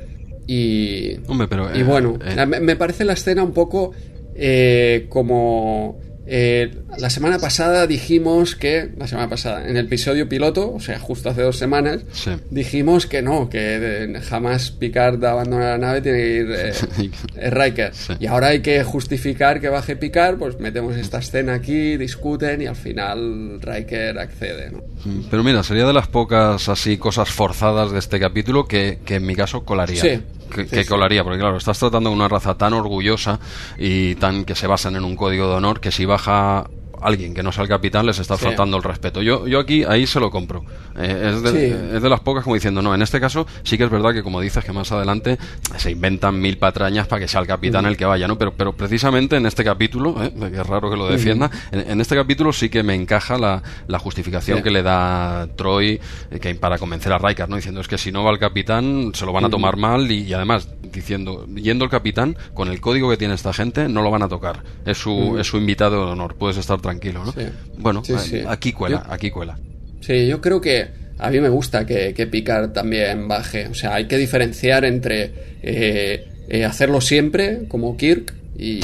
y... 0.48 1.18
pero, 1.48 1.70
y 1.78 1.84
bueno, 1.84 2.18
me 2.48 2.76
parece 2.76 3.06
la 3.06 3.14
escena 3.14 3.44
un 3.44 3.54
poco 3.54 3.92
como 5.10 6.00
eh, 6.32 6.72
la 7.00 7.10
semana 7.10 7.40
pasada 7.40 7.88
dijimos 7.88 8.56
que, 8.56 8.92
la 8.98 9.08
semana 9.08 9.28
pasada, 9.28 9.68
en 9.68 9.76
el 9.78 9.88
episodio 9.88 10.30
piloto, 10.30 10.72
o 10.72 10.80
sea, 10.80 11.00
justo 11.00 11.30
hace 11.30 11.42
dos 11.42 11.58
semanas, 11.58 12.02
dijimos 12.52 13.08
que 13.08 13.24
no, 13.24 13.50
que 13.50 14.16
jamás 14.30 14.70
Picard 14.70 15.26
abandona 15.26 15.72
la 15.72 15.78
nave, 15.80 16.02
tiene 16.02 16.18
que 16.20 16.36
ir 16.36 16.52
eh, 16.52 17.50
Riker. 17.50 17.94
Y 18.20 18.28
ahora 18.28 18.50
hay 18.50 18.62
que 18.62 18.84
justificar 18.84 19.60
que 19.60 19.70
baje 19.70 19.96
Picard, 19.96 20.38
pues 20.38 20.60
metemos 20.60 20.96
esta 20.98 21.18
escena 21.18 21.56
aquí, 21.56 21.98
discuten 21.98 22.62
y 22.62 22.68
al 22.68 22.76
final 22.76 23.60
Riker 23.60 24.20
accede. 24.20 24.72
Mm, 25.06 25.22
pero 25.32 25.44
mira, 25.44 25.64
sería 25.64 25.88
de 25.88 25.94
las 25.94 26.08
pocas 26.08 26.70
así 26.70 26.98
cosas 26.98 27.30
forzadas 27.30 27.92
de 27.92 27.98
este 27.98 28.20
capítulo 28.20 28.68
que, 28.68 29.00
que 29.04 29.16
en 29.16 29.26
mi 29.26 29.36
caso 29.36 29.66
colaría. 29.66 30.00
Sí, 30.00 30.22
que, 30.50 30.86
colaría, 30.86 31.24
porque 31.24 31.40
claro, 31.40 31.58
estás 31.58 31.80
tratando 31.80 32.10
de 32.10 32.16
una 32.16 32.28
raza 32.28 32.58
tan 32.58 32.74
orgullosa 32.74 33.40
y 33.78 34.16
tan 34.16 34.46
que 34.46 34.56
se 34.56 34.68
basan 34.68 34.96
en 34.96 35.04
un 35.04 35.16
código 35.16 35.48
de 35.48 35.56
honor 35.56 35.80
que 35.80 35.92
si 35.92 36.06
baja 36.06 36.70
alguien 37.02 37.34
que 37.34 37.44
no 37.44 37.52
sea 37.52 37.64
el 37.64 37.70
capitán 37.70 38.06
les 38.06 38.20
está 38.20 38.38
faltando 38.38 38.78
el 38.78 38.84
respeto. 38.84 39.22
Yo, 39.22 39.48
yo 39.48 39.60
aquí, 39.60 39.84
ahí 39.84 40.08
se 40.08 40.20
lo 40.20 40.30
compro. 40.32 40.64
Eh, 40.98 41.32
es, 41.34 41.44
de, 41.44 41.96
es, 41.96 42.02
de, 42.02 42.10
las 42.10 42.20
pocas 42.20 42.44
como 42.44 42.56
diciendo, 42.56 42.82
no, 42.82 42.94
en 42.94 43.02
este 43.02 43.20
caso 43.20 43.46
sí 43.64 43.78
que 43.78 43.84
es 43.86 43.90
verdad 43.90 44.14
que 44.14 44.24
como 44.24 44.42
dices 44.42 44.64
que 44.64 44.72
más 44.72 44.92
adelante 44.92 45.38
se 45.78 45.92
inventan 45.92 46.40
mil 46.40 46.58
patrañas 46.58 47.08
para 47.08 47.22
que 47.22 47.28
sea 47.28 47.42
el 47.42 47.48
capitán 47.48 47.86
el 47.86 47.98
que 47.98 48.06
vaya, 48.06 48.28
¿no? 48.28 48.38
Pero, 48.38 48.54
pero 48.54 48.74
precisamente 48.74 49.38
en 49.38 49.46
este 49.46 49.64
capítulo, 49.64 50.24
¿eh? 50.24 50.34
que 50.34 50.60
es 50.60 50.68
raro 50.68 50.90
que 50.90 50.98
lo 50.98 51.08
defienda, 51.08 51.50
en, 51.72 52.02
este 52.02 52.16
capítulo 52.16 52.54
sí 52.54 52.70
que 52.70 52.84
me 52.84 52.96
encaja 52.96 53.38
la, 53.38 53.62
la 53.88 54.00
justificación 54.00 54.62
que 54.62 54.72
le 54.72 54.84
da 54.84 55.48
Troy 55.56 56.00
eh, 56.32 56.40
que 56.40 56.56
para 56.56 56.78
convencer 56.78 57.14
a 57.14 57.18
Riker, 57.18 57.50
¿no? 57.50 57.56
Diciendo 57.56 57.82
es 57.82 57.88
que 57.88 57.98
si 57.98 58.12
no 58.12 58.24
va 58.24 58.32
el 58.32 58.40
capitán 58.40 59.12
se 59.14 59.26
lo 59.26 59.34
van 59.34 59.46
a 59.46 59.50
tomar 59.50 59.78
mal 59.78 60.12
y, 60.12 60.34
además 60.34 60.70
diciendo, 60.92 61.46
yendo 61.56 61.86
el 61.86 61.92
capitán, 61.92 62.38
con 62.54 62.68
el 62.70 62.82
código 62.82 63.10
que 63.10 63.18
tiene 63.18 63.34
esta 63.34 63.54
gente, 63.54 63.88
no 63.88 64.02
lo 64.02 64.12
van 64.12 64.24
a 64.24 64.28
tocar. 64.28 64.64
Es 64.86 64.98
su, 64.98 65.38
es 65.40 65.48
su 65.48 65.58
invitado 65.58 66.06
de 66.06 66.12
honor, 66.12 66.36
puedes 66.36 66.58
estar 66.58 66.80
tranquilo, 66.92 67.26
¿no? 67.26 67.34
Bueno, 67.78 68.04
aquí 68.48 68.74
cuela, 68.74 69.06
aquí 69.10 69.30
cuela. 69.32 69.58
Sí, 70.02 70.28
yo 70.28 70.42
creo 70.42 70.62
que 70.62 70.88
a 71.18 71.30
mí 71.30 71.40
me 71.40 71.50
gusta 71.50 71.86
que, 71.86 72.14
que 72.14 72.28
Picard 72.28 72.72
también 72.72 73.28
baje. 73.28 73.68
O 73.68 73.74
sea, 73.74 73.96
hay 73.96 74.08
que 74.08 74.18
diferenciar 74.18 74.86
entre 74.86 75.32
eh, 75.62 76.28
eh, 76.48 76.66
hacerlo 76.66 77.02
siempre, 77.02 77.68
como 77.68 77.98
Kirk, 77.98 78.34
y, 78.60 78.82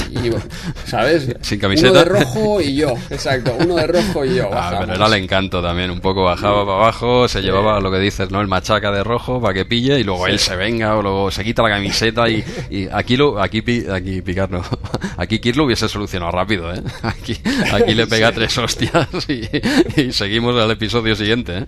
¿sabes? 0.86 1.34
Sin 1.42 1.58
camiseta. 1.58 1.90
Uno 1.90 1.98
de 1.98 2.04
rojo 2.04 2.60
y 2.60 2.76
yo, 2.76 2.94
exacto, 3.10 3.56
uno 3.60 3.76
de 3.76 3.86
rojo 3.86 4.24
y 4.24 4.36
yo. 4.36 4.50
Ah, 4.52 4.78
pero 4.80 4.94
era 4.94 5.06
el 5.06 5.22
encanto 5.22 5.62
también, 5.62 5.90
un 5.90 6.00
poco 6.00 6.24
bajaba 6.24 6.64
para 6.64 6.78
abajo, 6.78 7.28
se 7.28 7.42
llevaba 7.42 7.80
lo 7.80 7.90
que 7.90 7.98
dices, 7.98 8.30
¿no? 8.30 8.40
El 8.40 8.48
machaca 8.48 8.90
de 8.90 9.04
rojo 9.04 9.40
para 9.40 9.54
que 9.54 9.64
pille 9.64 10.00
y 10.00 10.04
luego 10.04 10.26
él 10.26 10.38
se 10.38 10.56
venga 10.56 10.96
o 10.96 11.02
luego 11.02 11.30
se 11.30 11.44
quita 11.44 11.62
la 11.62 11.70
camiseta 11.70 12.28
y, 12.28 12.44
y 12.70 12.88
aquí 12.90 13.16
lo, 13.16 13.40
aquí, 13.40 13.62
aquí 13.90 14.22
picar 14.22 14.50
no, 14.50 14.62
aquí 15.16 15.38
Kir 15.38 15.56
lo 15.56 15.64
hubiese 15.64 15.88
solucionado 15.88 16.32
rápido, 16.32 16.72
¿eh? 16.72 16.82
Aquí, 17.02 17.38
aquí 17.72 17.94
le 17.94 18.06
pega 18.06 18.32
tres 18.32 18.56
hostias 18.58 19.08
y, 19.28 20.00
y 20.00 20.12
seguimos 20.12 20.56
al 20.56 20.70
episodio 20.70 21.14
siguiente, 21.14 21.58
¿eh? 21.58 21.66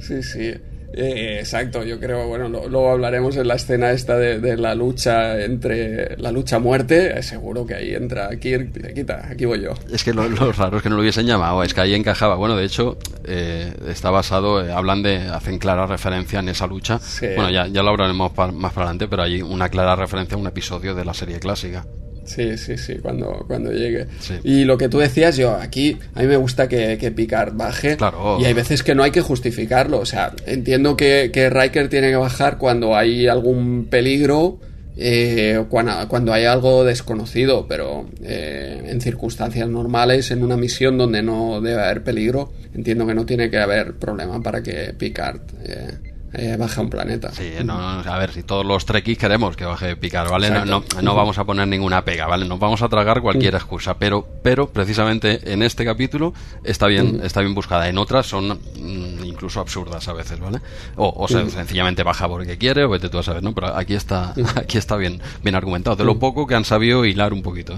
Sí, 0.00 0.22
sí. 0.22 0.54
Eh, 0.94 1.38
exacto, 1.38 1.82
yo 1.84 1.98
creo, 1.98 2.28
bueno, 2.28 2.48
luego 2.48 2.90
hablaremos 2.90 3.36
en 3.36 3.48
la 3.48 3.54
escena 3.54 3.92
esta 3.92 4.16
de, 4.18 4.56
la 4.56 4.74
lucha 4.74 5.40
entre 5.42 6.16
la 6.18 6.30
lucha 6.30 6.58
muerte, 6.58 7.18
eh, 7.18 7.22
seguro 7.22 7.64
que 7.66 7.74
ahí 7.74 7.94
entra 7.94 8.28
Kirk 8.36 8.90
y 8.90 8.94
quita, 8.94 9.26
aquí 9.30 9.46
voy 9.46 9.62
yo. 9.62 9.70
Es 9.90 10.04
que 10.04 10.12
lo, 10.12 10.28
raro 10.52 10.76
es 10.76 10.82
que 10.82 10.90
no 10.90 10.96
lo 10.96 11.02
hubiesen 11.02 11.26
llamado, 11.26 11.62
es 11.62 11.72
que 11.72 11.80
ahí 11.80 11.94
encajaba. 11.94 12.34
Bueno, 12.36 12.56
de 12.56 12.64
hecho, 12.64 12.98
eh, 13.24 13.72
está 13.88 14.10
basado, 14.10 14.58
hablan 14.58 15.02
de, 15.02 15.16
hacen 15.28 15.58
clara 15.58 15.86
referencia 15.86 16.40
en 16.40 16.50
esa 16.50 16.66
lucha. 16.66 17.00
Bueno, 17.20 17.50
ya, 17.50 17.66
ya 17.68 17.82
lo 17.82 17.90
hablaremos 17.90 18.32
más 18.36 18.72
para 18.72 18.86
adelante, 18.86 19.08
pero 19.08 19.22
hay 19.22 19.40
una 19.40 19.68
clara 19.70 19.96
referencia 19.96 20.36
a 20.36 20.40
un 20.40 20.46
episodio 20.46 20.94
de 20.94 21.04
la 21.04 21.14
serie 21.14 21.40
clásica. 21.40 21.86
Sí, 22.24 22.56
sí, 22.56 22.78
sí, 22.78 22.96
cuando, 23.02 23.44
cuando 23.46 23.72
llegue. 23.72 24.06
Y 24.44 24.64
lo 24.64 24.78
que 24.78 24.88
tú 24.88 24.98
decías, 24.98 25.36
yo 25.36 25.54
aquí, 25.54 25.98
a 26.14 26.20
mí 26.20 26.26
me 26.26 26.36
gusta 26.36 26.68
que, 26.68 26.98
que 26.98 27.10
Picard 27.10 27.54
baje. 27.54 27.96
Claro. 27.96 28.38
Y 28.40 28.44
hay 28.44 28.52
veces 28.52 28.82
que 28.82 28.94
no 28.94 29.02
hay 29.02 29.10
que 29.10 29.20
justificarlo. 29.20 29.98
O 29.98 30.06
sea, 30.06 30.32
entiendo 30.46 30.96
que, 30.96 31.30
que 31.32 31.50
Riker 31.50 31.88
tiene 31.88 32.10
que 32.10 32.16
bajar 32.16 32.58
cuando 32.58 32.96
hay 32.96 33.26
algún 33.26 33.86
peligro 33.90 34.58
eh, 34.96 35.64
cuando, 35.70 35.92
cuando, 36.06 36.32
hay 36.32 36.44
algo 36.44 36.84
desconocido, 36.84 37.66
pero 37.66 38.06
eh, 38.22 38.82
en 38.86 39.00
circunstancias 39.00 39.66
normales, 39.68 40.30
en 40.30 40.44
una 40.44 40.56
misión 40.56 40.98
donde 40.98 41.22
no 41.22 41.60
debe 41.62 41.82
haber 41.82 42.04
peligro, 42.04 42.52
entiendo 42.74 43.06
que 43.06 43.14
no 43.14 43.24
tiene 43.24 43.48
que 43.48 43.58
haber 43.58 43.94
problema 43.94 44.42
para 44.42 44.62
que 44.62 44.94
Picard 44.96 45.40
eh, 45.64 46.11
eh, 46.34 46.56
baja 46.58 46.80
un 46.80 46.88
planeta. 46.88 47.30
Sí, 47.32 47.52
no, 47.62 47.74
a 47.74 48.18
ver, 48.18 48.32
si 48.32 48.42
todos 48.42 48.64
los 48.64 48.86
trekkies 48.86 49.18
queremos 49.18 49.54
que 49.54 49.66
baje 49.66 49.96
Picard, 49.96 50.30
¿vale? 50.30 50.50
No, 50.50 50.82
no, 51.02 51.14
vamos 51.14 51.36
a 51.38 51.44
poner 51.44 51.68
ninguna 51.68 52.04
pega, 52.04 52.26
¿vale? 52.26 52.46
Nos 52.46 52.58
vamos 52.58 52.80
a 52.80 52.88
tragar 52.88 53.20
cualquier 53.20 53.54
excusa, 53.54 53.98
pero, 53.98 54.26
pero 54.42 54.68
precisamente 54.70 55.52
en 55.52 55.62
este 55.62 55.84
capítulo 55.84 56.32
está 56.64 56.86
bien, 56.86 57.20
está 57.22 57.40
bien 57.40 57.54
buscada. 57.54 57.88
En 57.88 57.98
otras 57.98 58.26
son 58.26 58.48
mm, 58.48 59.24
incluso 59.24 59.60
absurdas 59.60 60.08
a 60.08 60.14
veces, 60.14 60.40
¿vale? 60.40 60.60
O, 60.96 61.12
o 61.14 61.28
sea, 61.28 61.46
sencillamente 61.50 62.02
baja 62.02 62.26
porque 62.28 62.56
quiere 62.56 62.84
o 62.84 62.88
vete 62.88 63.10
tú 63.10 63.18
a 63.18 63.22
saber, 63.22 63.42
¿no? 63.42 63.54
Pero 63.54 63.76
aquí 63.76 63.94
está, 63.94 64.32
aquí 64.56 64.78
está 64.78 64.96
bien, 64.96 65.20
bien 65.42 65.54
argumentado. 65.54 65.96
De 65.96 66.04
lo 66.04 66.18
poco 66.18 66.46
que 66.46 66.54
han 66.54 66.64
sabido 66.64 67.04
hilar 67.04 67.34
un 67.34 67.42
poquito, 67.42 67.74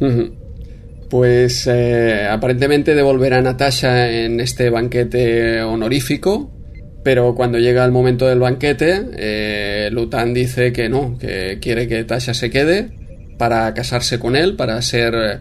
¿eh? 0.00 0.32
Pues 1.08 1.66
eh, 1.66 2.28
aparentemente 2.30 2.94
devolverá 2.94 3.38
a 3.38 3.42
Natasha 3.42 4.10
en 4.10 4.40
este 4.40 4.70
banquete 4.70 5.62
honorífico 5.62 6.55
pero 7.06 7.36
cuando 7.36 7.60
llega 7.60 7.84
el 7.84 7.92
momento 7.92 8.26
del 8.26 8.40
banquete, 8.40 9.00
eh, 9.16 9.90
Lutan 9.92 10.34
dice 10.34 10.72
que 10.72 10.88
no, 10.88 11.16
que 11.16 11.60
quiere 11.60 11.86
que 11.86 12.02
Tasha 12.02 12.34
se 12.34 12.50
quede 12.50 12.88
para 13.38 13.72
casarse 13.74 14.18
con 14.18 14.34
él, 14.34 14.56
para 14.56 14.82
ser, 14.82 15.40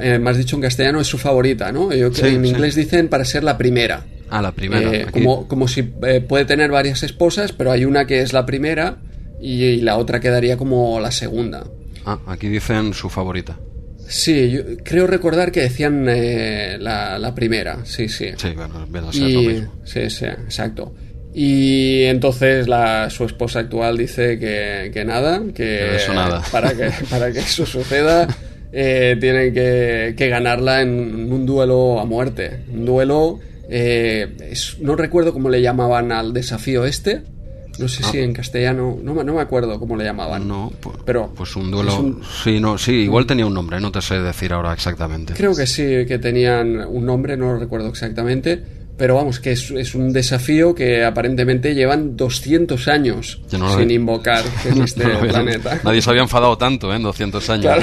eh, 0.00 0.18
más 0.20 0.38
dicho 0.38 0.54
en 0.54 0.62
castellano, 0.62 1.00
es 1.00 1.08
su 1.08 1.18
favorita, 1.18 1.72
¿no? 1.72 1.92
Yo 1.92 2.12
creo 2.12 2.28
en 2.28 2.44
inglés 2.44 2.76
dicen 2.76 3.08
para 3.08 3.24
ser 3.24 3.42
la 3.42 3.58
primera. 3.58 4.06
Ah, 4.28 4.40
la 4.40 4.52
primera. 4.52 4.94
Eh, 4.94 5.06
como, 5.10 5.48
como 5.48 5.66
si 5.66 5.92
eh, 6.04 6.20
puede 6.20 6.44
tener 6.44 6.70
varias 6.70 7.02
esposas, 7.02 7.50
pero 7.50 7.72
hay 7.72 7.84
una 7.84 8.06
que 8.06 8.20
es 8.20 8.32
la 8.32 8.46
primera 8.46 8.98
y, 9.40 9.78
la 9.78 9.96
otra 9.96 10.20
quedaría 10.20 10.56
como 10.56 11.00
la 11.00 11.10
segunda. 11.10 11.64
Ah, 12.06 12.20
aquí 12.28 12.46
dicen 12.46 12.94
su 12.94 13.10
favorita. 13.10 13.58
Sí, 14.10 14.50
yo 14.50 14.62
creo 14.82 15.06
recordar 15.06 15.52
que 15.52 15.60
decían 15.60 16.04
la, 16.04 17.32
primera, 17.34 17.84
sí, 17.84 18.08
sí. 18.08 18.30
Sí, 18.36 18.52
bueno, 18.56 19.08
a 19.08 19.12
ser 19.12 19.30
lo 19.30 19.40
mismo. 19.40 19.72
Sí, 19.84 20.10
sí, 20.10 20.24
exacto. 20.24 20.92
Y 21.32 22.02
entonces 22.04 22.66
la, 22.66 23.08
su 23.08 23.24
esposa 23.24 23.60
actual 23.60 23.96
dice 23.96 24.36
que, 24.38 25.04
nada, 25.04 25.40
que 25.54 25.94
eso 25.94 26.12
nada. 26.12 26.42
Para, 26.52 26.74
que, 26.74 26.90
para 27.08 27.30
que 27.30 27.38
eso 27.38 27.64
suceda 27.64 28.26
eh, 28.72 29.16
tienen 29.20 29.54
que, 29.54 30.14
que, 30.16 30.28
ganarla 30.28 30.82
en 30.82 31.32
un 31.32 31.46
duelo 31.46 32.00
a 32.00 32.04
muerte. 32.04 32.64
Un 32.72 32.84
duelo, 32.84 33.38
eh, 33.68 34.52
no 34.80 34.96
recuerdo 34.96 35.32
cómo 35.32 35.50
le 35.50 35.62
llamaban 35.62 36.10
al 36.10 36.32
desafío 36.32 36.84
este. 36.84 37.22
No 37.78 37.88
sé 37.88 38.02
si 38.02 38.18
ah. 38.18 38.22
en 38.22 38.32
castellano, 38.32 38.98
no, 39.02 39.22
no 39.22 39.34
me 39.34 39.40
acuerdo 39.40 39.78
cómo 39.78 39.96
le 39.96 40.04
llamaban. 40.04 40.46
No, 40.46 40.72
pues, 40.80 40.96
pero 41.04 41.32
pues 41.34 41.56
un 41.56 41.70
duelo. 41.70 42.20
Sí, 42.42 42.60
no, 42.60 42.76
sí, 42.76 42.92
igual 42.92 43.26
tenía 43.26 43.46
un 43.46 43.54
nombre, 43.54 43.80
no 43.80 43.90
te 43.92 44.02
sé 44.02 44.20
decir 44.20 44.52
ahora 44.52 44.72
exactamente. 44.72 45.34
Creo 45.34 45.54
que 45.54 45.66
sí, 45.66 45.82
que 46.06 46.18
tenían 46.18 46.76
un 46.86 47.06
nombre, 47.06 47.36
no 47.36 47.52
lo 47.52 47.58
recuerdo 47.58 47.88
exactamente 47.88 48.79
pero 49.00 49.14
vamos, 49.14 49.40
que 49.40 49.52
es, 49.52 49.94
un 49.94 50.12
desafío 50.12 50.74
que 50.74 51.06
aparentemente 51.06 51.74
llevan 51.74 52.18
200 52.18 52.86
años 52.88 53.40
sin 53.48 53.90
invocar 53.90 54.44
en 54.66 54.82
este 54.82 55.06
planeta. 55.06 55.80
Nadie 55.82 56.02
se 56.02 56.10
había 56.10 56.20
enfadado 56.20 56.58
tanto, 56.58 56.92
¿eh? 56.92 56.96
En 56.96 57.02
200 57.04 57.48
años. 57.48 57.82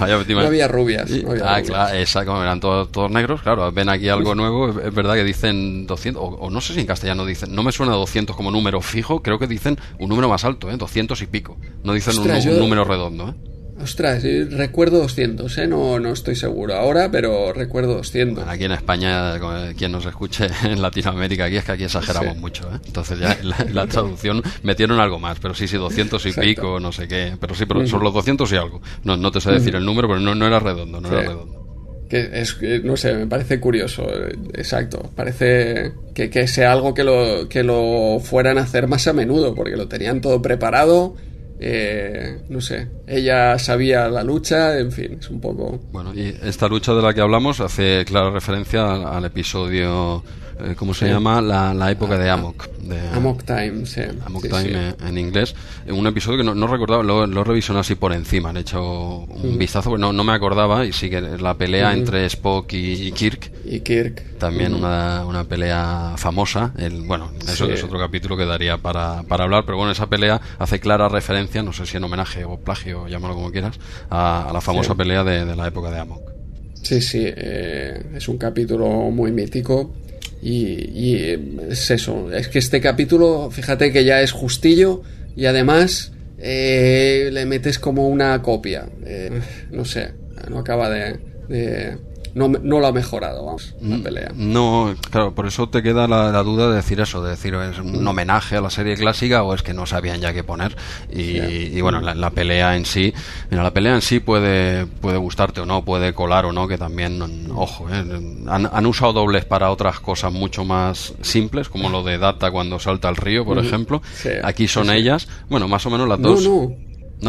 no 0.00 0.40
había 0.40 0.66
rubias. 0.66 1.08
ah, 1.44 1.62
claro, 1.64 1.96
exacto, 1.96 2.42
eran 2.42 2.58
todos, 2.58 2.90
todos, 2.90 3.12
negros, 3.12 3.42
claro, 3.42 3.70
ven 3.70 3.88
aquí 3.90 4.08
algo 4.08 4.34
nuevo, 4.34 4.70
es 4.70 4.92
verdad 4.92 5.14
que 5.14 5.22
dicen 5.22 5.86
200, 5.86 6.20
o, 6.20 6.50
no 6.50 6.60
sé 6.60 6.74
si 6.74 6.80
en 6.80 6.86
castellano 6.86 7.24
dicen, 7.24 7.54
no 7.54 7.62
me 7.62 7.70
suena 7.70 7.92
200 7.92 8.34
como 8.34 8.50
número 8.50 8.80
fijo, 8.80 9.22
creo 9.22 9.38
que 9.38 9.46
dicen 9.46 9.78
un 10.00 10.08
número 10.08 10.28
más 10.28 10.44
alto, 10.44 10.68
¿eh? 10.68 10.76
200 10.76 11.22
y 11.22 11.26
pico, 11.26 11.56
no 11.84 11.92
dicen 11.92 12.18
un, 12.18 12.58
número 12.58 12.82
redondo, 12.82 13.28
¿eh? 13.28 13.53
Ostras, 13.80 14.22
recuerdo 14.50 14.98
200, 14.98 15.58
¿eh? 15.58 15.66
No, 15.66 15.98
no 15.98 16.12
estoy 16.12 16.36
seguro 16.36 16.74
ahora, 16.74 17.10
pero 17.10 17.52
recuerdo 17.52 17.94
200. 17.94 18.46
aquí 18.46 18.64
en 18.64 18.72
España, 18.72 19.34
quien 19.76 19.90
nos 19.90 20.06
escuche 20.06 20.46
en 20.64 20.80
Latinoamérica, 20.80 21.46
aquí 21.46 21.56
es 21.56 21.64
que 21.64 21.72
aquí 21.72 21.84
exageramos 21.84 22.36
mucho, 22.36 22.64
¿eh? 22.72 22.78
Entonces 22.86 23.18
ya 23.18 23.32
en 23.32 23.74
la, 23.74 23.86
traducción 23.88 24.42
metieron 24.62 25.00
algo 25.00 25.18
más, 25.18 25.38
pero 25.40 25.54
sí, 25.54 25.66
sí, 25.66 25.76
200 25.76 26.24
y 26.26 26.32
pico, 26.32 26.78
no 26.78 26.92
sé 26.92 27.08
qué. 27.08 27.36
Pero 27.40 27.54
sí, 27.54 27.66
pero 27.66 27.86
son 27.86 28.02
los 28.02 28.14
200 28.14 28.50
y 28.52 28.56
algo. 28.56 28.80
No, 29.02 29.16
no 29.16 29.30
te 29.32 29.40
sé 29.40 29.50
decir 29.50 29.74
el 29.74 29.84
número, 29.84 30.06
pero 30.06 30.20
no, 30.20 30.34
no 30.34 30.46
era 30.46 30.60
redondo, 30.60 31.00
no 31.00 31.08
era 31.08 31.22
redondo. 31.22 31.64
Que 32.08 32.30
es, 32.32 32.56
no 32.84 32.96
sé, 32.96 33.14
me 33.14 33.26
parece 33.26 33.58
curioso, 33.58 34.06
exacto. 34.52 35.10
Parece 35.16 35.92
que, 36.14 36.30
que 36.30 36.46
sea 36.46 36.70
algo 36.70 36.94
que 36.94 37.02
lo, 37.02 37.48
que 37.48 37.64
lo 37.64 38.20
fueran 38.20 38.58
a 38.58 38.62
hacer 38.62 38.86
más 38.86 39.08
a 39.08 39.12
menudo, 39.12 39.54
porque 39.54 39.76
lo 39.76 39.88
tenían 39.88 40.20
todo 40.20 40.40
preparado 40.40 41.16
eh, 41.58 42.42
no 42.48 42.60
sé, 42.60 42.88
ella 43.06 43.58
sabía 43.58 44.08
la 44.08 44.24
lucha, 44.24 44.78
en 44.78 44.90
fin, 44.90 45.18
es 45.20 45.30
un 45.30 45.40
poco... 45.40 45.80
Bueno, 45.92 46.12
y 46.14 46.36
esta 46.42 46.68
lucha 46.68 46.92
de 46.94 47.02
la 47.02 47.14
que 47.14 47.20
hablamos 47.20 47.60
hace 47.60 48.04
clara 48.04 48.30
referencia 48.30 48.92
al, 48.94 49.24
episodio, 49.24 50.24
eh, 50.60 50.74
¿cómo 50.76 50.94
se 50.94 51.08
llama? 51.08 51.40
La, 51.40 51.90
época 51.90 52.16
de 52.16 52.30
Amok. 52.30 52.68
De, 52.78 53.00
Amok 53.08 53.44
Time, 53.44 53.86
sí. 53.86 54.02
Amok 54.24 54.42
Time 54.42 54.94
En, 55.06 55.18
inglés. 55.18 55.54
Un 55.88 56.06
episodio 56.06 56.38
que 56.38 56.44
no, 56.44 56.66
recordaba, 56.66 57.02
lo, 57.02 57.26
lo 57.26 57.44
revisioné 57.44 57.80
así 57.80 57.94
por 57.94 58.12
encima, 58.12 58.52
he 58.52 58.60
hecho 58.60 59.20
un 59.20 59.54
mm. 59.54 59.58
vistazo, 59.58 59.90
porque 59.90 60.00
no, 60.00 60.12
no, 60.12 60.24
me 60.24 60.32
acordaba, 60.32 60.84
y 60.84 60.92
sí 60.92 61.10
que 61.10 61.20
la 61.20 61.54
pelea 61.54 61.90
mm. 61.90 61.98
entre 61.98 62.26
Spock 62.26 62.72
y, 62.72 63.10
Kirk. 63.12 63.50
Y 63.64 63.80
Kirk. 63.80 64.38
También 64.38 64.72
mm. 64.72 64.76
una, 64.76 65.24
una, 65.26 65.44
pelea 65.44 66.14
famosa. 66.16 66.72
El, 66.78 67.02
bueno, 67.02 67.32
eso 67.48 67.68
es 67.68 67.82
otro 67.82 67.98
capítulo 67.98 68.36
que 68.36 68.44
daría 68.44 68.78
para, 68.78 69.22
para 69.24 69.44
hablar, 69.44 69.64
pero 69.64 69.78
bueno, 69.78 69.92
esa 69.92 70.08
pelea 70.08 70.40
hace 70.58 70.80
clara 70.80 71.08
referencia, 71.08 71.62
no 71.62 71.72
sé 71.72 71.86
si 71.86 71.96
en 71.96 72.04
homenaje 72.04 72.44
o 72.44 72.58
plagio, 72.58 73.08
llámalo 73.08 73.34
como 73.34 73.50
quieras, 73.50 73.78
a, 74.10 74.50
la 74.52 74.60
famosa 74.60 74.94
pelea 74.94 75.24
de, 75.24 75.56
la 75.56 75.66
época 75.66 75.90
de 75.90 76.00
Amok. 76.00 76.34
Sí, 76.82 77.00
sí, 77.00 77.24
eh, 77.24 78.02
es 78.14 78.28
un 78.28 78.36
capítulo 78.36 78.86
muy 79.10 79.32
mítico 79.32 79.94
y, 80.42 81.24
es 81.70 81.90
eso, 81.90 82.30
es 82.30 82.48
que 82.48 82.58
este 82.58 82.80
capítulo, 82.80 83.50
fíjate 83.50 83.92
que 83.92 84.04
ya 84.04 84.20
es 84.20 84.32
justillo 84.32 85.02
y 85.36 85.46
además 85.46 86.12
eh, 86.38 87.30
le 87.32 87.46
metes 87.46 87.78
como 87.78 88.08
una 88.08 88.40
copia. 88.42 88.86
Eh, 89.06 89.30
no 89.70 89.84
sé, 89.84 90.12
no 90.50 90.58
acaba 90.58 90.90
de, 90.90 91.98
no, 92.34 92.48
no 92.48 92.80
lo 92.80 92.86
ha 92.86 92.92
mejorado, 92.92 93.44
vamos, 93.44 93.74
la 93.80 93.96
mm, 93.96 94.02
pelea. 94.02 94.32
No, 94.34 94.94
claro, 95.10 95.34
por 95.34 95.46
eso 95.46 95.68
te 95.68 95.82
queda 95.82 96.08
la, 96.08 96.42
duda 96.42 96.68
de 96.68 96.76
decir 96.76 97.00
eso, 97.00 97.22
de 97.22 97.30
decir, 97.30 97.54
¿es 97.54 97.78
un 97.78 98.02
mm. 98.02 98.08
homenaje 98.08 98.56
a 98.56 98.60
la 98.60 98.70
serie 98.70 98.96
clásica 98.96 99.42
o 99.42 99.54
es 99.54 99.62
que 99.62 99.72
no 99.72 99.86
sabían 99.86 100.20
ya 100.20 100.32
qué 100.32 100.42
poner? 100.42 100.76
Y, 101.10 101.80
bueno, 101.80 102.00
la, 102.00 102.30
pelea 102.30 102.76
en 102.76 102.84
sí, 102.86 103.14
mira, 103.50 103.62
la 103.62 103.72
pelea 103.72 103.94
en 103.94 104.02
sí 104.02 104.18
puede, 104.18 104.86
puede 104.86 105.16
gustarte 105.18 105.60
o 105.60 105.66
no, 105.66 105.84
puede 105.84 106.12
colar 106.12 106.46
o 106.46 106.52
no, 106.52 106.66
que 106.66 106.76
también, 106.76 107.22
ojo, 107.54 107.88
¿eh? 107.88 108.04
han, 108.48 108.68
han, 108.72 108.86
usado 108.86 109.12
dobles 109.12 109.44
para 109.44 109.70
otras 109.70 110.00
cosas 110.00 110.32
mucho 110.32 110.64
más 110.64 111.14
simples, 111.22 111.68
como 111.68 111.88
lo 111.88 112.02
de 112.02 112.18
Data 112.18 112.50
cuando 112.50 112.80
salta 112.80 113.08
al 113.08 113.16
río, 113.16 113.44
por 113.44 113.58
ejemplo. 113.58 114.02
Aquí 114.42 114.66
son 114.66 114.90
ellas, 114.90 115.28
bueno, 115.48 115.68
más 115.68 115.86
o 115.86 115.90
menos 115.90 116.08
las 116.08 116.20
dos. 116.20 116.44
No, 116.44 116.74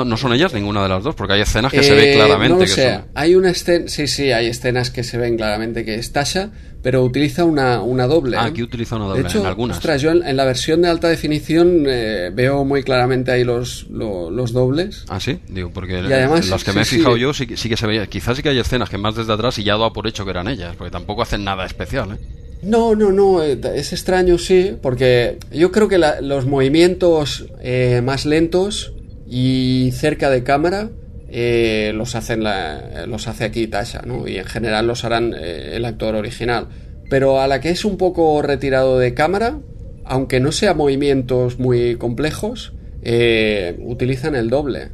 no 0.04 0.18
son 0.18 0.34
ellas 0.34 0.54
ninguna 0.54 0.84
de 0.84 0.90
las 0.90 1.04
dos, 1.04 1.16
porque 1.16 1.34
hay 1.34 1.42
escenas 1.42 1.72
que 1.72 1.84
se 1.84 1.94
ve 1.94 2.12
eh, 2.12 2.16
claramente 2.16 2.54
no 2.54 2.60
que 2.60 2.68
sé. 2.68 3.00
Hay 3.14 3.36
una 3.36 3.52
escena, 3.52 3.88
sí, 3.88 4.08
sí, 4.08 4.32
hay 4.32 4.48
escenas 4.48 4.90
que 4.90 5.04
se 5.04 5.18
ven 5.18 5.38
claramente 5.38 5.86
que 5.86 5.96
es 5.96 6.12
Tasha, 6.12 6.50
pero 6.82 7.04
utiliza 7.04 7.46
una, 7.46 7.82
una 7.82 8.06
doble. 8.06 8.38
Ah, 8.38 8.46
aquí 8.46 8.62
utiliza 8.62 8.96
una 8.96 9.06
doble 9.06 9.24
de 9.24 9.30
hecho, 9.30 9.40
en 9.40 9.46
algunas. 9.46 9.78
Ostras, 9.78 10.02
yo 10.02 10.12
en, 10.12 10.36
la 10.36 10.46
versión 10.46 10.82
de 10.82 10.90
alta 10.90 11.08
definición 11.08 11.86
eh, 11.88 12.32
veo 12.34 12.66
muy 12.66 12.84
claramente 12.84 13.32
ahí 13.32 13.44
los, 13.44 13.88
los 13.90 14.52
dobles. 14.52 15.06
Ah, 15.08 15.20
sí, 15.20 15.40
digo, 15.48 15.72
porque 15.72 15.98
además, 15.98 16.48
las 16.50 16.64
que 16.64 16.74
me 16.74 16.82
he 16.82 16.86
fijado 16.86 17.18
yo 17.18 17.34
sí, 17.34 17.48
sí, 17.56 17.70
que 17.70 17.78
se 17.78 17.88
veía. 17.88 18.06
Quizás 18.08 18.38
sí 18.38 18.44
que 18.44 18.50
hay 18.50 18.60
escenas 18.60 18.90
que 18.90 18.98
más 18.98 19.16
desde 19.16 19.34
atrás 19.34 19.58
y 19.58 19.64
ya 19.64 19.74
dado 19.74 19.94
por 19.94 20.08
hecho 20.08 20.26
que 20.26 20.32
eran 20.32 20.48
ellas, 20.48 20.76
porque 20.76 20.92
tampoco 20.92 21.22
hacen 21.22 21.44
nada 21.44 21.66
especial, 21.66 22.12
¿eh? 22.14 22.18
No, 22.62 22.96
no, 22.96 23.12
no, 23.12 23.44
eh, 23.44 23.60
es 23.76 23.94
extraño, 23.94 24.38
sí, 24.38 24.76
porque 24.82 25.38
yo 25.52 25.72
creo 25.72 25.88
que 25.88 26.00
los 26.22 26.46
movimientos 26.46 27.46
más 28.04 28.26
lentos 28.26 28.95
y 29.28 29.92
cerca 29.94 30.30
de 30.30 30.44
cámara 30.44 30.90
eh, 31.30 31.92
los, 31.96 32.16
hacen 32.16 32.44
los 33.08 33.28
hace 33.28 33.46
aquí 33.46 33.68
Tasha, 33.68 34.04
¿no? 34.06 34.28
Y 34.28 34.38
en 34.38 34.46
general 34.46 34.88
los 34.88 35.04
harán 35.04 35.34
eh, 35.38 35.72
el 35.76 35.86
actor 35.86 36.16
original. 36.16 36.68
Pero 37.10 37.42
a 37.42 37.48
la 37.48 37.60
que 37.60 37.70
es 37.70 37.86
un 37.86 37.98
poco 37.98 38.42
retirado 38.42 39.00
de 39.00 39.14
cámara, 39.14 39.60
aunque 40.06 40.40
no 40.40 40.52
sea 40.52 40.74
movimientos 40.74 41.60
muy 41.60 41.96
complejos, 41.96 42.74
eh, 43.04 43.78
utilizan 43.80 44.36
el 44.36 44.50
doble. 44.50 44.90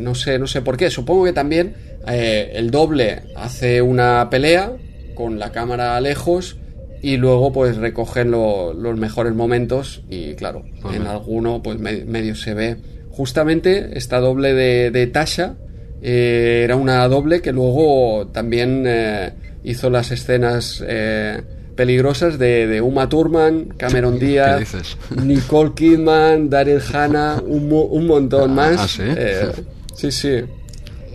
no, 0.00 0.14
sé, 0.14 0.38
no 0.38 0.46
sé 0.46 0.62
por 0.62 0.76
qué. 0.76 0.90
Supongo 0.90 1.24
que 1.24 1.32
también 1.32 1.74
el 2.06 2.70
doble 2.70 3.22
hace 3.36 3.82
una 3.82 4.28
pelea 4.30 4.72
con 5.14 5.38
la 5.38 5.52
cámara 5.52 6.00
lejos 6.00 6.56
y 7.02 7.16
luego 7.16 7.52
pues 7.52 7.76
recogen 7.76 8.30
los 8.30 8.96
mejores 8.96 9.34
momentos 9.34 10.02
y 10.08 10.34
claro, 10.34 10.64
en 10.92 11.06
alguno 11.06 11.62
pues 11.62 11.78
medio 11.78 12.34
se 12.34 12.54
ve 12.54 12.76
justamente 13.10 13.98
esta 13.98 14.18
doble 14.20 14.54
de, 14.54 15.06
Tasha 15.08 15.54
eh, 16.02 16.62
era 16.64 16.76
una 16.76 17.06
doble 17.08 17.42
que 17.42 17.52
luego 17.52 18.28
también 18.28 18.84
eh, 18.86 19.32
hizo 19.64 19.90
las 19.90 20.10
escenas 20.10 20.82
eh, 20.86 21.42
peligrosas 21.76 22.38
de, 22.38 22.80
Uma 22.80 23.08
Thurman, 23.08 23.74
Cameron 23.76 24.18
Díaz, 24.18 24.74
Nicole 25.22 25.72
Kidman, 25.74 26.48
Daryl 26.48 26.80
Hannah, 26.92 27.42
un, 27.44 28.06
montón 28.06 28.52
ah, 28.52 28.54
más. 28.54 29.00
Ah, 29.00 29.52
¿sí? 29.94 30.10
Sí, 30.10 30.12
sí. 30.12 30.44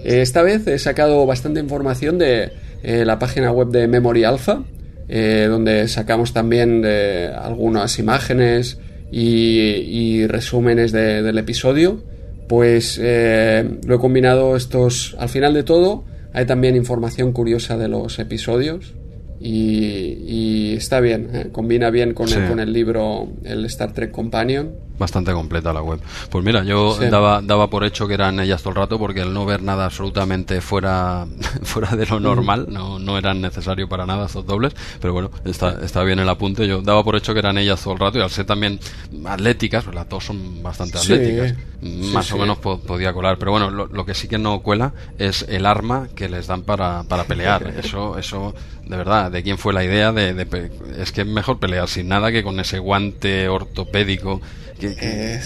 Esta 0.03 0.43
vez 0.43 0.67
he 0.67 0.77
sacado 0.77 1.25
bastante 1.25 1.59
información 1.59 2.19
de 2.19 2.51
la 2.83 3.17
página 3.17 3.51
web 3.51 3.69
de 3.69 3.87
Memory 3.87 4.23
Alpha, 4.23 4.63
donde 5.07 5.87
sacamos 5.87 6.33
también 6.33 6.85
algunas 6.85 7.97
imágenes 7.97 8.77
y, 9.17 10.27
resúmenes 10.27 10.91
del 10.91 11.37
episodio. 11.37 12.03
Pues 12.47 12.97
lo 12.99 13.95
he 13.95 13.99
combinado 13.99 14.55
estos 14.55 15.15
al 15.17 15.29
final 15.29 15.53
de 15.53 15.63
todo 15.63 16.03
hay 16.35 16.45
también 16.45 16.75
información 16.75 17.31
curiosa 17.31 17.77
de 17.77 17.87
los 17.87 18.19
episodios 18.19 18.93
y, 19.39 20.73
está 20.75 20.99
bien, 20.99 21.29
¿eh? 21.33 21.47
combina 21.49 21.89
bien 21.89 22.13
con, 22.13 22.27
el, 22.27 22.49
con 22.49 22.59
el 22.59 22.73
libro, 22.73 23.29
el 23.45 23.63
Star 23.65 23.93
Trek 23.93 24.11
Companion 24.11 24.71
bastante 24.97 25.31
completa 25.33 25.73
la 25.73 25.81
web. 25.81 25.99
Pues 26.29 26.43
mira, 26.43 26.63
yo 26.63 26.97
daba, 26.97 27.41
daba 27.41 27.69
por 27.69 27.83
hecho 27.83 28.07
que 28.07 28.13
eran 28.13 28.39
ellas 28.39 28.61
todo 28.61 28.71
el 28.71 28.75
rato 28.77 28.97
porque 28.97 29.21
el 29.21 29.33
no 29.33 29.45
ver 29.45 29.61
nada 29.61 29.85
absolutamente 29.85 30.61
fuera, 30.61 31.25
fuera 31.63 31.95
de 31.95 32.05
lo 32.05 32.19
normal, 32.19 32.67
no, 32.69 32.99
no 32.99 33.17
eran 33.17 33.41
necesario 33.41 33.87
para 33.87 34.05
nada 34.05 34.25
estos 34.25 34.45
dobles, 34.45 34.75
pero 35.01 35.13
bueno, 35.13 35.31
está, 35.43 35.83
está 35.83 36.03
bien 36.03 36.19
el 36.19 36.29
apunte. 36.29 36.67
Yo 36.67 36.81
daba 36.81 37.03
por 37.03 37.15
hecho 37.15 37.33
que 37.33 37.39
eran 37.39 37.57
ellas 37.57 37.81
todo 37.81 37.93
el 37.93 37.99
rato 37.99 38.17
y 38.17 38.21
al 38.21 38.29
ser 38.29 38.45
también 38.45 38.79
atléticas, 39.25 39.83
pues 39.83 39.95
las 39.95 40.07
dos 40.07 40.25
son 40.25 40.63
bastante 40.63 40.97
atléticas, 40.97 41.55
más 41.81 42.31
o 42.31 42.37
menos 42.37 42.57
podía 42.57 43.13
colar, 43.13 43.37
pero 43.37 43.51
bueno, 43.51 43.69
lo, 43.69 44.05
que 44.05 44.13
sí 44.13 44.27
que 44.27 44.37
no 44.37 44.61
cuela 44.61 44.93
es 45.17 45.45
el 45.49 45.65
arma 45.65 46.07
que 46.15 46.29
les 46.29 46.47
dan 46.47 46.63
para, 46.63 47.03
para 47.03 47.25
pelear. 47.25 47.73
Eso, 47.85 48.17
eso, 48.17 48.55
de 48.85 48.97
verdad, 48.97 49.31
de 49.31 49.43
quién 49.43 49.57
fue 49.57 49.73
la 49.73 49.83
idea 49.83 50.11
de, 50.11 50.33
de 50.33 50.71
es 50.97 51.11
que 51.11 51.21
es 51.21 51.27
mejor 51.27 51.59
pelear 51.59 51.87
sin 51.87 52.07
nada 52.07 52.31
que 52.31 52.43
con 52.43 52.59
ese 52.59 52.79
guante 52.79 53.47
ortopédico 53.47 54.41
¿Qué, 54.79 54.95
eh, 54.99 55.39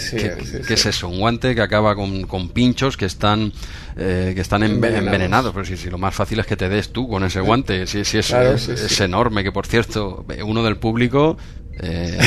es 0.68 0.86
eso? 0.86 1.08
Un 1.08 1.20
guante 1.20 1.54
que 1.54 1.62
acaba 1.62 1.94
con, 1.94 2.24
con 2.26 2.48
pinchos 2.48 2.96
que 2.96 3.04
están 3.04 3.52
eh, 3.96 4.32
que 4.34 4.40
están 4.40 4.62
envenenados. 4.62 5.52
Pero 5.52 5.64
si, 5.64 5.76
si, 5.76 5.90
lo 5.90 5.98
más 5.98 6.14
fácil 6.14 6.40
es 6.40 6.46
que 6.46 6.56
te 6.56 6.68
des 6.68 6.90
tú 6.90 7.08
con 7.08 7.24
ese 7.24 7.40
guante. 7.40 7.86
Si, 7.86 8.04
si 8.04 8.18
es, 8.18 8.32
es, 8.32 9.00
enorme, 9.00 9.44
que 9.44 9.52
por 9.52 9.66
cierto, 9.66 10.24
uno 10.44 10.62
del 10.62 10.76
público 10.78 11.36
eh, 11.82 12.18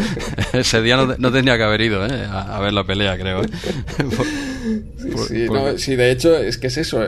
ese 0.52 0.82
día 0.82 0.96
no, 0.96 1.32
tenía 1.32 1.56
que 1.56 1.62
haber 1.62 1.80
ido 1.80 2.04
eh, 2.06 2.26
a, 2.30 2.60
ver 2.60 2.72
la 2.72 2.84
pelea, 2.84 3.16
creo. 3.16 3.42
¿eh? 3.42 3.48
sí, 5.78 5.96
de 5.96 6.10
hecho, 6.10 6.36
es 6.36 6.58
que 6.58 6.66
es 6.66 6.76
eso. 6.76 7.00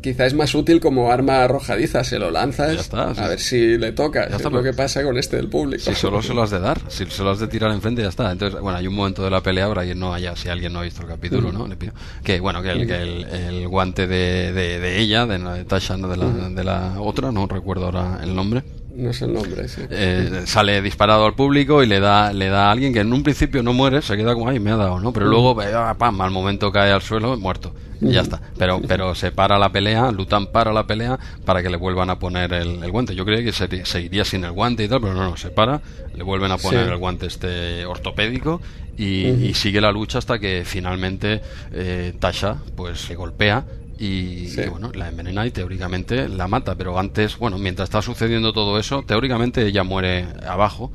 quizá 0.00 0.26
es 0.26 0.34
más 0.34 0.54
útil 0.54 0.80
como 0.80 1.12
arma 1.12 1.44
arrojadiza. 1.44 2.04
Se 2.04 2.18
lo 2.18 2.30
lanzas 2.30 2.92
a 2.94 3.28
ver 3.28 3.38
si 3.38 3.76
le 3.76 3.92
toca. 3.92 4.24
es 4.24 4.42
lo 4.42 4.62
que 4.62 4.72
pasa 4.72 5.02
con 5.02 5.18
este 5.18 5.36
del 5.36 5.48
público. 5.48 5.82
Si 5.82 5.94
solo 5.94 6.22
se 6.22 6.32
lo 6.32 6.42
has 6.42 6.50
de 6.50 6.60
dar, 6.60 6.80
si 6.88 7.04
se 7.06 7.22
lo 7.22 7.30
has 7.30 7.38
de 7.38 7.48
tirar 7.48 7.70
enfrente, 7.72 8.02
ya 8.02 8.08
está. 8.08 8.32
Entonces, 8.32 8.60
bueno, 8.60 8.78
hay 8.78 8.86
un 8.86 8.94
momento 8.94 9.22
de 9.22 9.30
la 9.30 9.42
pelea, 9.42 9.66
ahora 9.66 9.84
y 9.84 9.94
no 9.94 10.14
haya, 10.14 10.34
si 10.36 10.48
alguien 10.48 10.72
no 10.72 10.80
ha 10.80 10.82
visto 10.82 11.02
el 11.02 11.08
capítulo, 11.08 11.52
¿no? 11.52 11.66
Le 11.66 11.76
pido. 11.76 11.92
Que 12.24 12.40
bueno, 12.40 12.62
que 12.62 12.70
el, 12.70 12.90
el, 12.90 13.68
guante 13.68 14.06
de, 14.06 14.52
de, 14.52 15.00
ella, 15.00 15.26
de, 15.26 15.38
de 15.38 15.64
Tasha, 15.64 15.96
de 15.96 16.16
la, 16.16 16.26
de 16.26 16.64
la 16.64 17.00
otra, 17.00 17.30
no 17.30 17.46
recuerdo 17.46 17.86
ahora 17.86 18.20
el 18.22 18.34
nombre 18.34 18.62
no 18.94 19.12
sé 19.12 19.24
el 19.24 19.34
nombre, 19.34 19.68
sí. 19.68 19.82
Eh, 19.90 20.42
sale 20.46 20.82
disparado 20.82 21.24
al 21.24 21.34
público 21.34 21.82
y 21.82 21.86
le 21.86 22.00
da, 22.00 22.32
le 22.32 22.48
da 22.48 22.68
a 22.68 22.72
alguien 22.72 22.92
que 22.92 23.00
en 23.00 23.12
un 23.12 23.22
principio 23.22 23.62
no 23.62 23.72
muere, 23.72 24.02
se 24.02 24.16
queda 24.16 24.34
como, 24.34 24.48
ay, 24.48 24.60
me 24.60 24.70
ha 24.70 24.76
dado, 24.76 25.00
¿no? 25.00 25.12
Pero 25.12 25.26
mm. 25.26 25.30
luego, 25.30 25.62
eh, 25.62 25.72
ah, 25.74 25.94
pam, 25.98 26.20
al 26.20 26.30
momento 26.30 26.70
cae 26.70 26.90
al 26.92 27.02
suelo, 27.02 27.36
muerto. 27.36 27.74
Y 28.00 28.10
ya 28.10 28.20
mm. 28.20 28.24
está. 28.24 28.40
Pero, 28.58 28.80
pero 28.86 29.14
se 29.14 29.32
para 29.32 29.58
la 29.58 29.70
pelea, 29.70 30.10
Lutan 30.10 30.46
para 30.46 30.72
la 30.72 30.86
pelea 30.86 31.18
para 31.44 31.62
que 31.62 31.70
le 31.70 31.76
vuelvan 31.76 32.10
a 32.10 32.18
poner 32.18 32.52
el, 32.52 32.90
guante. 32.90 33.14
Yo 33.14 33.24
creía 33.24 33.44
que 33.44 33.52
se, 33.52 33.84
seguiría 33.84 34.24
sin 34.24 34.44
el 34.44 34.52
guante 34.52 34.84
y 34.84 34.88
tal, 34.88 35.00
pero 35.00 35.14
no, 35.14 35.30
no, 35.30 35.36
se 35.36 35.50
para, 35.50 35.80
le 36.14 36.22
vuelven 36.22 36.50
a 36.50 36.58
poner 36.58 36.88
el 36.88 36.96
guante 36.96 37.26
este 37.26 37.86
ortopédico 37.86 38.60
y, 38.96 39.54
sigue 39.54 39.80
la 39.80 39.92
lucha 39.92 40.18
hasta 40.18 40.38
que 40.38 40.62
finalmente 40.64 41.40
eh, 41.72 42.12
Tasha 42.18 42.56
pues 42.76 43.00
se 43.00 43.14
golpea 43.14 43.64
y, 43.98 44.54
bueno, 44.68 44.90
la 44.94 45.08
envenena 45.08 45.46
y 45.46 45.50
teóricamente 45.50 46.28
la 46.28 46.48
mata, 46.48 46.74
pero 46.74 46.98
antes, 46.98 47.38
bueno, 47.38 47.58
mientras 47.58 47.88
está 47.88 48.02
sucediendo 48.02 48.52
todo 48.52 48.78
eso, 48.78 49.02
teóricamente 49.02 49.66
ella 49.66 49.84
muere 49.84 50.26
abajo. 50.46 50.90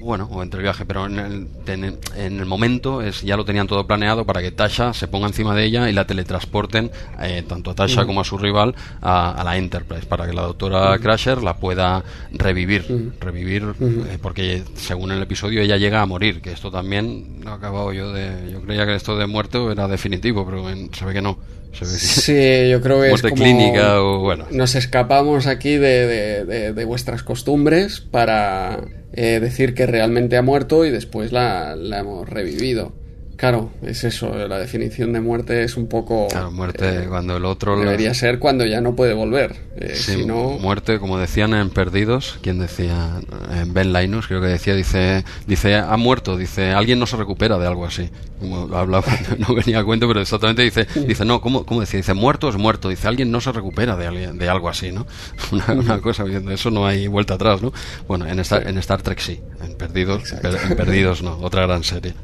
Bueno, 0.00 0.28
o 0.30 0.42
entre 0.42 0.58
el 0.58 0.62
viaje, 0.62 0.84
pero 0.84 1.06
en 1.06 1.18
el, 1.18 1.48
en, 1.66 2.38
el, 2.38 2.46
momento 2.46 3.02
es, 3.02 3.22
ya 3.22 3.36
lo 3.36 3.44
tenían 3.44 3.66
todo 3.66 3.86
planeado 3.86 4.24
para 4.24 4.40
que 4.40 4.50
Tasha 4.50 4.92
se 4.92 5.08
ponga 5.08 5.26
encima 5.26 5.54
de 5.54 5.64
ella 5.64 5.90
y 5.90 5.92
la 5.92 6.06
teletransporten, 6.06 6.90
eh, 7.20 7.44
tanto 7.46 7.70
a 7.70 7.74
Tasha 7.74 8.04
como 8.06 8.20
a 8.20 8.24
su 8.24 8.38
rival, 8.38 8.74
a, 9.00 9.42
la 9.44 9.56
Enterprise, 9.56 10.06
para 10.06 10.26
que 10.26 10.32
la 10.32 10.42
doctora 10.42 10.96
Crusher 10.98 11.42
la 11.42 11.56
pueda 11.56 12.04
revivir. 12.32 13.12
Revivir, 13.20 13.74
eh, 13.80 14.18
porque 14.20 14.62
según 14.76 15.12
el 15.12 15.22
episodio 15.22 15.60
ella 15.60 15.76
llega 15.76 16.02
a 16.02 16.06
morir, 16.06 16.40
que 16.40 16.52
esto 16.52 16.70
también 16.70 17.40
lo 17.44 17.52
acabado 17.52 17.92
yo 17.92 18.12
de. 18.12 18.50
Yo 18.52 18.62
creía 18.62 18.86
que 18.86 18.94
esto 18.94 19.16
de 19.16 19.26
muerto 19.26 19.72
era 19.72 19.88
definitivo, 19.88 20.46
pero 20.46 20.64
se 20.92 21.04
ve 21.04 21.12
que 21.12 21.22
no. 21.22 21.38
Sí, 21.72 22.68
yo 22.70 22.80
creo 22.80 23.00
que 23.00 23.12
es 23.12 23.22
como 23.22 23.34
clínica 23.34 24.00
o 24.00 24.18
bueno. 24.20 24.46
Nos 24.50 24.74
escapamos 24.74 25.46
aquí 25.46 25.76
de, 25.76 26.44
de, 26.72 26.84
vuestras 26.84 27.22
costumbres 27.22 28.00
para 28.00 28.80
eh, 29.12 29.40
decir 29.40 29.74
que 29.74 29.86
realmente 29.86 30.36
ha 30.36 30.42
muerto 30.42 30.84
y 30.84 30.90
después 30.90 31.32
la, 31.32 31.76
la 31.76 32.00
hemos 32.00 32.28
revivido. 32.28 32.97
Claro, 33.38 33.70
es 33.82 34.02
eso, 34.02 34.34
la 34.34 34.58
definición 34.58 35.12
de 35.12 35.20
muerte 35.20 35.62
es 35.62 35.76
un 35.76 35.86
poco... 35.86 36.26
Claro, 36.26 36.50
muerte 36.50 37.04
eh, 37.04 37.06
cuando 37.08 37.36
el 37.36 37.44
otro... 37.44 37.78
Debería 37.78 38.12
ser 38.12 38.40
cuando 38.40 38.66
ya 38.66 38.80
no 38.80 38.96
puede 38.96 39.14
volver. 39.14 39.54
Eh, 39.76 39.94
si 39.94 40.26
no... 40.26 40.58
muerte, 40.58 40.98
como 40.98 41.18
decían 41.18 41.54
en 41.54 41.70
Perdidos, 41.70 42.40
quien 42.42 42.58
decía, 42.58 43.20
en 43.54 43.72
Ben 43.72 43.92
Linus 43.92 44.26
creo 44.26 44.40
que 44.40 44.48
decía, 44.48 44.74
dice, 44.74 45.24
dice, 45.46 45.76
ha 45.76 45.96
muerto, 45.96 46.36
dice, 46.36 46.72
alguien 46.72 46.98
no 46.98 47.06
se 47.06 47.16
recupera 47.16 47.58
de 47.58 47.68
algo 47.68 47.86
así. 47.86 48.10
Como 48.40 48.74
hablaba, 48.76 49.06
no 49.38 49.54
venía 49.54 49.78
a 49.78 49.84
cuento, 49.84 50.08
pero 50.08 50.20
exactamente 50.20 50.62
dice, 50.62 50.88
dice, 51.06 51.24
no, 51.24 51.40
¿cómo, 51.40 51.64
cómo 51.64 51.80
decía? 51.80 51.98
Dice, 51.98 52.14
muerto 52.14 52.48
es 52.48 52.56
muerto, 52.56 52.88
dice, 52.88 53.06
alguien 53.06 53.30
no 53.30 53.40
se 53.40 53.52
recupera 53.52 53.94
de, 53.94 54.32
de 54.32 54.48
algo 54.48 54.68
así, 54.68 54.90
¿no? 54.90 55.06
Una, 55.52 56.00
cosa, 56.00 56.24
eso 56.50 56.72
no 56.72 56.88
hay 56.88 57.06
vuelta 57.06 57.34
atrás, 57.34 57.62
¿no? 57.62 57.72
Bueno, 58.08 58.26
en 58.26 58.40
Star, 58.40 58.66
en 58.66 58.78
Star 58.78 59.00
Trek 59.02 59.20
sí, 59.20 59.40
en 59.64 59.76
Perdidos, 59.76 60.32
en 60.32 60.76
Perdidos 60.76 61.22
no, 61.22 61.38
otra 61.38 61.62
gran 61.62 61.84
serie. 61.84 62.14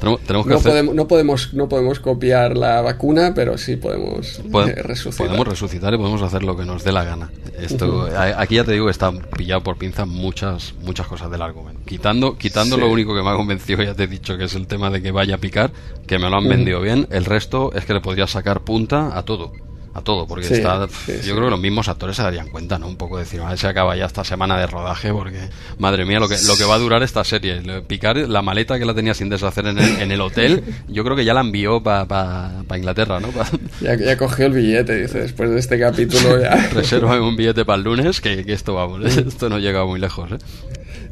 tenemos, 0.26 0.46
que 0.46 0.59
no, 0.64 1.08
podemos, 1.08 1.54
no 1.54 1.68
podemos 1.68 2.00
copiar 2.00 2.56
la 2.56 2.80
vacuna, 2.80 3.32
pero 3.34 3.58
sí 3.58 3.76
podemos 3.76 4.38
eh, 4.38 4.82
resucitar. 4.82 5.26
Podemos 5.26 5.48
resucitar 5.48 5.94
y 5.94 5.96
podemos 5.96 6.22
hacer 6.22 6.42
lo 6.42 6.56
que 6.56 6.64
nos 6.64 6.84
dé 6.84 6.92
la 6.92 7.04
gana. 7.04 7.30
Esto, 7.58 8.08
Aquí 8.36 8.56
ya 8.56 8.64
te 8.64 8.72
digo 8.72 8.86
que 8.86 8.92
está 8.92 9.12
pillado 9.12 9.62
por 9.62 9.76
pinza 9.76 10.04
muchas, 10.04 10.74
muchas 10.82 11.06
cosas 11.06 11.30
del 11.30 11.42
argumento. 11.42 11.80
Quitando, 11.86 12.36
quitando 12.36 12.76
lo 12.76 12.88
único 12.90 13.14
que 13.14 13.22
me 13.22 13.30
ha 13.30 13.34
convencido, 13.34 13.82
ya 13.82 13.94
te 13.94 14.04
he 14.04 14.06
dicho, 14.06 14.36
que 14.36 14.44
es 14.44 14.54
el 14.54 14.66
tema 14.66 14.90
de 14.90 15.02
que 15.02 15.10
vaya 15.10 15.36
a 15.36 15.38
picar, 15.38 15.72
que 16.06 16.18
me 16.18 16.28
lo 16.30 16.36
han 16.36 16.48
vendido 16.48 16.80
bien. 16.80 17.06
El 17.10 17.24
resto 17.24 17.72
es 17.72 17.84
que 17.84 17.94
le 17.94 18.00
podría 18.00 18.26
sacar 18.26 18.62
punta 18.62 19.16
a 19.16 19.24
todo 19.24 19.52
a 19.92 20.02
todo, 20.02 20.26
porque 20.26 20.46
está, 20.46 20.86
yo 20.86 21.34
creo 21.34 21.46
que 21.46 21.50
los 21.50 21.60
mismos 21.60 21.88
actores 21.88 22.16
se 22.16 22.22
darían 22.22 22.48
cuenta, 22.48 22.78
¿no? 22.78 22.86
Un 22.86 22.96
poco 22.96 23.18
decir, 23.18 23.40
a 23.40 23.48
ver 23.48 23.58
se 23.58 23.66
acaba 23.66 23.96
ya 23.96 24.06
esta 24.06 24.22
semana 24.22 24.56
de 24.58 24.66
rodaje, 24.66 25.12
porque 25.12 25.48
madre 25.78 26.04
mía, 26.04 26.20
lo 26.20 26.28
que, 26.28 26.36
lo 26.46 26.56
que 26.56 26.64
va 26.64 26.76
a 26.76 26.78
durar 26.78 27.02
esta 27.02 27.24
serie. 27.24 27.60
Picar 27.88 28.16
la 28.16 28.40
maleta 28.40 28.78
que 28.78 28.84
la 28.84 28.94
tenía 28.94 29.14
sin 29.14 29.28
deshacer 29.28 29.66
en 29.66 29.78
el, 29.78 30.00
en 30.00 30.12
el 30.12 30.20
hotel, 30.20 30.62
yo 30.88 31.02
creo 31.02 31.16
que 31.16 31.24
ya 31.24 31.34
la 31.34 31.40
envió 31.40 31.82
para 31.82 32.06
pa, 32.06 32.78
Inglaterra, 32.78 33.20
¿no? 33.20 33.28
Ya, 33.80 33.94
ya, 33.94 34.16
cogió 34.16 34.46
el 34.46 34.52
billete, 34.52 35.02
dice, 35.02 35.20
después 35.20 35.50
de 35.50 35.58
este 35.58 35.78
capítulo 35.78 36.40
ya. 36.40 36.54
Reserva 36.72 37.20
un 37.20 37.36
billete 37.36 37.64
para 37.64 37.78
el 37.78 37.84
lunes, 37.84 38.20
que, 38.20 38.44
esto 38.46 38.74
vamos, 38.74 39.04
esto 39.16 39.48
no 39.48 39.58
llega 39.58 39.84
muy 39.84 39.98
lejos, 39.98 40.32
¿eh? 40.32 40.38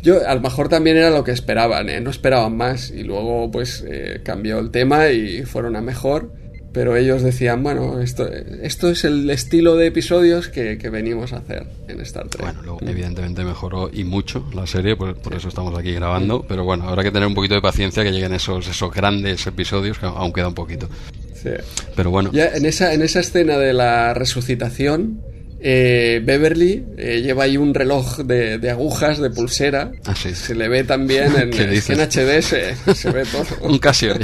Yo, 0.02 0.26
a 0.26 0.34
lo 0.34 0.40
mejor 0.40 0.68
también 0.68 0.96
era 0.96 1.10
lo 1.10 1.24
que 1.24 1.32
esperaban, 1.32 1.88
¿eh? 1.88 2.00
No 2.00 2.10
esperaban 2.10 2.56
más, 2.56 2.90
y 2.90 3.02
luego, 3.02 3.50
pues, 3.50 3.84
eh, 3.88 4.20
cambió 4.24 4.58
el 4.60 4.70
tema 4.70 5.08
y 5.08 5.42
fueron 5.44 5.74
a 5.74 5.80
mejor 5.80 6.32
pero 6.72 6.96
ellos 6.96 7.22
decían, 7.22 7.62
bueno, 7.62 8.00
esto, 8.00 8.28
esto 8.30 8.90
es 8.90 9.04
el 9.04 9.28
estilo 9.30 9.76
de 9.76 9.86
episodios 9.86 10.48
que, 10.48 10.76
venimos 10.90 11.32
a 11.32 11.38
hacer 11.38 11.66
en 11.88 12.00
Star 12.00 12.28
Trek. 12.28 12.42
Bueno, 12.42 12.62
luego, 12.62 12.78
evidentemente 12.82 13.44
mejoró 13.44 13.90
y 13.92 14.04
mucho 14.04 14.48
la 14.54 14.66
serie, 14.66 14.96
por, 14.96 15.16
eso 15.34 15.48
estamos 15.48 15.78
aquí 15.78 15.92
grabando, 15.92 16.44
pero 16.46 16.64
bueno, 16.64 16.88
habrá 16.88 17.02
que 17.02 17.10
tener 17.10 17.26
un 17.26 17.34
poquito 17.34 17.54
de 17.54 17.62
paciencia 17.62 18.02
que 18.02 18.10
lleguen 18.10 18.32
esos, 18.34 18.68
esos 18.68 18.92
grandes 18.92 19.46
episodios, 19.46 19.98
que 19.98 20.06
aún 20.06 20.32
queda 20.32 20.48
un 20.48 20.54
poquito. 20.54 20.88
Sí. 21.34 21.50
Pero 21.94 22.10
bueno. 22.10 22.30
Ya 22.32 22.48
en 22.48 22.66
esa, 22.66 22.92
en 22.92 23.02
esa 23.02 23.20
escena 23.20 23.58
de 23.58 23.72
la 23.72 24.14
resucitación, 24.14 25.20
eh, 25.60 26.20
Beverly 26.24 26.84
eh, 26.96 27.20
lleva 27.20 27.44
ahí 27.44 27.56
un 27.56 27.74
reloj 27.74 28.18
de, 28.18 28.70
agujas, 28.70 29.18
de 29.18 29.30
pulsera. 29.30 29.92
Ah, 30.04 30.14
se 30.14 30.54
le 30.54 30.68
ve 30.68 30.84
también 30.84 31.34
en, 31.36 31.52
en 31.52 31.70
HD, 31.70 32.42
se, 32.42 33.10
ve 33.10 33.24
todo. 33.24 33.46
un 33.68 33.78
Casio. 33.78 34.14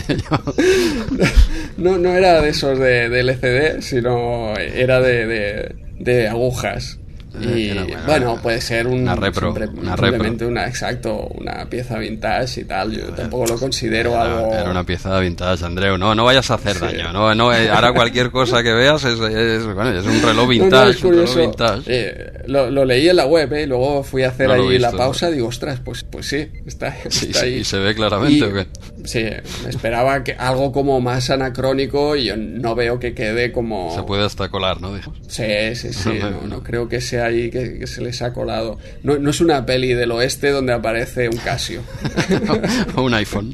no, 1.76 1.98
no 1.98 2.14
era 2.14 2.40
de 2.40 2.50
esos 2.50 2.78
de, 2.78 3.06
LCD, 3.20 3.82
sino 3.82 4.54
era 4.56 5.00
de, 5.00 5.74
de 5.98 6.28
agujas. 6.28 6.98
Y 7.40 7.72
bueno, 8.06 8.38
puede 8.42 8.60
ser 8.60 8.86
un, 8.86 9.00
una 9.02 9.14
repro, 9.16 9.48
simple- 9.54 9.68
una 9.80 9.96
simplemente 9.96 10.46
una, 10.46 10.66
exacto, 10.66 11.28
una 11.34 11.64
pieza 11.68 11.98
vintage 11.98 12.60
y 12.60 12.64
tal. 12.64 12.92
Yo 12.92 13.06
tampoco 13.12 13.46
lo 13.46 13.58
considero 13.58 14.10
Era, 14.12 14.22
algo. 14.22 14.52
era 14.54 14.70
una 14.70 14.84
pieza 14.84 15.18
vintage, 15.18 15.64
Andreu. 15.64 15.98
No, 15.98 16.14
no 16.14 16.24
vayas 16.24 16.50
a 16.50 16.54
hacer 16.54 16.74
Sí. 16.76 16.80
daño. 16.80 17.12
No, 17.12 17.34
no, 17.34 17.52
eh, 17.52 17.68
ahora 17.70 17.92
cualquier 17.92 18.30
cosa 18.30 18.62
que 18.62 18.72
veas 18.72 19.02
es, 19.04 19.18
es, 19.18 19.64
bueno, 19.66 19.90
es 19.90 20.04
un 20.06 20.22
reloj 20.22 20.34
No, 20.34 20.42
no, 20.42 20.46
vintage. 20.48 20.90
es 20.90 21.04
un 21.04 21.10
reloj 21.10 21.28
curioso. 21.32 21.40
vintage. 21.40 21.82
Eh, 21.86 22.32
lo, 22.46 22.70
lo 22.70 22.84
leí 22.84 23.08
en 23.08 23.16
la 23.16 23.26
web 23.26 23.52
¿eh? 23.54 23.62
y 23.62 23.66
luego 23.66 24.02
fui 24.04 24.22
a 24.22 24.28
hacer 24.28 24.50
ahí 24.50 24.78
la 24.78 24.92
pausa. 24.92 25.30
Digo, 25.30 25.48
ostras, 25.48 25.80
pues, 25.84 26.04
pues 26.04 26.26
sí, 26.28 26.48
está, 26.66 26.92
Sí, 27.08 27.26
está 27.26 27.40
sí, 27.40 27.46
ahí. 27.46 27.54
¿Y 27.56 27.64
se 27.64 27.78
ve 27.78 27.94
claramente 27.94 28.38
Y- 28.38 28.42
o 28.42 28.52
qué? 28.52 28.66
Sí, 29.04 29.22
me 29.64 29.68
esperaba 29.70 30.24
que 30.24 30.32
algo 30.32 30.72
como 30.72 30.98
más 31.00 31.28
anacrónico 31.28 32.16
y 32.16 32.24
yo 32.24 32.36
no 32.38 32.74
veo 32.74 32.98
que 32.98 33.12
quede 33.14 33.52
como... 33.52 33.94
Se 33.94 34.02
puede 34.02 34.24
hasta 34.24 34.48
colar, 34.48 34.80
¿no? 34.80 34.96
Sí, 35.28 35.74
sí, 35.74 35.92
sí, 35.92 36.10
no, 36.20 36.46
no 36.48 36.62
creo 36.62 36.88
que 36.88 37.02
sea 37.02 37.23
ahí 37.24 37.50
que, 37.50 37.78
que 37.78 37.86
se 37.86 38.00
les 38.02 38.22
ha 38.22 38.32
colado. 38.32 38.78
No, 39.02 39.18
no 39.18 39.30
es 39.30 39.40
una 39.40 39.64
peli 39.66 39.94
del 39.94 40.10
oeste 40.12 40.50
donde 40.50 40.72
aparece 40.72 41.28
un 41.28 41.36
Casio. 41.38 41.82
o 42.96 43.02
un 43.02 43.14
iPhone. 43.14 43.52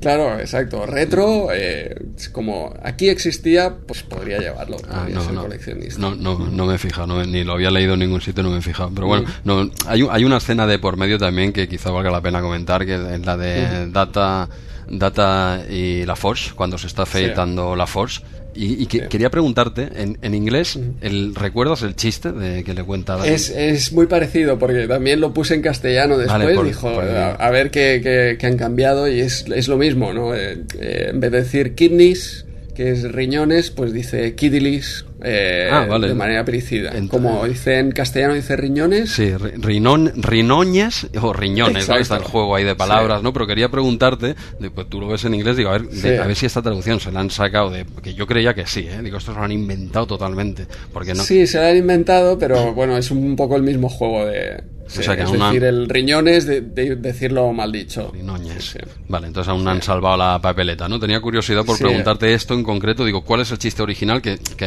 claro, 0.00 0.38
exacto. 0.38 0.86
Retro, 0.86 1.48
eh, 1.54 1.94
como 2.32 2.74
aquí 2.82 3.08
existía, 3.08 3.74
pues 3.86 4.02
podría 4.02 4.38
llevarlo. 4.38 4.76
Ah, 4.88 4.98
podría 5.00 5.14
no, 5.16 5.24
ser 5.24 5.32
no, 5.34 5.42
coleccionista. 5.42 6.00
no, 6.00 6.14
no, 6.14 6.38
no 6.38 6.66
me 6.66 6.74
he 6.74 6.78
fijado, 6.78 7.06
no, 7.06 7.24
ni 7.24 7.44
lo 7.44 7.52
había 7.54 7.70
leído 7.70 7.94
en 7.94 8.00
ningún 8.00 8.20
sitio, 8.20 8.42
no 8.42 8.50
me 8.50 8.58
he 8.58 8.62
fijado. 8.62 8.90
Pero 8.94 9.06
bueno, 9.06 9.22
Mm. 9.22 9.32
no, 9.44 9.70
hay, 9.86 10.06
hay 10.10 10.24
una 10.24 10.38
escena 10.38 10.66
de 10.66 10.78
por 10.78 10.96
medio 10.96 11.18
también 11.18 11.52
que 11.52 11.68
quizá 11.68 11.90
valga 11.90 12.10
la 12.10 12.20
pena 12.20 12.40
comentar, 12.40 12.84
que 12.84 12.94
es 12.94 13.24
la 13.24 13.36
de 13.36 13.88
Data, 13.90 14.48
Data 14.90 15.62
y 15.70 16.04
la 16.04 16.16
Force, 16.16 16.52
cuando 16.54 16.76
se 16.78 16.86
está 16.86 17.02
afeitando 17.02 17.76
la 17.76 17.86
Force. 17.86 18.20
Y, 18.54 18.82
y 18.82 18.86
que- 18.86 19.08
quería 19.08 19.30
preguntarte, 19.30 19.88
en, 19.96 20.18
en 20.20 20.34
inglés, 20.34 20.78
el, 21.00 21.34
¿recuerdas 21.34 21.82
el 21.82 21.96
chiste 21.96 22.32
de 22.32 22.62
que 22.64 22.74
le 22.74 22.82
cuenta? 22.84 23.26
Es, 23.26 23.48
es 23.50 23.92
muy 23.92 24.06
parecido 24.06 24.58
porque 24.58 24.86
también 24.86 25.20
lo 25.20 25.32
puse 25.32 25.54
en 25.54 25.62
castellano 25.62 26.18
después. 26.18 26.38
Vale, 26.38 26.54
por- 26.54 26.66
dijo, 26.66 26.92
por- 26.92 27.04
a, 27.04 27.34
a 27.34 27.50
ver 27.50 27.70
qué, 27.70 28.36
han 28.42 28.56
cambiado 28.58 29.08
y 29.08 29.20
es, 29.20 29.44
es 29.54 29.68
lo 29.68 29.76
mismo, 29.78 30.12
¿no? 30.12 30.34
Eh, 30.34 30.58
eh, 30.78 31.06
en 31.10 31.20
vez 31.20 31.30
de 31.32 31.38
decir 31.42 31.74
kidneys, 31.74 32.44
que 32.74 32.90
es 32.90 33.10
riñones, 33.10 33.70
pues 33.70 33.92
dice 33.92 34.34
kidilis 34.34 35.04
eh, 35.24 35.68
Ah, 35.72 35.86
vale. 35.88 36.08
de 36.08 36.14
manera 36.14 36.44
pericida. 36.44 36.92
Como 37.08 37.44
dice 37.46 37.78
en 37.78 37.92
castellano, 37.92 38.34
dice 38.34 38.56
riñones. 38.56 39.10
Sí, 39.12 39.30
ri- 39.32 39.54
rinón, 39.62 40.12
rinoñes 40.16 41.06
o 41.20 41.32
riñones. 41.32 41.88
Está 41.88 42.16
el 42.16 42.22
juego 42.24 42.56
ahí 42.56 42.64
de 42.64 42.74
palabras, 42.74 43.18
Sí. 43.20 43.24
¿no? 43.24 43.32
Pero 43.32 43.46
quería 43.46 43.70
preguntarte, 43.70 44.34
pues 44.74 44.88
tú 44.88 45.00
lo 45.00 45.08
ves 45.08 45.24
en 45.24 45.34
inglés, 45.34 45.56
digo, 45.56 45.70
a 45.70 45.78
ver, 45.78 45.88
de- 45.88 46.18
a 46.18 46.26
ver 46.26 46.36
si 46.36 46.46
esta 46.46 46.62
traducción 46.62 47.00
se 47.00 47.10
la 47.12 47.20
han 47.20 47.30
sacado 47.30 47.70
de... 47.70 47.86
Que 48.02 48.14
yo 48.14 48.26
creía 48.26 48.54
que 48.54 48.66
sí, 48.66 48.86
¿eh? 48.88 49.00
Digo, 49.02 49.18
esto 49.18 49.32
se 49.32 49.38
lo 49.38 49.44
han 49.44 49.52
inventado 49.52 50.06
totalmente, 50.06 50.66
porque 50.92 51.14
no... 51.14 51.22
Sí, 51.22 51.46
se 51.46 51.58
lo 51.60 51.66
han 51.66 51.76
inventado, 51.76 52.38
pero 52.38 52.72
bueno, 52.74 52.96
es 52.96 53.10
un 53.10 53.36
poco 53.36 53.56
el 53.56 53.62
mismo 53.62 53.88
juego 53.88 54.26
de... 54.26 54.62
O 54.84 54.90
sea, 55.02 55.16
que 55.16 55.22
es 55.22 55.28
aún 55.28 55.40
han- 55.40 55.52
decir, 55.54 55.64
el 55.64 55.88
riñones 55.88 56.44
de, 56.44 56.60
de 56.60 56.96
decirlo 56.96 57.50
mal 57.54 57.72
dicho. 57.72 58.10
Rinoñes. 58.12 58.72
Sí. 58.72 58.78
Vale, 59.08 59.28
entonces 59.28 59.48
aún 59.50 59.66
han 59.66 59.80
salvado 59.80 60.18
la 60.18 60.38
papeleta, 60.42 60.86
¿no? 60.86 61.00
Tenía 61.00 61.18
curiosidad 61.20 61.64
por 61.64 61.78
preguntarte 61.78 62.34
esto 62.34 62.52
en 62.52 62.62
concreto. 62.62 63.02
Digo, 63.04 63.22
¿cuál 63.22 63.40
es 63.40 63.50
el 63.52 63.58
chiste 63.58 63.82
original? 63.82 64.20
Que, 64.20 64.38
que, 64.56 64.66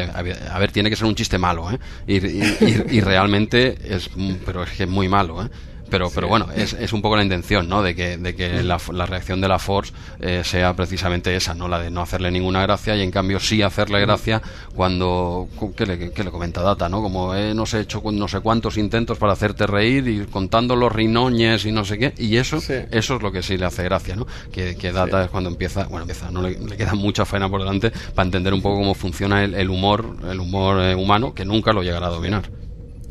a 0.52 0.60
ver, 0.60 0.72
tiene 0.72 0.90
que 0.90 0.96
ser 0.96 1.06
un 1.08 1.16
chiste 1.16 1.38
malo, 1.38 1.70
¿eh? 1.72 1.80
Y, 2.08 2.18
y- 2.26 2.86
y- 2.92 3.02
realmente 3.02 3.78
es, 3.84 4.10
pero 4.46 4.64
es 4.64 4.72
que 4.72 4.84
es 4.84 4.90
muy 4.90 5.08
malo, 5.08 5.44
¿eh? 5.44 5.50
Pero, 5.96 6.12
pero 6.14 6.28
bueno, 6.28 6.48
es, 6.54 6.74
es 6.74 6.92
un 6.92 7.02
poco 7.02 7.16
la 7.16 7.24
intención, 7.24 7.70
¿no? 7.70 7.82
De 7.82 7.96
que, 7.96 8.18
de 8.18 8.36
que 8.36 8.62
la, 8.64 8.78
la 8.92 9.06
reacción 9.06 9.40
de 9.40 9.48
la 9.48 9.60
Force 9.60 9.94
eh, 10.20 10.42
sea 10.44 10.76
precisamente 10.76 11.34
esa, 11.38 11.54
¿no? 11.54 11.70
La 11.70 11.80
de 11.80 11.90
no 11.90 12.02
hacerle 12.02 12.32
ninguna 12.32 12.62
gracia 12.64 12.98
y 12.98 13.02
en 13.02 13.12
cambio 13.12 13.40
sí 13.40 13.62
hacerle 13.62 14.02
gracia 14.02 14.42
cuando... 14.76 15.48
¿Qué 15.78 15.86
le, 15.86 15.96
le 15.98 16.32
comenta 16.32 16.62
Data, 16.62 16.90
no? 16.90 17.02
Como 17.02 17.34
eh, 17.34 17.54
no 17.54 17.66
sé, 17.66 17.78
he 17.78 17.82
hecho 17.84 18.02
no 18.12 18.28
sé 18.28 18.42
cuántos 18.42 18.78
intentos 18.78 19.18
para 19.18 19.32
hacerte 19.32 19.66
reír 19.68 20.06
y 20.10 20.26
contando 20.26 20.76
los 20.76 20.92
rinoñes 20.92 21.66
y 21.66 21.72
no 21.72 21.86
sé 21.86 21.98
qué. 21.98 22.14
Y 22.18 22.36
eso, 22.36 22.60
Sí. 22.60 22.74
eso 22.92 23.16
es 23.16 23.22
lo 23.22 23.32
que 23.32 23.42
sí 23.42 23.58
le 23.58 23.66
hace 23.66 23.84
gracia, 23.84 24.18
¿no? 24.18 24.28
Que, 24.52 24.76
que 24.76 24.92
Data 24.92 25.24
es 25.24 25.30
cuando 25.30 25.50
empieza... 25.50 25.86
Bueno, 25.86 26.02
empieza, 26.02 26.30
no 26.30 26.42
le, 26.42 26.60
le 26.60 26.76
queda 26.76 26.94
mucha 26.96 27.24
faena 27.24 27.48
por 27.48 27.62
delante 27.62 27.92
para 28.14 28.26
entender 28.26 28.54
un 28.54 28.62
poco 28.62 28.80
cómo 28.80 28.96
funciona 28.96 29.46
el, 29.46 29.54
el 29.54 29.70
humor, 29.70 30.18
el 30.30 30.42
humor 30.42 30.82
eh, 30.82 30.94
humano, 30.94 31.34
que 31.34 31.46
nunca 31.46 31.72
lo 31.72 31.84
llegará 31.84 32.08
a 32.08 32.10
dominar. 32.10 32.50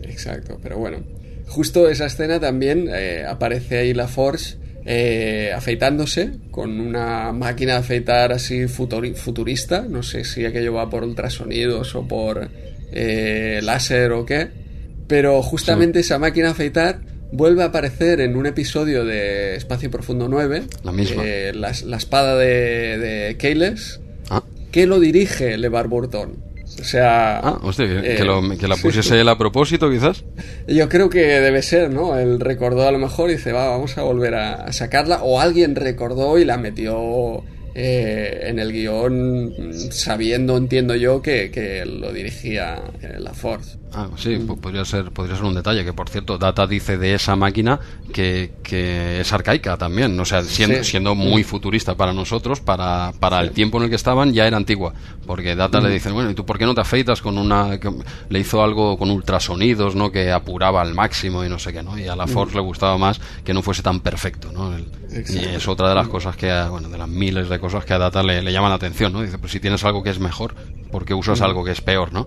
Exacto, 0.03 0.59
pero 0.62 0.76
bueno. 0.76 0.99
Justo 1.49 1.89
esa 1.89 2.07
escena 2.07 2.41
también 2.41 2.89
eh, 2.93 3.25
aparece 3.29 3.79
ahí 3.79 3.95
la 3.95 4.09
Force 4.09 4.57
eh, 4.87 5.53
afeitándose 5.55 6.31
con 6.51 6.81
una 6.81 7.33
máquina 7.33 7.73
de 7.75 7.79
afeitar 7.79 8.33
así 8.33 8.65
futuri- 8.67 9.15
futurista. 9.15 9.87
No 9.89 10.03
sé 10.03 10.25
si 10.25 10.45
aquello 10.45 10.73
va 10.75 10.91
por 10.91 11.05
ultrasonidos 11.05 11.95
o 11.95 12.07
por 12.09 12.49
eh, 12.93 13.61
láser 13.63 14.13
o 14.13 14.25
qué. 14.27 14.49
Pero 15.07 15.43
justamente 15.43 16.01
esa 16.01 16.19
máquina 16.19 16.47
de 16.47 16.53
afeitar 16.53 17.01
vuelve 17.33 17.63
a 17.63 17.67
aparecer 17.67 18.21
en 18.21 18.37
un 18.37 18.47
episodio 18.47 19.05
de 19.05 19.57
Espacio 19.57 19.91
Profundo 19.91 20.29
9. 20.29 20.63
La 20.83 20.93
misma. 20.93 21.23
eh, 21.25 21.53
la, 21.55 21.73
la 21.85 21.97
espada 21.97 22.37
de, 22.37 22.99
de 22.99 23.37
Keyles, 23.37 24.01
Ah, 24.31 24.43
que 24.73 24.87
lo 24.87 24.99
dirige 25.01 25.57
LeVar 25.59 25.89
Burton. 25.89 26.43
O 26.81 26.85
sea... 26.85 27.39
ah 27.39 27.59
hostia, 27.62 27.87
que, 27.87 28.12
eh, 28.12 28.16
que 28.16 28.25
lo- 28.25 28.43
que 28.59 28.68
la 28.68 28.77
sí. 28.77 28.83
pusiese 28.83 29.20
él 29.20 29.29
a 29.29 29.39
propósito, 29.39 29.91
quizás. 29.91 30.25
Yo 30.66 30.89
creo 30.89 31.09
que 31.09 31.20
debe 31.20 31.62
ser, 31.62 31.91
¿no? 31.91 32.18
Él 32.18 32.41
recordó 32.41 32.87
a 32.89 32.93
lo 32.93 32.99
mejor 32.99 33.31
y 33.31 33.35
dice, 33.35 33.53
va, 33.53 33.68
vamos 33.68 33.97
a 33.99 34.03
volver 34.03 34.35
a, 34.35 34.55
a 34.55 34.72
sacarla. 34.72 35.20
O 35.22 35.41
alguien 35.41 35.77
recordó 35.77 36.39
y 36.39 36.45
la 36.45 36.57
metió 36.57 37.43
eh, 37.75 38.45
en 38.49 38.59
el 38.59 38.72
guion 38.72 39.47
mm, 39.49 39.72
sabiendo, 39.91 40.57
entiendo 40.57 40.95
yo, 40.95 41.20
que, 41.22 41.51
que 41.51 41.85
lo 41.85 42.12
dirigía 42.12 42.83
eh, 43.03 43.16
la 43.18 43.35
Force. 43.35 43.79
Ah, 43.97 44.09
sí, 44.16 44.37
po- 44.39 44.57
podría 44.57 44.85
ser, 44.85 45.12
podría 45.12 45.37
ser 45.37 45.45
un 45.45 45.55
detalle, 45.55 45.85
que 45.85 45.93
por 45.93 46.09
cierto, 46.09 46.37
Data 46.37 46.66
dice 46.66 46.99
de 46.99 47.14
esa 47.14 47.37
máquina 47.37 47.79
que, 48.12 48.51
que 48.64 49.20
es 49.20 49.33
arcaica 49.33 49.77
también, 49.77 50.18
o 50.18 50.25
sea, 50.25 50.43
siendo, 50.43 50.79
Sí. 50.83 50.91
siendo 50.91 51.14
muy 51.14 51.45
futurista 51.45 51.95
para 51.97 52.12
nosotros, 52.12 52.61
para, 52.61 53.12
para 53.20 53.41
el 53.41 53.51
tiempo 53.53 53.79
en 53.79 53.85
el 53.85 53.91
que 53.91 53.97
estaban, 53.97 54.33
ya 54.33 54.49
era 54.49 54.57
antigua, 54.57 54.95
porque 55.27 55.55
Data 55.55 55.81
le 55.81 55.91
dice, 55.91 56.11
bueno, 56.11 56.29
¿y 56.31 56.35
tú 56.35 56.45
por 56.45 56.59
qué 56.59 56.64
no 56.66 56.75
te 56.75 56.81
afeitas 56.81 57.22
con 57.22 57.39
una, 57.39 57.79
que 57.79 57.89
le 58.31 58.39
hizo 58.41 58.64
algo 58.64 58.99
con 58.99 59.11
ultrasonidos, 59.12 59.95
¿no? 59.95 60.11
Que 60.11 60.33
apuraba 60.33 60.83
al 60.83 60.93
máximo 60.93 61.45
y 61.45 61.49
no 61.49 61.61
sé 61.61 61.72
qué, 61.72 61.83
¿no? 61.85 61.97
Y 61.97 62.09
a 62.09 62.16
la 62.16 62.27
Force 62.27 62.55
le 62.57 62.62
gustaba 62.62 62.99
más 62.99 63.20
que 63.45 63.55
no 63.55 63.62
fuese 63.62 63.83
tan 63.83 64.01
perfecto, 64.01 64.51
¿no? 64.53 64.75
El- 64.77 64.87
y 65.14 65.39
es 65.55 65.68
otra 65.68 65.89
de 65.91 65.95
las 65.95 66.09
cosas 66.09 66.37
que, 66.37 66.53
bueno, 66.68 66.89
de 66.89 66.99
las 66.99 67.09
miles 67.09 67.49
de 67.49 67.61
cosas 67.65 67.85
que 67.87 67.95
a 67.95 67.99
Data 67.99 68.23
le, 68.23 68.43
le 68.43 68.53
llaman 68.53 68.71
la 68.71 68.77
atención, 68.77 69.12
¿no? 69.12 69.23
Dice, 69.23 69.39
pues 69.39 69.53
si 69.53 69.61
tienes 69.61 69.83
algo 69.85 70.03
que 70.03 70.11
es 70.11 70.19
mejor, 70.21 70.55
¿por 70.91 71.05
qué 71.05 71.15
usas 71.15 71.41
algo 71.41 71.65
que 71.65 71.71
es 71.73 71.81
peor, 71.81 72.12
¿no? 72.12 72.27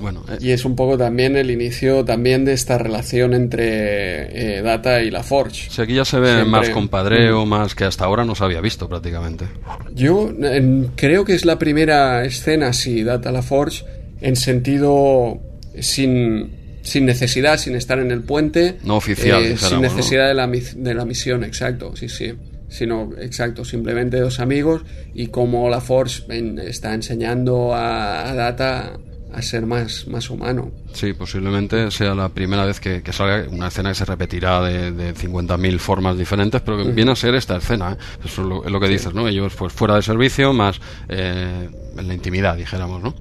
Bueno, 0.00 0.22
eh, 0.28 0.36
Y 0.40 0.50
es 0.50 0.64
un 0.64 0.76
poco 0.76 0.98
también 0.98 1.36
el 1.36 1.50
inicio 1.50 2.04
también 2.04 2.44
de 2.44 2.52
esta 2.52 2.76
relación 2.78 3.32
entre 3.34 4.58
eh, 4.58 4.62
Data 4.62 5.02
y 5.02 5.10
la 5.10 5.22
Forge. 5.22 5.70
Si 5.70 5.80
aquí 5.80 5.94
ya 5.94 6.04
se 6.04 6.18
ve 6.20 6.26
Siempre- 6.34 6.50
más 6.50 6.70
compadreo, 6.70 7.46
más 7.46 7.74
que 7.74 7.84
hasta 7.84 8.04
ahora 8.04 8.24
no 8.24 8.34
se 8.34 8.44
había 8.44 8.60
visto 8.60 8.88
prácticamente. 8.88 9.46
Yo 9.94 10.30
eh, 10.42 10.86
creo 10.96 11.24
que 11.24 11.34
es 11.34 11.44
la 11.44 11.58
primera 11.58 12.24
escena, 12.24 12.72
sí, 12.72 13.02
Data 13.02 13.32
la 13.32 13.42
Forge, 13.42 13.84
en 14.20 14.36
sentido 14.36 15.38
sin, 15.80 16.50
sin 16.82 17.06
necesidad, 17.06 17.58
sin 17.58 17.74
estar 17.76 17.98
en 17.98 18.10
el 18.10 18.22
puente. 18.22 18.76
No 18.84 18.96
oficial, 18.96 19.42
eh, 19.44 19.56
sin 19.56 19.76
¿no? 19.76 19.82
necesidad 19.82 20.28
de, 20.28 20.34
la, 20.34 20.46
de 20.46 20.94
la 20.94 21.04
misión, 21.04 21.44
exacto, 21.44 21.94
sí, 21.96 22.08
sí. 22.08 22.32
Sino, 22.70 23.10
exacto, 23.18 23.64
simplemente 23.64 24.18
dos 24.20 24.40
amigos 24.40 24.82
y 25.12 25.26
cómo 25.26 25.68
la 25.68 25.80
Forge 25.80 26.22
en- 26.30 26.58
está 26.58 26.94
enseñando 26.94 27.74
a, 27.74 28.30
a 28.30 28.34
Data 28.34 28.92
a 29.32 29.42
ser 29.42 29.66
más, 29.66 30.06
más 30.08 30.28
humano. 30.30 30.72
Sí, 30.92 31.12
posiblemente 31.12 31.90
sea 31.92 32.14
la 32.16 32.28
primera 32.30 32.64
vez 32.64 32.80
que, 32.80 33.02
que 33.02 33.12
salga 33.12 33.48
una 33.48 33.68
escena 33.68 33.90
que 33.90 33.94
se 33.96 34.04
repetirá 34.04 34.60
de, 34.62 34.90
de 34.92 35.14
50.000 35.14 35.78
formas 35.78 36.16
diferentes, 36.18 36.60
pero 36.62 36.78
que 36.78 36.90
viene 36.90 37.12
a 37.12 37.16
ser 37.16 37.34
esta 37.36 37.56
escena. 37.56 37.92
¿eh? 37.92 37.96
Eso 38.24 38.42
es 38.42 38.48
lo, 38.48 38.64
es 38.64 38.70
lo 38.72 38.80
que 38.80 38.88
dices, 38.88 39.14
¿no? 39.14 39.28
Ellos 39.28 39.52
pues 39.56 39.72
fuera 39.72 39.94
de 39.96 40.02
servicio, 40.02 40.52
más 40.52 40.80
eh, 41.08 41.68
en 41.96 42.08
la 42.08 42.14
intimidad, 42.14 42.56
dijéramos, 42.56 43.02
¿no? 43.02 43.14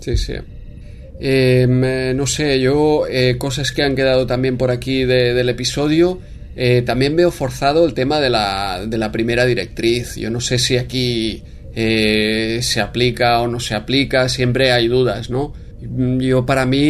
Sí, 0.00 0.16
sí. 0.16 0.34
Eh, 1.22 2.12
no 2.16 2.26
sé, 2.26 2.58
yo 2.60 3.06
eh, 3.06 3.36
cosas 3.36 3.72
que 3.72 3.82
han 3.82 3.94
quedado 3.94 4.26
también 4.26 4.56
por 4.56 4.70
aquí 4.70 5.04
de- 5.04 5.34
del 5.34 5.48
episodio. 5.50 6.18
Eh, 6.56 6.82
también 6.82 7.16
veo 7.16 7.30
forzado 7.30 7.86
el 7.86 7.94
tema 7.94 8.20
de 8.20 8.30
la, 8.30 8.84
de 8.86 8.98
la 8.98 9.12
primera 9.12 9.44
directriz. 9.46 10.16
Yo 10.16 10.30
no 10.30 10.40
sé 10.40 10.58
si 10.58 10.76
aquí 10.76 11.42
eh, 11.74 12.60
se 12.62 12.80
aplica 12.80 13.40
o 13.40 13.48
no 13.48 13.60
se 13.60 13.74
aplica, 13.74 14.28
siempre 14.28 14.72
hay 14.72 14.88
dudas, 14.88 15.30
¿no? 15.30 15.52
Yo 16.18 16.44
para 16.44 16.66
mí, 16.66 16.88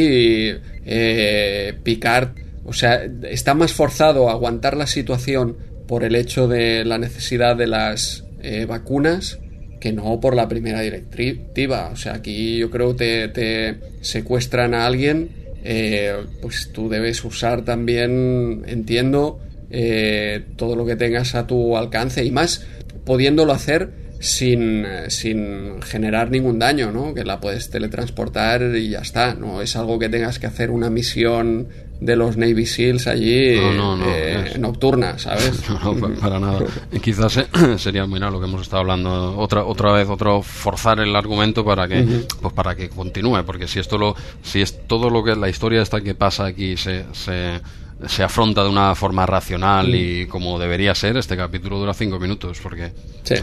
eh, 0.84 1.74
Picard, 1.82 2.30
o 2.64 2.72
sea, 2.72 3.04
está 3.28 3.54
más 3.54 3.72
forzado 3.72 4.28
a 4.28 4.32
aguantar 4.32 4.76
la 4.76 4.86
situación 4.86 5.56
por 5.86 6.04
el 6.04 6.14
hecho 6.14 6.48
de 6.48 6.84
la 6.84 6.98
necesidad 6.98 7.56
de 7.56 7.66
las 7.66 8.24
eh, 8.42 8.64
vacunas 8.64 9.38
que 9.80 9.92
no 9.92 10.20
por 10.20 10.36
la 10.36 10.48
primera 10.48 10.80
directiva. 10.80 11.90
O 11.92 11.96
sea, 11.96 12.14
aquí 12.14 12.58
yo 12.58 12.70
creo 12.70 12.96
que 12.96 13.28
te, 13.28 13.76
secuestran 14.02 14.74
a 14.74 14.86
alguien, 14.86 15.30
eh, 15.64 16.14
pues 16.42 16.70
tú 16.72 16.88
debes 16.88 17.24
usar 17.24 17.64
también, 17.64 18.62
entiendo, 18.66 19.40
eh, 19.70 20.44
todo 20.56 20.76
lo 20.76 20.84
que 20.84 20.96
tengas 20.96 21.34
a 21.34 21.46
tu 21.46 21.76
alcance 21.76 22.24
y 22.24 22.30
más 22.30 22.66
pudiéndolo 23.04 23.52
hacer 23.52 24.10
sin, 24.20 24.84
sin 25.08 25.80
generar 25.82 26.30
ningún 26.30 26.58
daño, 26.58 26.92
¿no? 26.92 27.14
Que 27.14 27.24
la 27.24 27.40
puedes 27.40 27.70
teletransportar 27.70 28.76
y 28.76 28.90
ya 28.90 29.00
está. 29.00 29.34
No 29.34 29.62
es 29.62 29.76
algo 29.76 29.98
que 29.98 30.08
tengas 30.08 30.38
que 30.38 30.46
hacer 30.46 30.70
una 30.70 30.90
misión 30.90 31.68
de 32.00 32.16
los 32.16 32.36
Navy 32.36 32.66
SEALs 32.66 33.06
allí 33.06 33.58
eh, 33.58 34.54
nocturna, 34.58 35.18
¿sabes? 35.18 35.62
No, 35.70 35.94
no, 35.94 36.14
para 36.14 36.38
nada. 36.38 36.60
Quizás 37.02 37.36
eh, 37.38 37.46
sería, 37.78 38.06
mira, 38.06 38.30
lo 38.30 38.40
que 38.40 38.46
hemos 38.46 38.62
estado 38.62 38.80
hablando 38.80 39.38
otra 39.38 39.64
otra 39.64 39.92
vez, 39.92 40.08
otro 40.08 40.42
forzar 40.42 41.00
el 41.00 41.14
argumento 41.14 41.64
para 41.64 41.86
que 41.86 42.24
pues 42.40 42.54
para 42.54 42.74
que 42.74 42.88
continúe, 42.88 43.44
porque 43.44 43.68
si 43.68 43.78
esto 43.78 43.98
lo 43.98 44.16
si 44.42 44.62
es 44.62 44.86
todo 44.86 45.10
lo 45.10 45.22
que 45.22 45.36
la 45.36 45.48
historia 45.48 45.82
esta 45.82 46.00
que 46.00 46.14
pasa 46.14 46.46
aquí 46.46 46.76
se, 46.76 47.04
se 47.12 47.60
se 48.07 48.22
afronta 48.22 48.62
de 48.62 48.70
una 48.70 48.94
forma 48.94 49.26
racional 49.26 49.88
mm. 49.88 49.94
y 49.94 50.26
como 50.26 50.59
debería 50.59 50.94
ser, 50.94 51.16
este 51.16 51.36
capítulo 51.36 51.78
dura 51.78 51.92
cinco 51.92 52.18
minutos, 52.18 52.59
porque, 52.62 52.92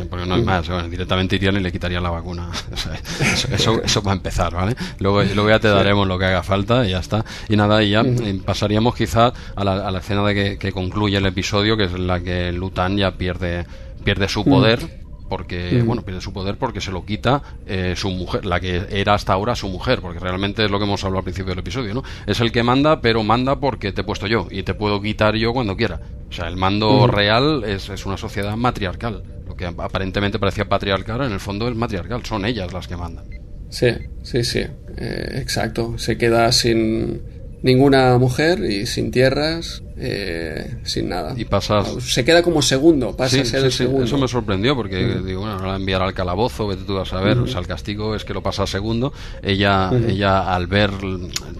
porque 0.09 0.25
no 0.25 0.35
hay 0.35 0.41
mm. 0.41 0.45
más. 0.45 0.89
directamente 0.89 1.35
irían 1.35 1.57
y 1.57 1.59
le 1.59 1.71
quitarían 1.71 2.03
la 2.03 2.09
vacuna. 2.09 2.49
eso, 3.51 3.81
eso, 3.83 4.01
va 4.01 4.11
a 4.11 4.15
empezar, 4.15 4.53
¿vale? 4.53 4.75
Luego, 4.99 5.23
luego 5.23 5.49
ya 5.49 5.59
te 5.59 5.67
daremos 5.67 6.07
lo 6.07 6.17
que 6.17 6.25
haga 6.25 6.43
falta 6.43 6.85
y 6.85 6.91
ya 6.91 6.99
está. 6.99 7.23
Y 7.49 7.55
nada, 7.55 7.83
y 7.83 7.91
ya 7.91 8.03
mm. 8.03 8.43
pasaríamos 8.45 8.95
quizás 8.95 9.33
a 9.55 9.63
la, 9.63 9.87
a 9.87 9.91
la 9.91 9.99
escena 9.99 10.23
de 10.23 10.33
que, 10.33 10.57
que, 10.57 10.71
concluye 10.71 11.17
el 11.17 11.25
episodio, 11.25 11.77
que 11.77 11.85
es 11.85 11.93
la 11.93 12.19
que 12.19 12.51
Lutan 12.51 12.97
ya 12.97 13.11
pierde, 13.11 13.65
pierde 14.03 14.27
su 14.27 14.43
poder 14.43 15.06
porque 15.27 15.81
bueno 15.85 16.03
pierde 16.03 16.21
su 16.21 16.33
poder 16.33 16.57
porque 16.57 16.81
se 16.81 16.91
lo 16.91 17.05
quita 17.05 17.41
eh, 17.65 17.93
su 17.95 18.09
mujer 18.09 18.45
la 18.45 18.59
que 18.59 18.87
era 18.89 19.13
hasta 19.13 19.33
ahora 19.33 19.55
su 19.55 19.67
mujer 19.69 20.01
porque 20.01 20.19
realmente 20.19 20.65
es 20.65 20.71
lo 20.71 20.79
que 20.79 20.85
hemos 20.85 21.03
hablado 21.03 21.19
al 21.19 21.23
principio 21.23 21.49
del 21.51 21.59
episodio 21.59 21.93
no 21.93 22.03
es 22.25 22.39
el 22.39 22.51
que 22.51 22.63
manda 22.63 23.01
pero 23.01 23.23
manda 23.23 23.59
porque 23.59 23.91
te 23.91 24.01
he 24.01 24.03
puesto 24.03 24.27
yo 24.27 24.47
y 24.49 24.63
te 24.63 24.73
puedo 24.73 25.01
quitar 25.01 25.35
yo 25.35 25.53
cuando 25.53 25.75
quiera. 25.75 25.99
O 26.29 26.33
sea 26.33 26.47
el 26.47 26.57
mando 26.57 27.07
real 27.07 27.63
es, 27.65 27.89
es, 27.89 28.05
una 28.05 28.17
sociedad 28.17 28.55
matriarcal. 28.55 29.23
Lo 29.47 29.55
que 29.55 29.65
aparentemente 29.65 30.39
parecía 30.39 30.67
patriarcal 30.67 31.21
en 31.23 31.31
el 31.31 31.39
fondo 31.39 31.67
es 31.67 31.75
matriarcal. 31.75 32.25
Son 32.25 32.45
ellas 32.45 32.73
las 32.73 32.87
que 32.87 32.97
mandan. 32.97 33.25
Sí 33.69 33.89
sí 34.23 34.43
sí. 34.43 34.59
Eh, 34.97 35.39
exacto. 35.41 35.97
Se 35.97 36.17
queda 36.17 36.51
sin 36.51 37.21
ninguna 37.61 38.17
mujer 38.17 38.59
y 38.59 38.85
sin 38.85 39.11
tierras 39.11 39.83
eh, 39.99 40.77
sin 40.83 41.09
nada. 41.09 41.33
Y 41.35 41.45
pasas... 41.45 41.87
Se 42.03 42.23
queda 42.23 42.43
como 42.43 42.61
segundo, 42.61 43.15
pasa 43.15 43.41
a 43.41 43.45
ser 43.45 43.65
el 43.65 43.71
segundo. 43.71 44.05
Eso 44.05 44.17
me 44.17 44.27
sorprendió 44.27 44.75
porque 44.75 45.19
digo, 45.25 45.41
bueno, 45.41 45.65
la 45.65 45.75
enviar 45.75 46.03
al 46.03 46.13
calabozo, 46.13 46.67
vete 46.67 46.83
tú 46.83 46.99
a 46.99 47.05
saber, 47.05 47.39
o 47.39 47.47
sea, 47.47 47.59
el 47.59 47.67
castigo 47.67 48.15
es 48.15 48.23
que 48.23 48.33
lo 48.33 48.43
pasa 48.43 48.63
a 48.63 48.67
segundo. 48.67 49.11
Ella, 49.41 49.89
ella 50.07 50.53
al 50.53 50.67
ver 50.67 50.91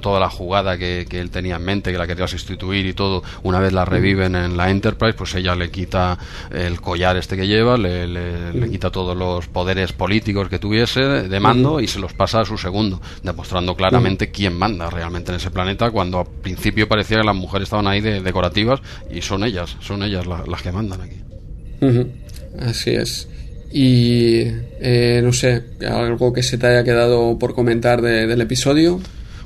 toda 0.02 0.20
la 0.20 0.30
jugada 0.30 0.78
que, 0.78 1.08
que, 1.10 1.20
él 1.20 1.32
tenía 1.32 1.56
en 1.56 1.64
mente, 1.64 1.92
que 1.92 1.98
la 1.98 2.06
quería 2.06 2.28
sustituir 2.28 2.86
y 2.86 2.94
todo, 2.94 3.24
una 3.42 3.60
vez 3.60 3.74
la 3.74 3.86
reviven 3.86 4.36
en 4.36 4.56
la 4.56 4.70
Enterprise, 4.70 5.14
pues 5.14 5.34
ella 5.34 5.56
le 5.56 5.72
quita 5.72 6.20
el 6.52 6.80
collar 6.80 7.18
este 7.18 7.36
que 7.36 7.48
lleva, 7.48 7.76
le, 7.78 8.08
le, 8.08 8.70
quita 8.70 8.92
todos 8.92 9.18
los 9.18 9.48
poderes 9.48 9.94
políticos 9.94 10.48
que 10.48 10.60
tuviese 10.60 11.02
de 11.02 11.40
mando 11.40 11.80
y 11.80 11.88
se 11.88 12.00
los 12.00 12.14
pasa 12.14 12.42
a 12.42 12.46
su 12.46 12.58
segundo, 12.58 13.02
demostrando 13.24 13.76
claramente 13.76 14.30
quién 14.30 14.58
manda 14.58 14.90
realmente 14.90 15.32
en 15.32 15.38
ese 15.38 15.50
planeta, 15.50 15.90
cuando 15.90 16.20
al 16.20 16.28
principio 16.28 16.88
parecía 16.88 17.18
que 17.18 17.24
las 17.24 17.36
mujeres 17.36 17.66
estaban 17.66 17.88
ahí 17.88 18.02
de 18.02 18.26
decorativas 18.28 18.82
y 19.09 19.21
son 19.21 19.43
ellas, 19.43 19.75
son 19.80 20.03
ellas 20.03 20.25
las 20.28 20.61
que 20.61 20.71
mandan 20.71 21.01
aquí. 21.01 21.17
Así 22.59 22.91
es. 22.91 23.28
Y 23.71 24.43
eh, 24.80 25.21
no 25.23 25.34
sé, 25.34 25.63
algo 25.88 26.32
que 26.32 26.43
se 26.43 26.57
te 26.57 26.67
haya 26.67 26.84
quedado 26.84 27.38
por 27.38 27.53
comentar 27.53 28.01
del 28.01 28.39
episodio. 28.41 28.99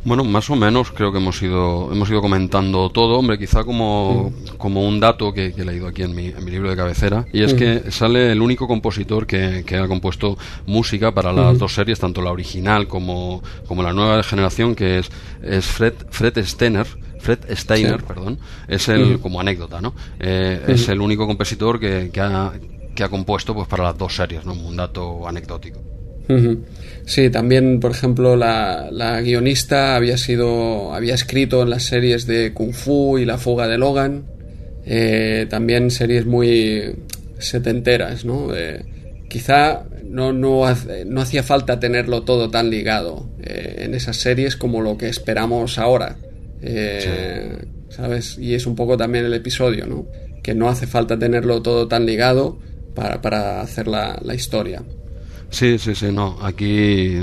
Bueno, 0.03 0.23
más 0.23 0.49
o 0.49 0.55
menos 0.55 0.91
creo 0.91 1.11
que 1.11 1.19
hemos 1.19 1.41
ido, 1.43 1.91
hemos 1.91 2.09
ido 2.09 2.21
comentando 2.21 2.89
todo. 2.89 3.19
Hombre, 3.19 3.37
quizá 3.37 3.63
como, 3.63 4.33
como 4.57 4.87
un 4.87 4.99
dato 4.99 5.31
que, 5.31 5.53
he 5.55 5.65
leído 5.65 5.85
aquí 5.87 6.01
en 6.01 6.15
mi, 6.15 6.27
en 6.27 6.43
mi, 6.43 6.49
libro 6.49 6.71
de 6.71 6.75
cabecera, 6.75 7.27
y 7.31 7.43
es 7.43 7.53
que 7.53 7.91
sale 7.91 8.31
el 8.31 8.41
único 8.41 8.67
compositor 8.67 9.27
que, 9.27 9.63
que 9.63 9.77
ha 9.77 9.87
compuesto 9.87 10.39
música 10.65 11.13
para 11.13 11.31
las 11.31 11.59
dos 11.59 11.75
series, 11.75 11.99
tanto 11.99 12.23
la 12.23 12.31
original 12.31 12.87
como, 12.87 13.43
como 13.67 13.83
la 13.83 13.93
nueva 13.93 14.23
generación, 14.23 14.73
que 14.73 14.99
es, 14.99 15.11
es 15.43 15.65
Fred, 15.65 15.93
Fred 16.09 16.43
Steiner, 16.45 16.87
Fred 17.21 17.39
Steiner, 17.55 18.03
perdón, 18.03 18.39
es 18.67 18.87
el, 18.89 19.19
como 19.19 19.39
anécdota, 19.39 19.79
¿no? 19.79 19.93
Eh, 20.19 20.61
es 20.67 20.89
el 20.89 20.99
único 20.99 21.27
compositor 21.27 21.79
que, 21.79 22.09
que, 22.11 22.19
ha, 22.19 22.51
que 22.95 23.03
ha 23.03 23.09
compuesto 23.09 23.53
pues 23.53 23.67
para 23.67 23.83
las 23.83 23.97
dos 23.97 24.15
series, 24.15 24.45
¿no? 24.45 24.53
Un 24.53 24.75
dato 24.77 25.27
anecdótico. 25.27 25.79
Sí, 27.05 27.29
también, 27.29 27.79
por 27.81 27.91
ejemplo, 27.91 28.37
la, 28.37 28.89
la, 28.89 29.19
guionista 29.19 29.95
había 29.97 30.17
sido, 30.17 30.93
había 30.93 31.13
escrito 31.13 31.61
en 31.63 31.69
las 31.69 31.83
series 31.83 32.25
de 32.25 32.53
Kung 32.53 32.73
Fu 32.73 33.17
y 33.17 33.25
La 33.25 33.37
fuga 33.37 33.67
de 33.67 33.77
Logan, 33.77 34.25
eh, 34.85 35.45
también 35.49 35.91
series 35.91 36.25
muy 36.25 36.95
setenteras, 37.37 38.23
¿no? 38.23 38.55
Eh, 38.55 38.85
quizá 39.29 39.83
no, 40.05 40.31
no, 40.31 40.65
no, 41.05 41.21
hacía 41.21 41.43
falta 41.43 41.79
tenerlo 41.79 42.23
todo 42.23 42.49
tan 42.49 42.69
ligado 42.69 43.29
en 43.43 43.93
esas 43.93 44.17
series 44.17 44.55
como 44.55 44.81
lo 44.81 44.97
que 44.97 45.09
esperamos 45.09 45.77
ahora. 45.77 46.17
Eh, 46.61 47.65
¿Sabes? 47.89 48.37
Y 48.37 48.53
es 48.53 48.65
un 48.65 48.75
poco 48.75 48.97
también 48.97 49.25
el 49.25 49.33
episodio, 49.33 49.85
¿no? 49.85 50.07
Que 50.43 50.55
no 50.55 50.69
hace 50.69 50.87
falta 50.87 51.19
tenerlo 51.19 51.61
todo 51.61 51.87
tan 51.87 52.05
ligado 52.05 52.59
para, 52.95 53.21
para 53.21 53.61
hacer 53.61 53.87
la, 53.87 54.17
la 54.23 54.33
historia. 54.33 54.83
Sí, 55.51 55.77
sí, 55.77 55.95
sí, 55.95 56.13
no. 56.13 56.37
Aquí, 56.41 57.19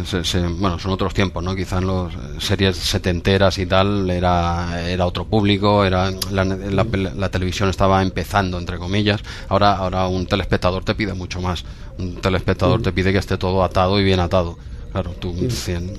bueno, 0.59 0.79
son 0.79 0.93
otros 0.93 1.15
tiempos, 1.15 1.43
¿no? 1.43 1.57
Quizás 1.57 1.81
en 1.81 1.87
las 1.87 2.13
series 2.45 2.77
setenteras 2.77 3.57
y 3.59 3.65
tal 3.65 4.09
era, 4.11 4.87
era 4.87 5.07
otro 5.07 5.25
público, 5.25 5.83
era 5.83 6.11
la, 6.31 6.45
la, 6.45 7.31
televisión 7.31 7.71
estaba 7.71 8.03
empezando, 8.03 8.59
entre 8.59 8.77
comillas. 8.77 9.23
Ahora, 9.49 9.77
ahora 9.77 10.07
un 10.09 10.27
telespectador 10.27 10.85
te 10.85 10.95
pide 10.95 11.15
mucho 11.15 11.41
más. 11.41 11.65
Un 11.97 12.21
telespectador 12.21 12.83
te 12.83 12.93
pide 12.93 13.13
que 13.13 13.19
esté 13.19 13.39
todo 13.39 13.65
atado 13.65 13.99
y 13.99 14.05
bien 14.05 14.21
atado. 14.21 14.59
Claro, 14.93 15.11
tú, 15.19 15.35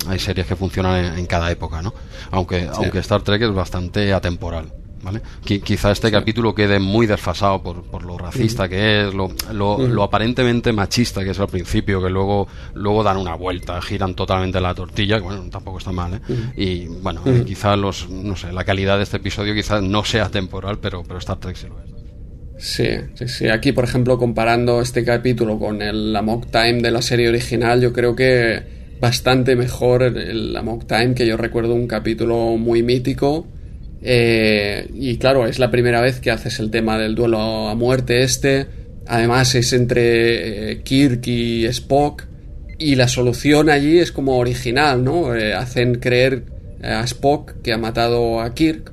hay 0.08 0.20
series 0.20 0.48
que 0.48 0.56
funcionan 0.56 1.18
en, 1.18 1.26
cada 1.26 1.52
época, 1.52 1.82
¿no? 1.82 1.94
Aunque, 2.32 2.68
aunque 2.74 3.00
Star 3.00 3.22
Trek 3.22 3.42
es 3.42 3.54
bastante 3.54 4.14
atemporal. 4.14 4.72
¿Vale? 5.02 5.22
quizá 5.46 5.92
este 5.92 6.12
capítulo 6.12 6.54
quede 6.54 6.78
muy 6.78 7.08
desfasado 7.08 7.64
por, 7.64 7.84
por 7.84 8.04
lo 8.04 8.18
racista 8.18 8.68
que 8.68 9.08
es, 9.08 9.14
lo, 9.14 9.30
lo, 9.54 10.04
aparentemente 10.04 10.74
machista 10.74 11.24
que 11.24 11.30
es 11.30 11.40
al 11.40 11.48
principio, 11.48 12.02
que 12.04 12.10
luego, 12.10 12.50
luego 12.74 13.02
dan 13.02 13.16
una 13.16 13.34
vuelta, 13.36 13.82
giran 13.82 14.14
totalmente 14.14 14.60
la 14.60 14.74
tortilla, 14.76 15.16
que 15.18 15.24
bueno, 15.24 15.50
tampoco 15.50 15.78
está 15.78 15.94
mal, 15.94 16.16
¿eh? 16.16 16.20
Y 16.58 16.88
bueno, 16.88 17.22
quizá 17.46 17.78
los, 17.78 18.10
no 18.10 18.36
sé, 18.36 18.52
la 18.52 18.66
calidad 18.66 18.98
de 18.98 19.04
este 19.04 19.18
episodio 19.18 19.54
quizás 19.54 19.82
no 19.82 20.04
sea 20.04 20.30
temporal, 20.30 20.80
pero, 20.80 21.04
pero 21.04 21.20
Star 21.20 21.38
Trek 21.38 21.56
sí 21.56 21.68
lo 21.68 21.80
es. 21.80 21.90
Sí, 22.60 22.90
sí, 23.14 23.28
sí. 23.30 23.48
Aquí, 23.48 23.72
por 23.72 23.86
ejemplo, 23.86 24.18
comparando 24.18 24.82
este 24.82 25.06
capítulo 25.06 25.58
con 25.58 25.82
el 25.82 26.14
Amok 26.14 26.52
Time 26.52 26.82
de 26.82 26.92
la 26.92 27.02
serie 27.02 27.30
original, 27.30 27.80
yo 27.80 27.94
creo 27.94 28.18
que 28.18 28.79
bastante 29.00 29.56
mejor 29.56 30.04
el 30.04 30.56
Amok 30.56 30.86
Time, 30.86 31.14
que 31.14 31.26
yo 31.26 31.38
recuerdo 31.38 31.74
un 31.76 31.88
capítulo 31.88 32.58
muy 32.58 32.84
mítico. 32.84 33.48
Eh, 34.02 34.90
y 34.94 35.18
claro, 35.18 35.48
es 35.48 35.60
la 35.60 35.72
primera 35.72 36.02
vez 36.02 36.20
que 36.20 36.32
haces 36.32 36.60
el 36.60 36.72
tema 36.72 36.98
del 36.98 37.16
duelo 37.16 37.70
a 37.70 37.76
muerte 37.76 38.24
este. 38.24 38.68
Además 39.08 39.56
es 39.56 39.74
entre 39.74 40.72
eh, 40.72 40.82
Kirk 40.84 41.26
y 41.28 41.66
Spock. 41.66 42.26
Y 42.78 42.96
la 42.96 43.08
solución 43.08 43.70
allí 43.70 44.00
es 44.00 44.12
como 44.12 44.38
original, 44.38 45.04
¿no? 45.04 45.36
Eh, 45.36 45.54
hacen 45.54 45.96
creer 45.96 46.46
a 46.82 47.04
Spock 47.04 47.62
que 47.62 47.74
ha 47.74 47.78
matado 47.78 48.40
a 48.40 48.54
Kirk. 48.54 48.92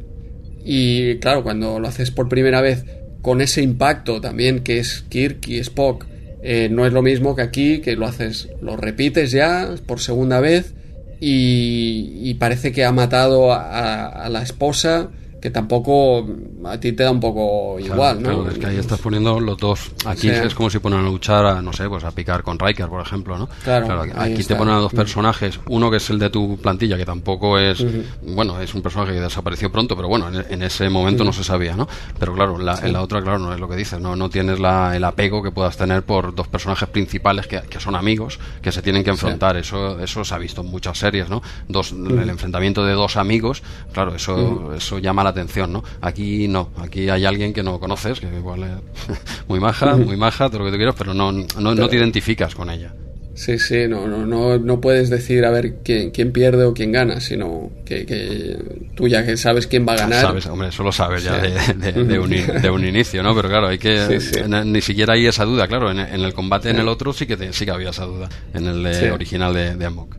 Y 0.64 1.16
claro, 1.16 1.44
cuando 1.44 1.78
lo 1.78 1.86
haces 1.86 2.10
por 2.10 2.28
primera 2.28 2.60
vez 2.60 2.84
con 3.22 3.40
ese 3.40 3.62
impacto 3.62 4.20
también 4.20 4.60
que 4.60 4.78
es 4.78 5.04
Kirk 5.08 5.48
y 5.48 5.58
Spock 5.58 6.06
eh, 6.42 6.68
no 6.70 6.86
es 6.86 6.92
lo 6.92 7.02
mismo 7.02 7.34
que 7.34 7.42
aquí, 7.42 7.80
que 7.80 7.96
lo 7.96 8.06
haces, 8.06 8.48
lo 8.60 8.76
repites 8.76 9.32
ya 9.32 9.74
por 9.86 10.00
segunda 10.00 10.40
vez 10.40 10.74
y, 11.20 12.34
parece 12.34 12.72
que 12.72 12.84
ha 12.84 12.92
matado 12.92 13.52
a 13.52 14.28
la 14.30 14.42
esposa 14.42 15.10
que 15.40 15.50
tampoco 15.50 16.26
a 16.64 16.78
ti 16.78 16.92
te 16.92 17.02
da 17.02 17.10
un 17.10 17.20
poco 17.20 17.78
igual, 17.78 18.22
¿no? 18.22 18.28
Claro, 18.28 18.50
es 18.50 18.58
que 18.58 18.66
ahí 18.66 18.76
estás 18.76 19.00
poniendo 19.00 19.38
los 19.38 19.56
dos. 19.58 19.90
Aquí 20.04 20.28
es 20.28 20.54
como 20.54 20.70
si 20.70 20.78
ponen 20.78 21.00
a 21.00 21.02
luchar, 21.02 21.44
a, 21.44 21.62
no 21.62 21.72
sé, 21.72 21.88
pues 21.88 22.04
a 22.04 22.10
picar 22.10 22.42
con 22.42 22.58
Riker, 22.58 22.88
por 22.88 23.00
ejemplo, 23.00 23.38
¿no? 23.38 23.48
Claro, 23.62 24.04
aquí 24.16 24.42
te 24.44 24.56
ponen 24.56 24.74
a 24.74 24.78
dos 24.78 24.92
personajes, 24.92 25.60
uno 25.68 25.90
que 25.90 25.98
es 25.98 26.10
el 26.10 26.18
de 26.18 26.30
tu 26.30 26.56
plantilla, 26.58 26.96
que 26.96 27.04
tampoco 27.04 27.58
es, 27.58 27.84
bueno, 28.22 28.60
es 28.60 28.74
un 28.74 28.82
personaje 28.82 29.12
que 29.12 29.20
desapareció 29.20 29.70
pronto, 29.70 29.96
pero 29.96 30.08
bueno, 30.08 30.28
en, 30.28 30.62
ese 30.62 30.88
momento 30.88 31.22
no 31.22 31.32
se 31.32 31.44
sabía, 31.44 31.76
¿no? 31.76 31.86
Pero 32.18 32.34
claro, 32.34 32.58
la, 32.58 32.78
en 32.82 32.92
la 32.92 33.02
otra, 33.02 33.22
claro, 33.22 33.38
no 33.38 33.52
es 33.52 33.60
lo 33.60 33.68
que 33.68 33.76
dices, 33.76 34.00
no, 34.00 34.16
no 34.16 34.30
tienes 34.30 34.58
la, 34.58 34.96
el 34.96 35.04
apego 35.04 35.42
que 35.42 35.50
puedas 35.50 35.76
tener 35.76 36.02
por 36.02 36.34
dos 36.34 36.48
personajes 36.48 36.88
principales 36.88 37.46
que, 37.46 37.60
que 37.62 37.78
son 37.78 37.94
amigos, 37.94 38.38
que 38.62 38.72
se 38.72 38.82
tienen 38.82 39.04
que 39.04 39.10
enfrentar. 39.10 39.56
Eso, 39.56 40.00
eso 40.00 40.24
se 40.24 40.34
ha 40.34 40.38
visto 40.38 40.62
en 40.62 40.68
muchas 40.68 40.98
series, 40.98 41.28
¿no? 41.28 41.42
Dos, 41.68 41.92
El 41.92 42.28
enfrentamiento 42.28 42.84
de 42.84 42.94
dos 42.94 43.16
amigos, 43.16 43.62
claro, 43.92 44.14
eso, 44.14 44.72
eso 44.74 44.98
llama 44.98 45.22
la 45.26 45.30
atención, 45.30 45.72
¿no? 45.72 45.84
Aquí 46.00 46.48
no, 46.48 46.70
aquí 46.78 47.08
hay 47.08 47.24
alguien 47.24 47.52
que 47.52 47.62
no 47.62 47.78
conoces, 47.80 48.20
que 48.20 48.26
igual 48.26 48.62
es 48.62 49.18
muy 49.48 49.60
maja, 49.60 49.96
muy 49.96 50.16
maja, 50.16 50.48
todo 50.48 50.60
lo 50.60 50.64
que 50.66 50.70
tú 50.72 50.76
quieras, 50.76 50.94
pero 50.96 51.14
no, 51.14 51.32
no, 51.32 51.88
te 51.88 51.96
identificas 51.96 52.54
con 52.54 52.70
ella. 52.70 52.94
Sí, 53.34 53.58
sí, 53.58 53.86
no, 53.86 54.06
no, 54.06 54.24
no, 54.24 54.56
no 54.56 54.80
puedes 54.80 55.10
decir 55.10 55.44
a 55.44 55.50
ver 55.50 55.74
quién, 55.84 56.10
quién 56.10 56.32
pierde 56.32 56.64
o 56.64 56.72
quién 56.72 56.90
gana, 56.90 57.20
sino 57.20 57.70
que, 57.84 58.06
que, 58.06 58.56
tú 58.94 59.08
ya 59.08 59.26
que 59.26 59.36
sabes 59.36 59.66
quién 59.66 59.86
va 59.86 59.92
a 59.92 59.96
ganar. 59.96 60.22
Sabes, 60.22 60.46
hombre, 60.46 60.68
eso 60.68 60.82
lo 60.82 60.90
sabes 60.90 61.22
ya 61.22 61.36
de, 61.36 61.50
de, 61.50 61.92
de, 61.92 62.18
un, 62.18 62.30
de, 62.30 62.70
un, 62.70 62.84
inicio, 62.86 63.22
¿no? 63.22 63.36
Pero 63.36 63.50
claro, 63.50 63.68
hay 63.68 63.76
que. 63.76 64.20
Sí, 64.20 64.32
sí. 64.36 64.40
ni 64.64 64.80
siquiera 64.80 65.12
hay 65.12 65.26
esa 65.26 65.44
duda, 65.44 65.68
claro. 65.68 65.90
En, 65.90 65.98
en 65.98 66.20
el 66.22 66.32
combate 66.32 66.70
en 66.70 66.78
el 66.78 66.88
otro 66.88 67.12
sí 67.12 67.26
que, 67.26 67.36
te, 67.36 67.52
sí 67.52 67.66
que 67.66 67.72
había 67.72 67.90
esa 67.90 68.06
duda, 68.06 68.30
en 68.54 68.66
el 68.68 69.12
original 69.12 69.52
de, 69.52 69.76
de 69.76 69.84
Amok. 69.84 70.16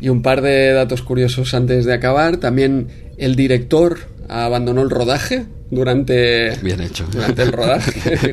Y 0.00 0.08
un 0.08 0.20
par 0.20 0.40
de 0.40 0.72
datos 0.72 1.02
curiosos 1.02 1.54
antes 1.54 1.84
de 1.84 1.92
acabar. 1.92 2.38
También 2.38 2.88
el 3.16 3.36
director 3.36 3.98
abandonó 4.28 4.82
el 4.82 4.90
rodaje 4.90 5.46
durante, 5.70 6.56
Bien 6.62 6.80
hecho. 6.80 7.06
durante 7.10 7.42
el 7.42 7.52
rodaje. 7.52 8.32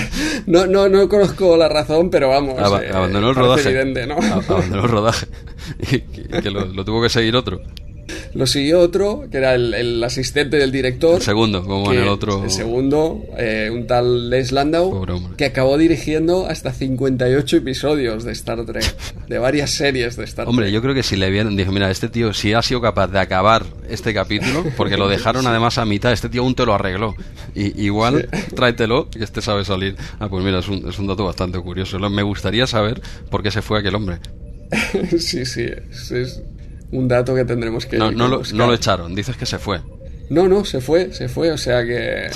no, 0.46 0.66
no, 0.66 0.88
no 0.88 1.08
conozco 1.08 1.56
la 1.56 1.68
razón, 1.68 2.10
pero 2.10 2.28
vamos. 2.28 2.58
Ab 2.58 2.82
eh, 2.82 2.90
abandonó 2.92 3.30
el 3.30 3.34
rodaje. 3.34 3.68
Evidente, 3.68 4.06
¿no? 4.06 4.16
Abandonó 4.16 4.84
el 4.84 4.90
rodaje. 4.90 5.26
y 5.80 6.00
que, 6.00 6.42
que 6.42 6.50
lo, 6.50 6.66
lo, 6.66 6.84
tuvo 6.84 7.02
que 7.02 7.08
seguir 7.08 7.34
otro. 7.36 7.60
Lo 8.34 8.46
siguió 8.46 8.80
otro, 8.80 9.24
que 9.30 9.38
era 9.38 9.54
el, 9.54 9.74
el 9.74 10.02
asistente 10.04 10.56
del 10.56 10.72
director. 10.72 11.16
El 11.16 11.22
segundo, 11.22 11.64
como 11.64 11.92
en 11.92 12.00
el 12.00 12.08
otro. 12.08 12.44
El 12.44 12.50
segundo, 12.50 13.22
eh, 13.36 13.70
un 13.72 13.86
tal 13.86 14.30
Les 14.30 14.52
Landau, 14.52 15.06
que 15.36 15.44
acabó 15.44 15.78
dirigiendo 15.78 16.46
hasta 16.46 16.72
58 16.72 17.56
episodios 17.56 18.24
de 18.24 18.32
Star 18.32 18.64
Trek, 18.64 18.84
de 19.28 19.38
varias 19.38 19.70
series 19.70 20.16
de 20.16 20.24
Star 20.24 20.44
Trek. 20.44 20.48
Hombre, 20.48 20.72
yo 20.72 20.80
creo 20.82 20.94
que 20.94 21.02
si 21.02 21.16
le 21.16 21.30
vieron, 21.30 21.56
dijo, 21.56 21.72
mira, 21.72 21.90
este 21.90 22.08
tío, 22.08 22.32
si 22.32 22.52
ha 22.52 22.62
sido 22.62 22.80
capaz 22.80 23.08
de 23.08 23.18
acabar 23.18 23.64
este 23.88 24.14
capítulo, 24.14 24.64
porque 24.76 24.96
lo 24.96 25.08
dejaron 25.08 25.46
además 25.48 25.78
a 25.78 25.84
mitad, 25.84 26.12
este 26.12 26.28
tío 26.28 26.42
aún 26.42 26.54
te 26.54 26.64
lo 26.66 26.74
arregló. 26.74 27.14
Y, 27.54 27.84
igual, 27.84 28.28
sí. 28.32 28.54
tráetelo, 28.54 29.10
que 29.10 29.24
este 29.24 29.42
sabe 29.42 29.64
salir. 29.64 29.96
Ah, 30.18 30.28
pues 30.28 30.44
mira, 30.44 30.60
es 30.60 30.68
un, 30.68 30.88
es 30.88 30.98
un 30.98 31.06
dato 31.06 31.24
bastante 31.24 31.58
curioso. 31.58 31.98
Me 31.98 32.22
gustaría 32.22 32.66
saber 32.66 33.00
por 33.30 33.42
qué 33.42 33.50
se 33.50 33.62
fue 33.62 33.78
aquel 33.78 33.94
hombre. 33.94 34.18
sí, 35.18 35.44
sí, 35.44 35.66
es, 35.90 36.10
es, 36.10 36.42
un 36.92 37.08
dato 37.08 37.34
que 37.34 37.44
tendremos 37.44 37.86
que. 37.86 37.98
No, 37.98 38.10
no, 38.10 38.28
lo, 38.28 38.42
no, 38.52 38.66
lo, 38.66 38.74
echaron, 38.74 39.14
dices 39.14 39.36
que 39.36 39.46
se 39.46 39.58
fue. 39.58 39.80
No, 40.28 40.46
no, 40.46 40.64
se 40.64 40.80
fue, 40.80 41.12
se 41.12 41.28
fue, 41.28 41.50
o 41.50 41.58
sea 41.58 41.84
que. 41.84 42.26
Eh, 42.26 42.30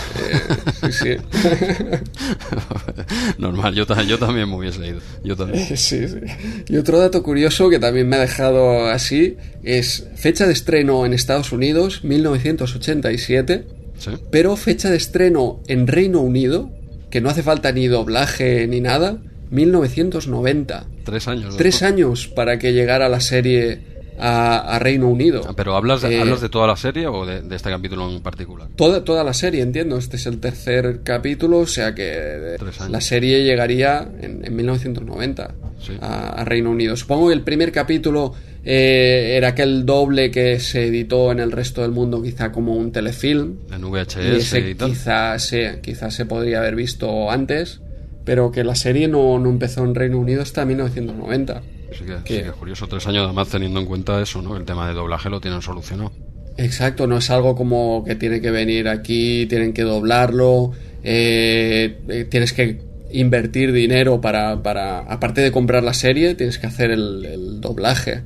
sí, 0.80 0.92
sí. 0.92 1.16
Normal, 3.38 3.74
yo, 3.74 3.86
yo, 4.02 4.18
también 4.18 4.48
me 4.48 4.56
hubiese 4.56 4.84
ido. 4.86 5.00
Yo 5.22 5.36
también. 5.36 5.64
Sí, 5.76 5.76
sí. 5.76 6.16
Y 6.68 6.76
otro 6.76 6.98
dato 6.98 7.22
curioso 7.22 7.70
que 7.70 7.78
también 7.78 8.08
me 8.08 8.16
ha 8.16 8.20
dejado 8.20 8.86
así 8.86 9.36
es 9.62 10.08
fecha 10.16 10.46
de 10.46 10.52
estreno 10.52 11.06
en 11.06 11.12
Estados 11.12 11.52
Unidos, 11.52 12.02
1987. 12.02 13.64
¿Sí? 13.98 14.10
Pero 14.32 14.56
fecha 14.56 14.90
de 14.90 14.96
estreno 14.96 15.60
en 15.68 15.86
Reino 15.86 16.20
Unido, 16.20 16.70
que 17.10 17.20
no 17.20 17.30
hace 17.30 17.44
falta 17.44 17.70
ni 17.70 17.86
doblaje 17.86 18.66
ni 18.66 18.80
nada, 18.80 19.18
1990. 19.50 20.86
Tres 21.04 21.28
años. 21.28 21.56
Tres 21.56 21.82
años 21.84 22.26
para 22.26 22.58
que 22.58 22.72
llegara 22.72 23.08
la 23.08 23.20
serie 23.20 23.93
a, 24.18 24.76
a, 24.76 24.78
Reino 24.78 25.08
Unido. 25.08 25.42
¿Pero 25.56 25.76
hablas 25.76 26.02
de, 26.02 26.16
eh, 26.16 26.20
¿hablas 26.20 26.40
de 26.40 26.48
toda 26.48 26.66
la 26.66 26.76
serie 26.76 27.06
o 27.06 27.26
de, 27.26 27.42
de, 27.42 27.56
este 27.56 27.70
capítulo 27.70 28.08
en 28.10 28.20
particular? 28.22 28.68
Toda, 28.76 29.04
toda 29.04 29.24
la 29.24 29.34
serie, 29.34 29.62
entiendo. 29.62 29.96
Este 29.96 30.16
es 30.16 30.26
el 30.26 30.40
tercer 30.40 31.00
capítulo, 31.02 31.58
o 31.58 31.66
sea 31.66 31.94
que 31.94 32.56
la 32.88 33.00
serie 33.00 33.44
llegaría 33.44 34.08
en, 34.20 34.44
en 34.44 34.56
1990 34.56 35.54
sí. 35.80 35.92
a, 36.00 36.40
a, 36.40 36.44
Reino 36.44 36.70
Unido. 36.70 36.96
Supongo 36.96 37.28
que 37.28 37.34
el 37.34 37.42
primer 37.42 37.72
capítulo 37.72 38.34
eh, 38.64 39.34
era 39.36 39.48
aquel 39.48 39.84
doble 39.84 40.30
que 40.30 40.58
se 40.58 40.86
editó 40.86 41.30
en 41.32 41.40
el 41.40 41.52
resto 41.52 41.82
del 41.82 41.90
mundo, 41.90 42.22
quizá 42.22 42.50
como 42.50 42.74
un 42.74 42.92
telefilm. 42.92 43.56
En 43.70 43.82
VHS 43.82 44.16
y, 44.16 44.36
ese 44.36 44.70
y 44.70 44.74
tal. 44.74 44.90
Quizá, 44.90 45.38
sí, 45.38 45.58
quizá 45.82 46.10
se 46.10 46.24
podría 46.24 46.60
haber 46.60 46.74
visto 46.74 47.30
antes, 47.30 47.80
pero 48.24 48.50
que 48.50 48.64
la 48.64 48.74
serie 48.74 49.06
no, 49.06 49.38
no 49.38 49.50
empezó 49.50 49.84
en 49.84 49.94
Reino 49.94 50.18
Unido 50.18 50.42
hasta 50.42 50.64
1990. 50.64 51.62
Sí 51.98 52.04
que, 52.04 52.12
sí 52.18 52.22
que, 52.24 52.40
es 52.40 52.52
curioso, 52.52 52.86
tres 52.86 53.06
años 53.06 53.24
además 53.24 53.48
teniendo 53.48 53.80
en 53.80 53.86
cuenta 53.86 54.20
eso, 54.20 54.42
¿no? 54.42 54.56
El 54.56 54.64
tema 54.64 54.88
de 54.88 54.94
doblaje 54.94 55.30
lo 55.30 55.40
tienen 55.40 55.62
solucionado. 55.62 56.12
Exacto, 56.56 57.06
no 57.06 57.18
es 57.18 57.30
algo 57.30 57.56
como 57.56 58.04
que 58.04 58.14
tiene 58.14 58.40
que 58.40 58.50
venir 58.50 58.88
aquí, 58.88 59.46
tienen 59.46 59.72
que 59.72 59.82
doblarlo, 59.82 60.72
eh, 61.02 62.26
tienes 62.30 62.52
que 62.52 62.80
invertir 63.12 63.72
dinero 63.72 64.20
para, 64.20 64.62
para, 64.62 65.00
aparte 65.00 65.40
de 65.40 65.50
comprar 65.50 65.82
la 65.82 65.94
serie, 65.94 66.34
tienes 66.34 66.58
que 66.58 66.66
hacer 66.66 66.90
el, 66.90 67.24
el 67.24 67.60
doblaje 67.60 68.22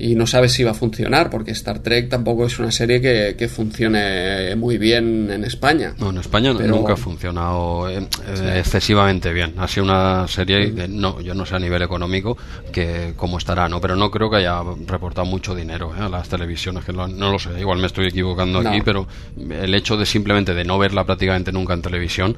y 0.00 0.14
no 0.14 0.26
sabes 0.26 0.52
si 0.52 0.64
va 0.64 0.70
a 0.70 0.74
funcionar, 0.74 1.28
porque 1.30 1.50
Star 1.52 1.80
Trek 1.80 2.08
tampoco 2.08 2.46
es 2.46 2.58
una 2.58 2.70
serie 2.70 3.00
que, 3.00 3.36
que 3.36 3.48
funcione 3.48 4.56
muy 4.56 4.78
bien 4.78 5.30
en 5.30 5.44
España. 5.44 5.94
No, 5.98 6.10
en 6.10 6.18
España 6.18 6.54
Pero... 6.56 6.76
nunca 6.76 6.94
ha 6.94 6.96
funcionado 6.96 7.88
eh, 7.88 8.06
sí. 8.34 8.44
excesivamente 8.54 9.32
bien. 9.32 9.54
Ha 9.58 9.68
sido 9.68 9.84
una 9.84 10.26
serie, 10.26 10.74
que, 10.74 10.88
no, 10.88 11.20
yo 11.20 11.34
no 11.34 11.44
sé 11.44 11.56
a 11.56 11.58
nivel 11.58 11.82
económico 11.82 12.36
que 12.72 13.12
cómo 13.16 13.38
estará, 13.38 13.68
¿no? 13.68 13.80
Pero 13.80 13.96
no 13.96 14.10
creo 14.10 14.30
que 14.30 14.36
haya 14.36 14.62
reportado 14.86 15.26
mucho 15.26 15.54
dinero 15.54 15.92
¿eh? 15.96 16.02
a 16.02 16.08
las 16.08 16.28
televisiones, 16.28 16.84
que 16.84 16.92
no, 16.92 17.06
no, 17.06 17.30
lo 17.30 17.38
sé, 17.38 17.58
igual 17.60 17.78
me 17.78 17.86
estoy 17.86 18.06
equivocando 18.06 18.62
no. 18.62 18.70
aquí, 18.70 18.80
pero 18.82 19.06
el 19.50 19.74
hecho 19.74 19.96
de 19.96 20.06
simplemente 20.06 20.54
de 20.54 20.64
no 20.64 20.78
verla 20.78 21.04
prácticamente 21.04 21.52
nunca 21.52 21.74
en 21.74 21.82
televisión 21.82 22.36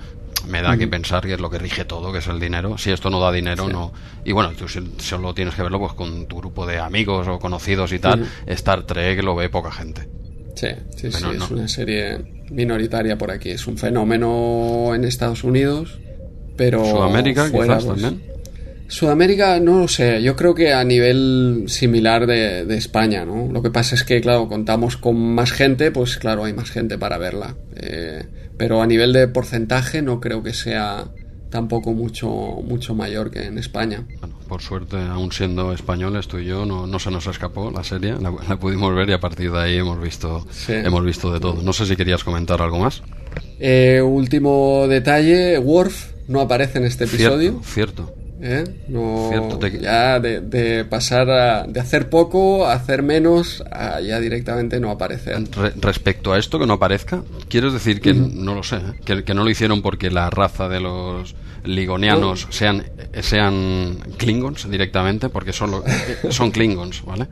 me 0.48 0.62
da 0.62 0.74
mm. 0.74 0.78
que 0.78 0.88
pensar 0.88 1.26
que 1.26 1.34
es 1.34 1.40
lo 1.40 1.50
que 1.50 1.58
rige 1.58 1.84
todo, 1.84 2.12
que 2.12 2.18
es 2.18 2.26
el 2.26 2.40
dinero. 2.40 2.78
Si 2.78 2.90
esto 2.90 3.10
no 3.10 3.20
da 3.20 3.32
dinero, 3.32 3.66
sí. 3.66 3.72
no. 3.72 3.92
Y 4.24 4.32
bueno, 4.32 4.52
tú 4.52 4.66
solo 4.68 5.34
tienes 5.34 5.54
que 5.54 5.62
verlo 5.62 5.78
pues 5.78 5.92
con 5.92 6.26
tu 6.26 6.38
grupo 6.38 6.66
de 6.66 6.78
amigos 6.78 7.26
o 7.28 7.38
conocidos 7.38 7.92
y 7.92 7.98
tal. 7.98 8.20
Mm. 8.20 8.26
Star 8.46 8.84
Trek 8.84 9.22
lo 9.22 9.34
ve 9.34 9.48
poca 9.48 9.70
gente. 9.70 10.08
Sí, 10.54 10.68
sí, 10.96 11.08
Pero 11.12 11.32
sí, 11.32 11.38
no. 11.38 11.44
es 11.44 11.50
una 11.50 11.68
serie 11.68 12.44
minoritaria 12.50 13.16
por 13.16 13.30
aquí. 13.30 13.50
Es 13.50 13.66
un 13.66 13.78
fenómeno 13.78 14.94
en 14.94 15.04
Estados 15.04 15.44
Unidos, 15.44 15.98
pero. 16.56 16.84
Sudamérica, 16.84 17.48
fuera, 17.48 17.78
quizás 17.78 17.84
pues, 17.84 18.02
también. 18.02 18.32
Sudamérica, 18.92 19.58
no 19.58 19.80
lo 19.80 19.88
sé. 19.88 20.22
Yo 20.22 20.36
creo 20.36 20.54
que 20.54 20.74
a 20.74 20.84
nivel 20.84 21.64
similar 21.66 22.26
de, 22.26 22.66
de, 22.66 22.76
España, 22.76 23.24
¿no? 23.24 23.50
Lo 23.50 23.62
que 23.62 23.70
pasa 23.70 23.94
es 23.94 24.04
que, 24.04 24.20
claro, 24.20 24.48
contamos 24.48 24.98
con 24.98 25.16
más 25.34 25.50
gente, 25.50 25.90
pues 25.90 26.18
claro, 26.18 26.44
hay 26.44 26.52
más 26.52 26.70
gente 26.70 26.98
para 26.98 27.16
verla. 27.16 27.56
Eh, 27.74 28.22
pero 28.58 28.82
a 28.82 28.86
nivel 28.86 29.14
de 29.14 29.28
porcentaje 29.28 30.02
no 30.02 30.20
creo 30.20 30.42
que 30.42 30.52
sea 30.52 31.06
tampoco 31.48 31.94
mucho 31.94 32.28
mucho 32.28 32.94
mayor 32.94 33.30
que 33.30 33.46
en 33.46 33.56
España. 33.56 34.06
Bueno, 34.20 34.38
por 34.46 34.60
suerte, 34.60 34.98
aún 34.98 35.32
siendo 35.32 35.72
españoles, 35.72 36.28
tú 36.28 36.36
y 36.36 36.44
yo, 36.44 36.66
no, 36.66 36.86
no 36.86 36.98
se 36.98 37.10
nos 37.10 37.26
escapó 37.26 37.70
la 37.70 37.84
serie, 37.84 38.12
la, 38.20 38.30
la, 38.46 38.56
pudimos 38.58 38.94
ver 38.94 39.08
y 39.08 39.14
a 39.14 39.20
partir 39.20 39.52
de 39.52 39.58
ahí 39.58 39.76
hemos 39.78 40.02
visto, 40.02 40.46
sí. 40.50 40.74
hemos 40.74 41.02
visto 41.02 41.32
de 41.32 41.40
todo. 41.40 41.62
No 41.62 41.72
sé 41.72 41.86
si 41.86 41.96
querías 41.96 42.24
comentar 42.24 42.60
algo 42.60 42.78
más. 42.78 43.02
Eh, 43.58 44.02
último 44.02 44.86
detalle, 44.86 45.58
Worf 45.58 46.12
no 46.28 46.42
aparece 46.42 46.76
en 46.76 46.84
este 46.84 47.04
episodio. 47.04 47.62
Cierto. 47.62 48.04
cierto. 48.04 48.21
¿Eh? 48.44 48.64
No, 48.88 49.28
Cierto, 49.30 49.58
te... 49.60 49.78
ya 49.78 50.18
de, 50.18 50.40
de, 50.40 50.84
pasar 50.84 51.30
a, 51.30 51.64
de 51.64 51.78
hacer 51.78 52.10
poco 52.10 52.66
a 52.66 52.72
hacer 52.72 53.04
menos 53.04 53.62
a 53.70 54.00
ya 54.00 54.18
directamente 54.18 54.80
no 54.80 54.90
aparecer. 54.90 55.44
Re 55.52 55.72
respecto 55.80 56.32
a 56.32 56.38
esto 56.40 56.58
que 56.58 56.66
no 56.66 56.72
aparezca, 56.74 57.22
¿quieres 57.48 57.72
decir 57.72 58.00
que, 58.00 58.10
uh 58.10 58.16
-huh. 58.16 58.32
no 58.32 58.56
lo 58.56 58.64
sé, 58.64 58.76
¿eh? 58.76 59.00
que, 59.04 59.22
que, 59.22 59.32
no 59.32 59.44
lo 59.44 59.50
hicieron 59.50 59.80
porque 59.80 60.10
la 60.10 60.28
raza 60.28 60.68
de 60.68 60.80
los 60.80 61.36
ligonianos 61.64 62.46
uh 62.46 62.52
sean, 62.52 62.84
sean 63.20 63.98
klingons 64.16 64.68
directamente? 64.68 65.28
Porque 65.28 65.52
son, 65.52 65.70
lo, 65.70 65.84
son 66.30 66.50
klingons, 66.50 67.04
¿vale? 67.04 67.28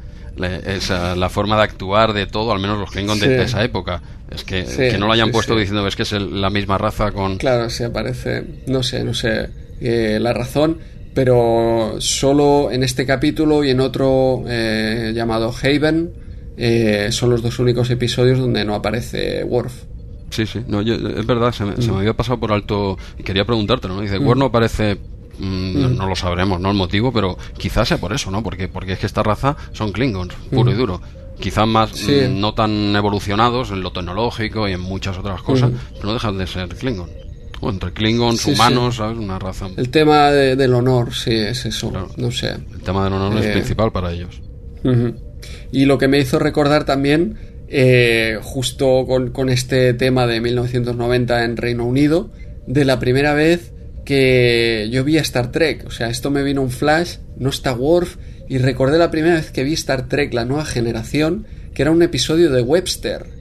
Esa, 0.65 1.17
la 1.17 1.29
forma 1.29 1.57
de 1.57 1.65
actuar 1.65 2.13
de 2.13 2.29
todo, 2.29 2.53
al 2.53 2.61
menos 2.61 2.79
los 2.79 2.93
klingons 2.93 3.19
sí. 3.19 3.29
de, 3.29 3.37
de, 3.37 3.43
esa 3.43 3.65
época. 3.65 4.01
Es 4.31 4.45
que, 4.45 4.65
sí, 4.65 4.77
que 4.77 4.97
no 4.97 5.09
lo 5.09 5.13
hayan 5.13 5.27
sí, 5.27 5.33
puesto 5.33 5.57
diciendo 5.57 5.85
es 5.89 5.97
que 5.97 6.05
es 6.05 6.13
el, 6.13 6.41
la 6.41 6.51
misma 6.51 6.79
raza 6.79 7.11
con... 7.11 7.37
Claro, 7.37 7.69
se 7.69 7.87
aparece, 7.87 8.45
no 8.69 8.85
sé, 8.85 9.03
no 9.03 9.13
sé 9.13 9.49
eh, 9.81 10.19
la 10.21 10.33
razón 10.33 10.79
pero 11.15 11.97
solo 11.99 12.71
en 12.71 12.83
este 12.83 13.07
capítulo 13.07 13.65
y 13.65 13.71
en 13.71 13.81
otro 13.81 14.45
eh, 14.47 15.13
llamado 15.15 15.53
Haven 15.63 16.11
eh, 16.57 17.09
son 17.11 17.31
los 17.31 17.43
dos 17.43 17.59
únicos 17.59 17.91
episodios 17.91 18.39
donde 18.39 18.65
no 18.65 18.75
aparece 18.75 19.45
Worf. 19.45 19.85
Sí, 20.31 20.47
sí, 20.47 20.61
no, 20.69 20.81
yo, 20.83 20.95
es 20.95 21.27
verdad, 21.27 21.53
se 21.53 21.65
me, 21.65 21.73
mm. 21.73 21.83
se 21.83 21.91
me, 21.91 21.99
había 21.99 22.15
pasado 22.15 22.39
por 22.39 22.53
alto 22.53 22.97
y 23.19 23.23
quería 23.23 23.45
preguntártelo, 23.45 23.97
¿no? 23.97 24.03
Dice, 24.03 24.19
mm. 24.21 24.27
Worf 24.27 24.39
no 24.39 24.45
aparece 24.47 24.99
Mm, 25.41 25.81
no, 25.81 25.89
no, 25.89 26.07
lo 26.07 26.15
sabremos, 26.15 26.61
¿no? 26.61 26.71
El 26.71 26.77
motivo, 26.77 27.13
pero 27.13 27.37
quizás 27.57 27.89
sea 27.89 27.99
por 27.99 28.13
eso, 28.13 28.31
¿no? 28.31 28.43
Porque, 28.43 28.69
porque 28.69 28.93
es 28.93 28.99
que 28.99 29.07
esta 29.07 29.23
raza 29.23 29.57
son 29.73 29.91
Klingons, 29.93 30.35
puro 30.51 30.71
mm. 30.71 30.75
y 30.75 30.77
duro. 30.77 31.01
Quizás 31.41 31.67
más 31.67 31.91
sí. 31.93 32.13
mm, 32.29 32.39
no 32.39 32.53
tan 32.53 32.95
evolucionados 32.95 33.71
en 33.71 33.83
lo 33.83 33.91
tecnológico 33.91 34.69
y 34.69 34.73
en 34.73 34.81
muchas 34.81 35.17
otras 35.17 35.43
cosas, 35.43 35.71
mm. 35.71 35.77
pero 35.95 36.09
no 36.09 36.13
dejan 36.13 36.37
de 36.37 36.47
ser 36.47 36.69
Klingon. 36.69 37.09
O 37.61 37.71
entre 37.71 37.93
Klingons, 37.93 38.41
sí, 38.41 38.53
humanos, 38.53 38.97
¿sabes? 38.97 39.19
Una 39.19 39.39
raza. 39.39 39.69
El 39.77 39.91
tema 39.91 40.31
de, 40.31 40.57
del 40.57 40.75
honor, 40.75 41.15
sí, 41.15 41.35
es 41.35 41.67
eso. 41.67 41.91
Claro. 41.91 42.09
No 42.17 42.31
sé. 42.31 42.49
El 42.49 42.81
tema 42.83 43.05
del 43.05 43.13
honor 43.13 43.37
eh... 43.37 43.47
es 43.47 43.53
principal 43.53 43.93
para 43.93 44.13
ellos. 44.13 44.41
Uh 44.83 44.89
-huh. 44.89 45.15
Y 45.73 45.85
lo 45.85 45.99
que 45.99 46.09
me 46.09 46.19
hizo 46.19 46.39
recordar 46.39 46.85
también, 46.85 47.37
eh, 47.69 48.39
justo 48.43 49.05
con, 49.07 49.31
con 49.31 49.49
este 49.49 49.95
tema 49.95 50.27
de 50.27 50.41
1990 50.41 51.45
en 51.45 51.57
Reino 51.57 51.85
Unido, 51.85 52.31
de 52.67 52.85
la 52.85 52.99
primera 52.99 53.35
vez 53.35 53.73
que 54.05 54.89
yo 54.91 55.05
vi 55.05 55.19
a 55.19 55.23
Star 55.23 55.53
Trek. 55.53 55.85
O 55.87 55.91
sea, 55.91 56.09
esto 56.09 56.31
me 56.31 56.43
vino 56.43 56.63
un 56.63 56.71
flash, 56.71 57.19
no 57.37 57.51
está 57.51 57.73
Worf, 57.73 58.17
y 58.49 58.59
recordé 58.59 58.99
la 58.99 59.11
primera 59.11 59.35
vez 59.35 59.51
que 59.51 59.63
vi 59.65 59.75
Star 59.75 60.09
Trek, 60.09 60.35
la 60.35 60.45
nueva 60.45 60.65
generación, 60.65 61.47
que 61.75 61.83
era 61.83 61.91
un 61.91 62.03
episodio 62.03 62.51
de 62.51 62.63
Webster. 62.63 63.40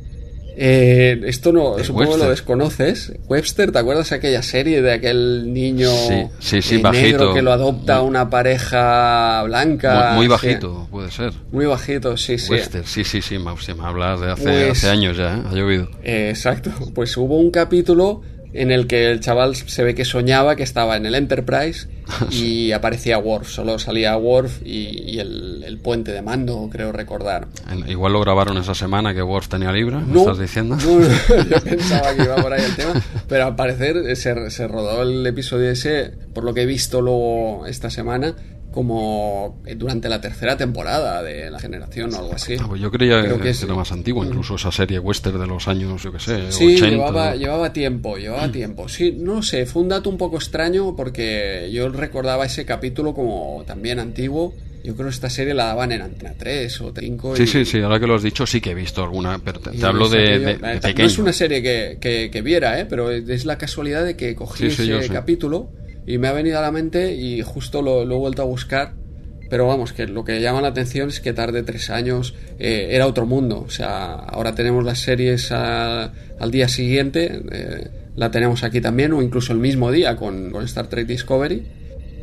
Eh, 0.62 1.22
esto 1.26 1.53
no, 1.53 1.78
supongo 1.82 2.01
Webster. 2.10 2.24
lo 2.26 2.30
desconoces. 2.32 3.14
Webster, 3.30 3.72
¿te 3.72 3.80
acuerdas 3.80 4.10
de 4.10 4.18
aquella 4.18 4.43
serie 4.43 4.82
de 4.82 4.91
aquel 4.91 5.53
niño 5.53 5.88
Sí, 5.89 6.26
sí, 6.39 6.62
sí, 6.62 6.76
eh, 6.76 6.80
bajito. 6.80 7.05
negro 7.07 7.34
que 7.34 7.41
lo 7.41 7.53
adopta 7.53 7.99
Muy- 8.01 8.10
una 8.10 8.30
pareja 8.30 9.41
blanca? 9.43 10.10
muy, 10.10 10.16
muy 10.18 10.28
bajito, 10.28 10.88
puede 10.91 11.12
ser. 11.12 11.32
Muy 11.53 11.66
bajito, 11.66 12.18
sí, 12.18 12.38
sí. 12.38 12.51
Western, 12.51 12.86
sí, 12.86 13.05
sí, 13.05 13.22
sí, 13.22 13.38
me, 13.39 13.53
me 13.53 13.84
hablas 13.88 14.20
de 14.20 14.32
hace, 14.32 14.43
Pues- 14.43 14.72
hace 14.72 14.89
años 14.89 15.16
ya, 15.16 15.38
¿eh? 15.38 15.43
ha 15.49 15.53
llovido. 15.53 15.89
Eh, 16.03 16.28
exacto. 16.30 16.72
Pues 16.93 17.16
hubo 17.16 17.38
un 17.38 17.51
capítulo 17.51 18.22
en 18.54 18.72
el 18.72 18.88
que 18.88 19.12
el 19.12 19.20
chaval 19.20 19.56
se 19.56 19.84
ve 19.84 19.93
que 19.95 20.06
soñaba 20.06 20.56
que 20.56 20.64
estaba 20.64 20.97
en 20.97 21.06
el 21.06 21.16
Enterprise 21.16 21.88
y 22.32 22.72
aparecía 22.72 23.18
Worf. 23.20 23.50
Solo 23.50 23.78
salía 23.80 24.18
Worf 24.18 24.62
y, 24.66 25.12
y 25.12 25.20
el, 25.20 25.64
el 25.66 25.78
puente 25.78 26.12
de 26.12 26.22
mando, 26.22 26.68
creo 26.72 26.91
recordar. 26.91 27.47
Igual 27.88 28.14
lo 28.14 28.22
grabaron 28.22 28.58
esa 28.58 28.74
semana 28.74 29.14
que 29.14 29.22
Worf 29.22 29.47
tenía 29.50 29.72
libre, 29.72 29.97
¿me 29.97 30.14
No, 30.14 30.20
estás 30.22 30.39
diciendo? 30.39 30.76
no, 30.78 31.00
no, 31.00 31.43
yo 31.50 31.62
pensaba 31.64 32.14
que 32.16 32.24
iba 32.24 32.36
por 32.38 32.54
ahí 32.54 32.64
el 32.64 32.76
tema, 32.76 32.93
pero 33.28 33.45
al 33.45 33.56
parecer 33.56 34.16
se, 34.16 34.50
se 34.50 34.68
rodó 34.68 35.04
el 35.04 35.26
episodio 35.28 35.70
ese, 35.70 36.12
por 36.34 36.43
lo 36.43 36.54
que 36.54 36.64
he 36.64 36.66
visto 36.66 37.02
luego 37.02 37.66
esta 37.68 37.89
semana, 37.89 38.36
como 38.72 39.61
eh, 39.65 39.76
durante 39.76 40.09
la 40.09 40.22
tercera 40.22 40.55
temporada 40.57 41.24
de 41.24 41.49
la 41.49 41.59
generación 41.59 42.13
o 42.13 42.17
algo 42.20 42.34
así. 42.34 42.55
Ah, 42.59 42.65
pues 42.67 42.80
yo 42.82 42.91
creía 42.91 43.22
Creo 43.22 43.39
que, 43.39 43.49
es- 43.49 43.63
era 43.63 43.74
más 43.76 43.91
antiguo, 43.91 44.24
incluso 44.24 44.55
esa 44.55 44.72
serie 44.72 44.99
western 44.99 45.39
de 45.39 45.47
los 45.47 45.67
años, 45.67 46.01
yo 46.03 46.11
qué 46.11 46.20
sé, 46.20 46.51
Sí, 46.51 46.76
80. 46.76 46.89
llevaba, 46.89 47.36
llevaba 47.36 47.74
tiempo, 47.74 48.17
llevaba 48.17 48.51
tiempo. 48.51 48.88
Sí, 48.88 49.15
no 49.20 49.41
sé, 49.43 49.65
fue 49.65 49.82
un 49.82 49.89
dato 49.89 50.09
un 50.09 50.17
poco 50.17 50.38
extraño 50.38 50.95
porque 50.95 51.70
yo 51.72 51.89
recordaba 51.89 52.45
ese 52.45 52.65
capítulo 52.65 53.13
como 53.13 53.63
también 53.65 53.99
antiguo. 53.99 54.53
Yo 54.82 54.95
creo 54.95 55.07
que 55.07 55.13
esta 55.13 55.30
serie 55.30 55.53
la 55.53 55.65
daban 55.65 55.91
en 55.91 56.01
Antena 56.01 56.34
3 56.38 56.80
o 56.80 56.93
5. 56.97 57.36
Sí, 57.36 57.45
sí, 57.47 57.65
sí, 57.65 57.80
ahora 57.82 57.99
que 57.99 58.07
lo 58.07 58.15
has 58.15 58.24
dicho 58.24 58.47
sí 58.47 58.61
que 58.61 58.72
he 58.72 58.74
visto 58.74 59.03
alguna, 59.03 59.38
pero 59.43 59.59
te, 59.59 59.72
te 59.72 59.86
hablo 59.86 60.07
de, 60.07 60.39
de- 60.39 60.55
de 60.57 60.93
No 60.97 61.03
es 61.03 61.17
una 61.20 61.34
serie 61.34 61.61
que, 61.61 61.97
que- 61.99 62.30
que 62.32 62.41
viera, 62.41 62.80
¿eh? 62.80 62.86
pero 62.86 63.11
es 63.11 63.43
la 63.43 63.57
casualidad 63.57 64.05
de 64.05 64.15
que 64.15 64.36
cogí 64.36 64.70
Sí, 64.70 64.84
sí, 64.84 64.88
yo 64.88 64.99
ese 64.99 65.07
sé. 65.09 65.13
Y 66.12 66.18
me 66.18 66.28
ha 66.28 66.34
venido 66.34 66.57
a 66.60 66.62
la 66.62 66.72
mente 66.72 67.14
y 67.16 67.41
justo 67.41 67.82
lo, 67.82 68.03
lo 68.05 68.16
he 68.16 68.18
vuelto 68.20 68.41
a 68.41 68.45
buscar. 68.45 68.93
Pero 69.49 69.66
vamos, 69.68 69.93
que 69.93 70.05
lo 70.05 70.24
que 70.24 70.41
llama 70.41 70.62
la 70.62 70.68
atención 70.68 71.10
es 71.10 71.20
que 71.20 71.34
tarde 71.34 71.64
tres 71.64 71.89
años 71.89 72.36
eh, 72.60 72.89
era 72.91 73.07
otro 73.07 73.26
mundo. 73.26 73.64
O 73.66 73.70
sea, 73.72 74.14
ahora 74.14 74.53
tenemos 74.53 74.84
las 74.84 74.99
series 74.99 75.51
a- 75.51 76.12
al 76.39 76.51
día 76.51 76.68
siguiente, 76.68 77.41
eh, 77.51 77.88
la 78.16 78.30
tenemos 78.30 78.64
aquí 78.64 78.80
también, 78.80 79.12
o 79.14 79.22
incluso 79.24 79.51
el 79.53 79.60
mismo 79.60 79.91
día 79.91 80.16
con, 80.18 80.51
con 80.51 80.64
Star 80.66 80.88
Trek 80.88 81.07
Discovery. 81.07 81.64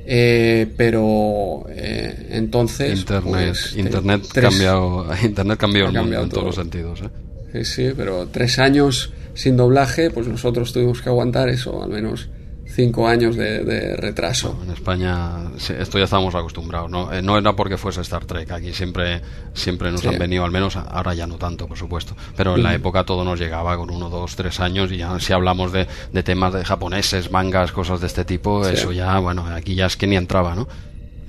Eh, 0.09 0.69
pero 0.77 1.65
eh, 1.69 2.29
entonces. 2.31 3.01
Internet, 3.01 3.25
pues, 3.49 3.73
te- 3.75 3.81
internet, 3.81 4.23
tres- 4.33 4.45
cambiado, 4.51 5.07
internet 5.25 5.59
cambió 5.59 5.81
el 5.87 5.87
mundo 5.87 6.01
cambiado 6.01 6.25
en 6.25 6.31
todos 6.31 6.41
todo. 6.43 6.47
los 6.47 6.55
sentidos. 6.57 7.03
¿eh? 7.03 7.09
Sí, 7.53 7.65
sí, 7.65 7.93
pero 7.97 8.29
tres 8.29 8.59
años 8.61 9.13
sin 9.35 9.57
doblaje, 9.57 10.11
pues 10.11 10.29
nosotros 10.29 10.73
tuvimos 10.73 11.03
que 11.03 11.09
aguantar 11.09 11.49
eso, 11.49 11.83
al 11.83 11.91
menos 11.91 12.29
cinco 12.77 13.09
años 13.09 13.35
de, 13.37 13.65
de 13.65 13.97
retraso. 13.97 14.61
En 14.63 14.71
España 14.71 15.51
esto 15.57 15.99
ya 15.99 16.05
estábamos 16.05 16.35
acostumbrados, 16.35 16.91
¿no? 16.91 17.11
Eh, 17.13 17.23
no 17.23 17.39
era 17.39 17.57
porque 17.57 17.79
fuese 17.79 18.03
Star 18.03 18.27
Trek, 18.27 18.51
aquí 18.53 18.73
siempre, 18.75 19.23
siempre 19.55 19.91
nos 19.91 20.03
Sí. 20.03 20.09
han 20.09 20.19
venido, 20.19 20.45
al 20.45 20.51
menos 20.51 20.77
ahora 20.77 21.15
ya 21.15 21.27
no 21.27 21.37
tanto, 21.37 21.67
por 21.67 21.79
supuesto, 21.79 22.15
pero 22.37 22.55
en 22.55 22.63
la 22.63 22.75
época 22.75 23.05
todo 23.05 23.25
nos 23.25 23.41
llegaba 23.41 23.77
con 23.79 23.91
uno, 23.91 24.11
dos, 24.11 24.37
tres 24.37 24.61
años 24.61 24.93
y 24.93 24.99
ya 24.99 25.19
si 25.19 25.33
hablamos 25.33 25.73
de, 25.73 25.89
de 26.13 26.23
temas 26.23 26.53
de 26.53 26.65
japoneses, 26.65 27.33
mangas, 27.33 27.73
cosas 27.73 28.01
de 28.01 28.07
este 28.09 28.25
tipo, 28.27 28.63
Sí. 28.65 28.75
eso 28.75 28.93
ya, 28.93 29.19
bueno, 29.19 29.47
aquí 29.47 29.75
ya 29.75 29.87
es 29.87 29.97
que 29.97 30.07
ni 30.07 30.17
entraba, 30.17 30.55
¿no? 30.55 30.69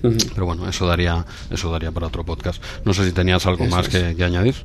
Pero 0.01 0.45
bueno, 0.45 0.69
eso 0.69 0.85
daría, 0.85 1.25
eso 1.49 1.71
daría 1.71 1.91
para 1.91 2.07
otro 2.07 2.23
podcast. 2.23 2.61
No 2.85 2.93
sé 2.93 3.03
si 3.05 3.11
tenías 3.13 3.45
algo 3.47 3.63
Eso 3.65 3.75
más 3.75 3.87
es. 3.87 3.93
que, 4.03 4.15
que 4.15 4.23
añadir. 4.23 4.55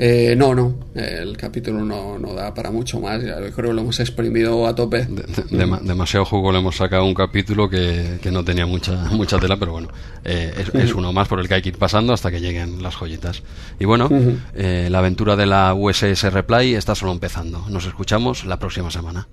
Eh, 0.00 0.34
no, 0.36 0.54
no, 0.54 0.74
el 0.94 1.36
capítulo 1.36 1.84
no, 1.84 2.18
no 2.18 2.32
da 2.32 2.54
para 2.54 2.70
mucho 2.70 3.00
más, 3.00 3.20
ya 3.22 3.34
creo 3.36 3.52
que 3.70 3.74
lo 3.74 3.80
hemos 3.80 3.98
exprimido 3.98 4.66
a 4.68 4.74
tope. 4.74 5.04
De- 5.06 5.22
de- 5.24 5.44
dema- 5.50 5.80
demasiado 5.80 6.24
jugo 6.24 6.52
le 6.52 6.58
hemos 6.58 6.76
sacado 6.76 7.04
un 7.04 7.14
capítulo 7.14 7.68
que, 7.68 8.18
que 8.22 8.30
no 8.30 8.44
tenía 8.44 8.64
mucha 8.66 8.92
mucha 9.10 9.38
tela, 9.40 9.56
pero 9.56 9.72
bueno, 9.72 9.88
eh, 10.24 10.54
es, 10.56 10.74
es 10.74 10.94
uno 10.94 11.12
más 11.12 11.26
por 11.26 11.40
el 11.40 11.48
que 11.48 11.54
hay 11.54 11.62
que 11.62 11.70
ir 11.70 11.78
pasando 11.78 12.12
hasta 12.12 12.30
que 12.30 12.40
lleguen 12.40 12.80
las 12.82 12.94
joyitas. 12.94 13.42
Y 13.80 13.86
bueno, 13.86 14.08
eh, 14.54 14.88
la 14.90 15.00
aventura 15.00 15.34
de 15.34 15.46
la 15.46 15.74
USS 15.74 16.30
Reply 16.32 16.74
está 16.76 16.94
solo 16.94 17.10
empezando. 17.10 17.64
Nos 17.68 17.84
escuchamos 17.86 18.44
la 18.44 18.58
próxima 18.60 18.90
semana. 18.92 19.26